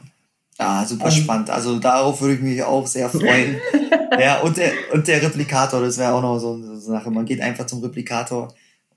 Ja. 0.59 0.81
ja 0.81 0.87
super 0.87 1.07
ähm. 1.07 1.11
spannend. 1.11 1.51
Also 1.51 1.81
darauf 1.81 2.21
würde 2.21 2.35
ich 2.35 2.41
mich 2.43 2.63
auch 2.63 2.87
sehr 2.87 3.09
freuen. 3.09 3.57
ja, 4.21 4.41
und 4.41 4.57
der, 4.57 4.71
und 4.93 5.09
der 5.09 5.21
Replikator, 5.21 5.81
das 5.81 5.99
wäre 5.99 6.13
auch 6.13 6.23
noch 6.23 6.39
so 6.39 6.55
eine 6.55 6.77
Sache. 6.77 7.11
Man 7.11 7.25
geht 7.25 7.41
einfach 7.41 7.67
zum 7.67 7.83
Replikator 7.83 8.55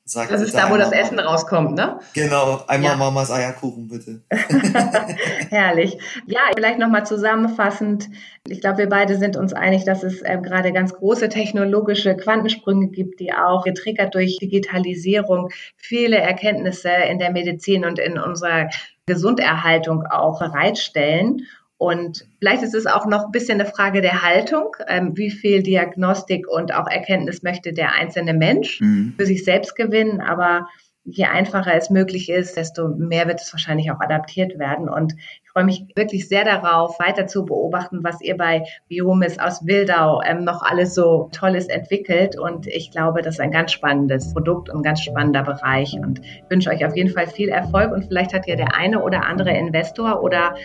Sagt 0.09 0.31
das 0.31 0.41
ist 0.41 0.55
da, 0.55 0.71
wo 0.71 0.77
das 0.77 0.91
Essen 0.91 1.17
Mama. 1.17 1.29
rauskommt, 1.29 1.75
ne? 1.75 1.99
Genau, 2.13 2.63
einmal 2.65 2.93
ja. 2.93 2.97
Mamas 2.97 3.29
Eierkuchen 3.29 3.87
bitte. 3.89 4.23
Herrlich. 5.51 5.99
Ja, 6.25 6.39
vielleicht 6.55 6.79
nochmal 6.79 7.05
zusammenfassend. 7.05 8.09
Ich 8.47 8.59
glaube, 8.59 8.79
wir 8.79 8.89
beide 8.89 9.17
sind 9.17 9.37
uns 9.37 9.53
einig, 9.53 9.85
dass 9.85 10.01
es 10.01 10.23
äh, 10.23 10.39
gerade 10.41 10.73
ganz 10.73 10.95
große 10.95 11.29
technologische 11.29 12.17
Quantensprünge 12.17 12.87
gibt, 12.87 13.19
die 13.19 13.33
auch 13.33 13.63
getriggert 13.63 14.15
durch 14.15 14.39
Digitalisierung 14.41 15.49
viele 15.77 16.17
Erkenntnisse 16.17 16.89
in 16.89 17.19
der 17.19 17.31
Medizin 17.31 17.85
und 17.85 17.99
in 17.99 18.17
unserer 18.17 18.69
Gesunderhaltung 19.05 20.07
auch 20.07 20.39
bereitstellen. 20.39 21.45
Und 21.79 22.27
vielleicht 22.39 22.61
ist 22.61 22.75
es 22.75 22.87
auch 22.87 23.05
noch 23.05 23.27
ein 23.27 23.31
bisschen 23.31 23.61
eine 23.61 23.69
Frage 23.69 24.01
der 24.01 24.21
Haltung. 24.21 24.75
Ähm, 24.89 25.15
wie 25.15 25.31
viel 25.31 25.63
Diagnostik 25.63 26.45
und 26.45 26.73
auch 26.75 26.87
Erkenntnis 26.87 27.41
möchte 27.41 27.71
der 27.71 27.93
einzelne 27.93 28.33
Mensch 28.33 28.81
mhm. 28.81 29.13
für 29.17 29.25
sich 29.25 29.45
selbst 29.45 29.77
gewinnen? 29.77 30.19
Aber 30.19 30.67
je 31.05 31.23
einfacher 31.23 31.73
es 31.73 31.89
möglich 31.89 32.29
ist, 32.29 32.57
desto 32.57 32.89
mehr 32.89 33.29
wird 33.29 33.39
es 33.39 33.53
wahrscheinlich 33.53 33.91
auch 33.91 34.01
adaptiert 34.01 34.59
werden. 34.59 34.89
Und 34.89 35.13
ich 35.15 35.48
freue 35.59 35.65
mich 35.65 35.85
wirklich 35.93 36.29
sehr 36.29 36.45
darauf, 36.45 36.97
weiter 36.99 37.27
zu 37.27 37.43
beobachten, 37.43 37.99
was 38.01 38.21
ihr 38.21 38.37
bei 38.37 38.63
Biomis 38.87 39.39
aus 39.39 39.65
Wildau 39.65 40.21
ähm, 40.25 40.45
noch 40.45 40.61
alles 40.61 40.95
so 40.95 41.29
Tolles 41.33 41.67
entwickelt. 41.67 42.39
Und 42.39 42.65
ich 42.65 42.91
glaube, 42.91 43.21
das 43.21 43.35
ist 43.35 43.41
ein 43.41 43.51
ganz 43.51 43.73
spannendes 43.73 44.31
Produkt 44.31 44.69
und 44.69 44.77
ein 44.77 44.83
ganz 44.83 45.01
spannender 45.01 45.43
Bereich. 45.43 45.95
Und 45.95 46.19
ich 46.19 46.43
wünsche 46.47 46.69
euch 46.69 46.85
auf 46.85 46.95
jeden 46.95 47.09
Fall 47.09 47.27
viel 47.27 47.49
Erfolg. 47.49 47.91
Und 47.91 48.05
vielleicht 48.05 48.33
hat 48.33 48.47
ja 48.47 48.55
der 48.55 48.73
eine 48.73 49.03
oder 49.03 49.25
andere 49.25 49.51
Investor 49.51 50.23
oder 50.23 50.55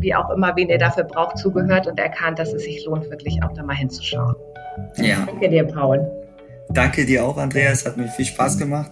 wie 0.00 0.14
auch 0.14 0.28
immer, 0.28 0.54
wen 0.54 0.68
ihr 0.68 0.78
dafür 0.78 1.04
braucht, 1.04 1.38
zugehört 1.38 1.86
und 1.86 1.98
erkannt, 1.98 2.38
dass 2.38 2.52
es 2.52 2.64
sich 2.64 2.84
lohnt, 2.84 3.08
wirklich 3.10 3.42
auch 3.42 3.54
da 3.54 3.62
mal 3.62 3.76
hinzuschauen. 3.76 4.34
Ja. 4.96 5.24
Danke 5.24 5.48
dir, 5.48 5.64
Paul. 5.64 6.06
Danke 6.68 7.06
dir 7.06 7.24
auch, 7.24 7.38
Andreas. 7.38 7.86
Hat 7.86 7.96
mir 7.96 8.08
viel 8.08 8.26
Spaß 8.26 8.58
gemacht. 8.58 8.90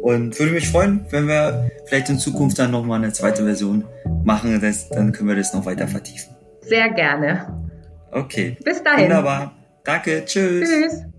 Und 0.00 0.38
würde 0.38 0.52
mich 0.52 0.68
freuen, 0.68 1.06
wenn 1.10 1.26
wir 1.26 1.72
vielleicht 1.86 2.08
in 2.08 2.20
Zukunft 2.20 2.56
dann 2.60 2.70
nochmal 2.70 3.02
eine 3.02 3.12
zweite 3.12 3.44
Version 3.44 3.84
machen. 4.24 4.60
Das, 4.60 4.88
dann 4.88 5.12
können 5.12 5.28
wir 5.28 5.36
das 5.36 5.54
noch 5.54 5.66
weiter 5.66 5.88
vertiefen. 5.88 6.34
Sehr 6.62 6.90
gerne. 6.90 7.68
Okay. 8.10 8.56
Bis 8.64 8.82
dahin. 8.82 9.04
Wunderbar. 9.04 9.52
Danke. 9.84 10.24
Tschüss. 10.24 10.68
Tschüss. 10.68 11.15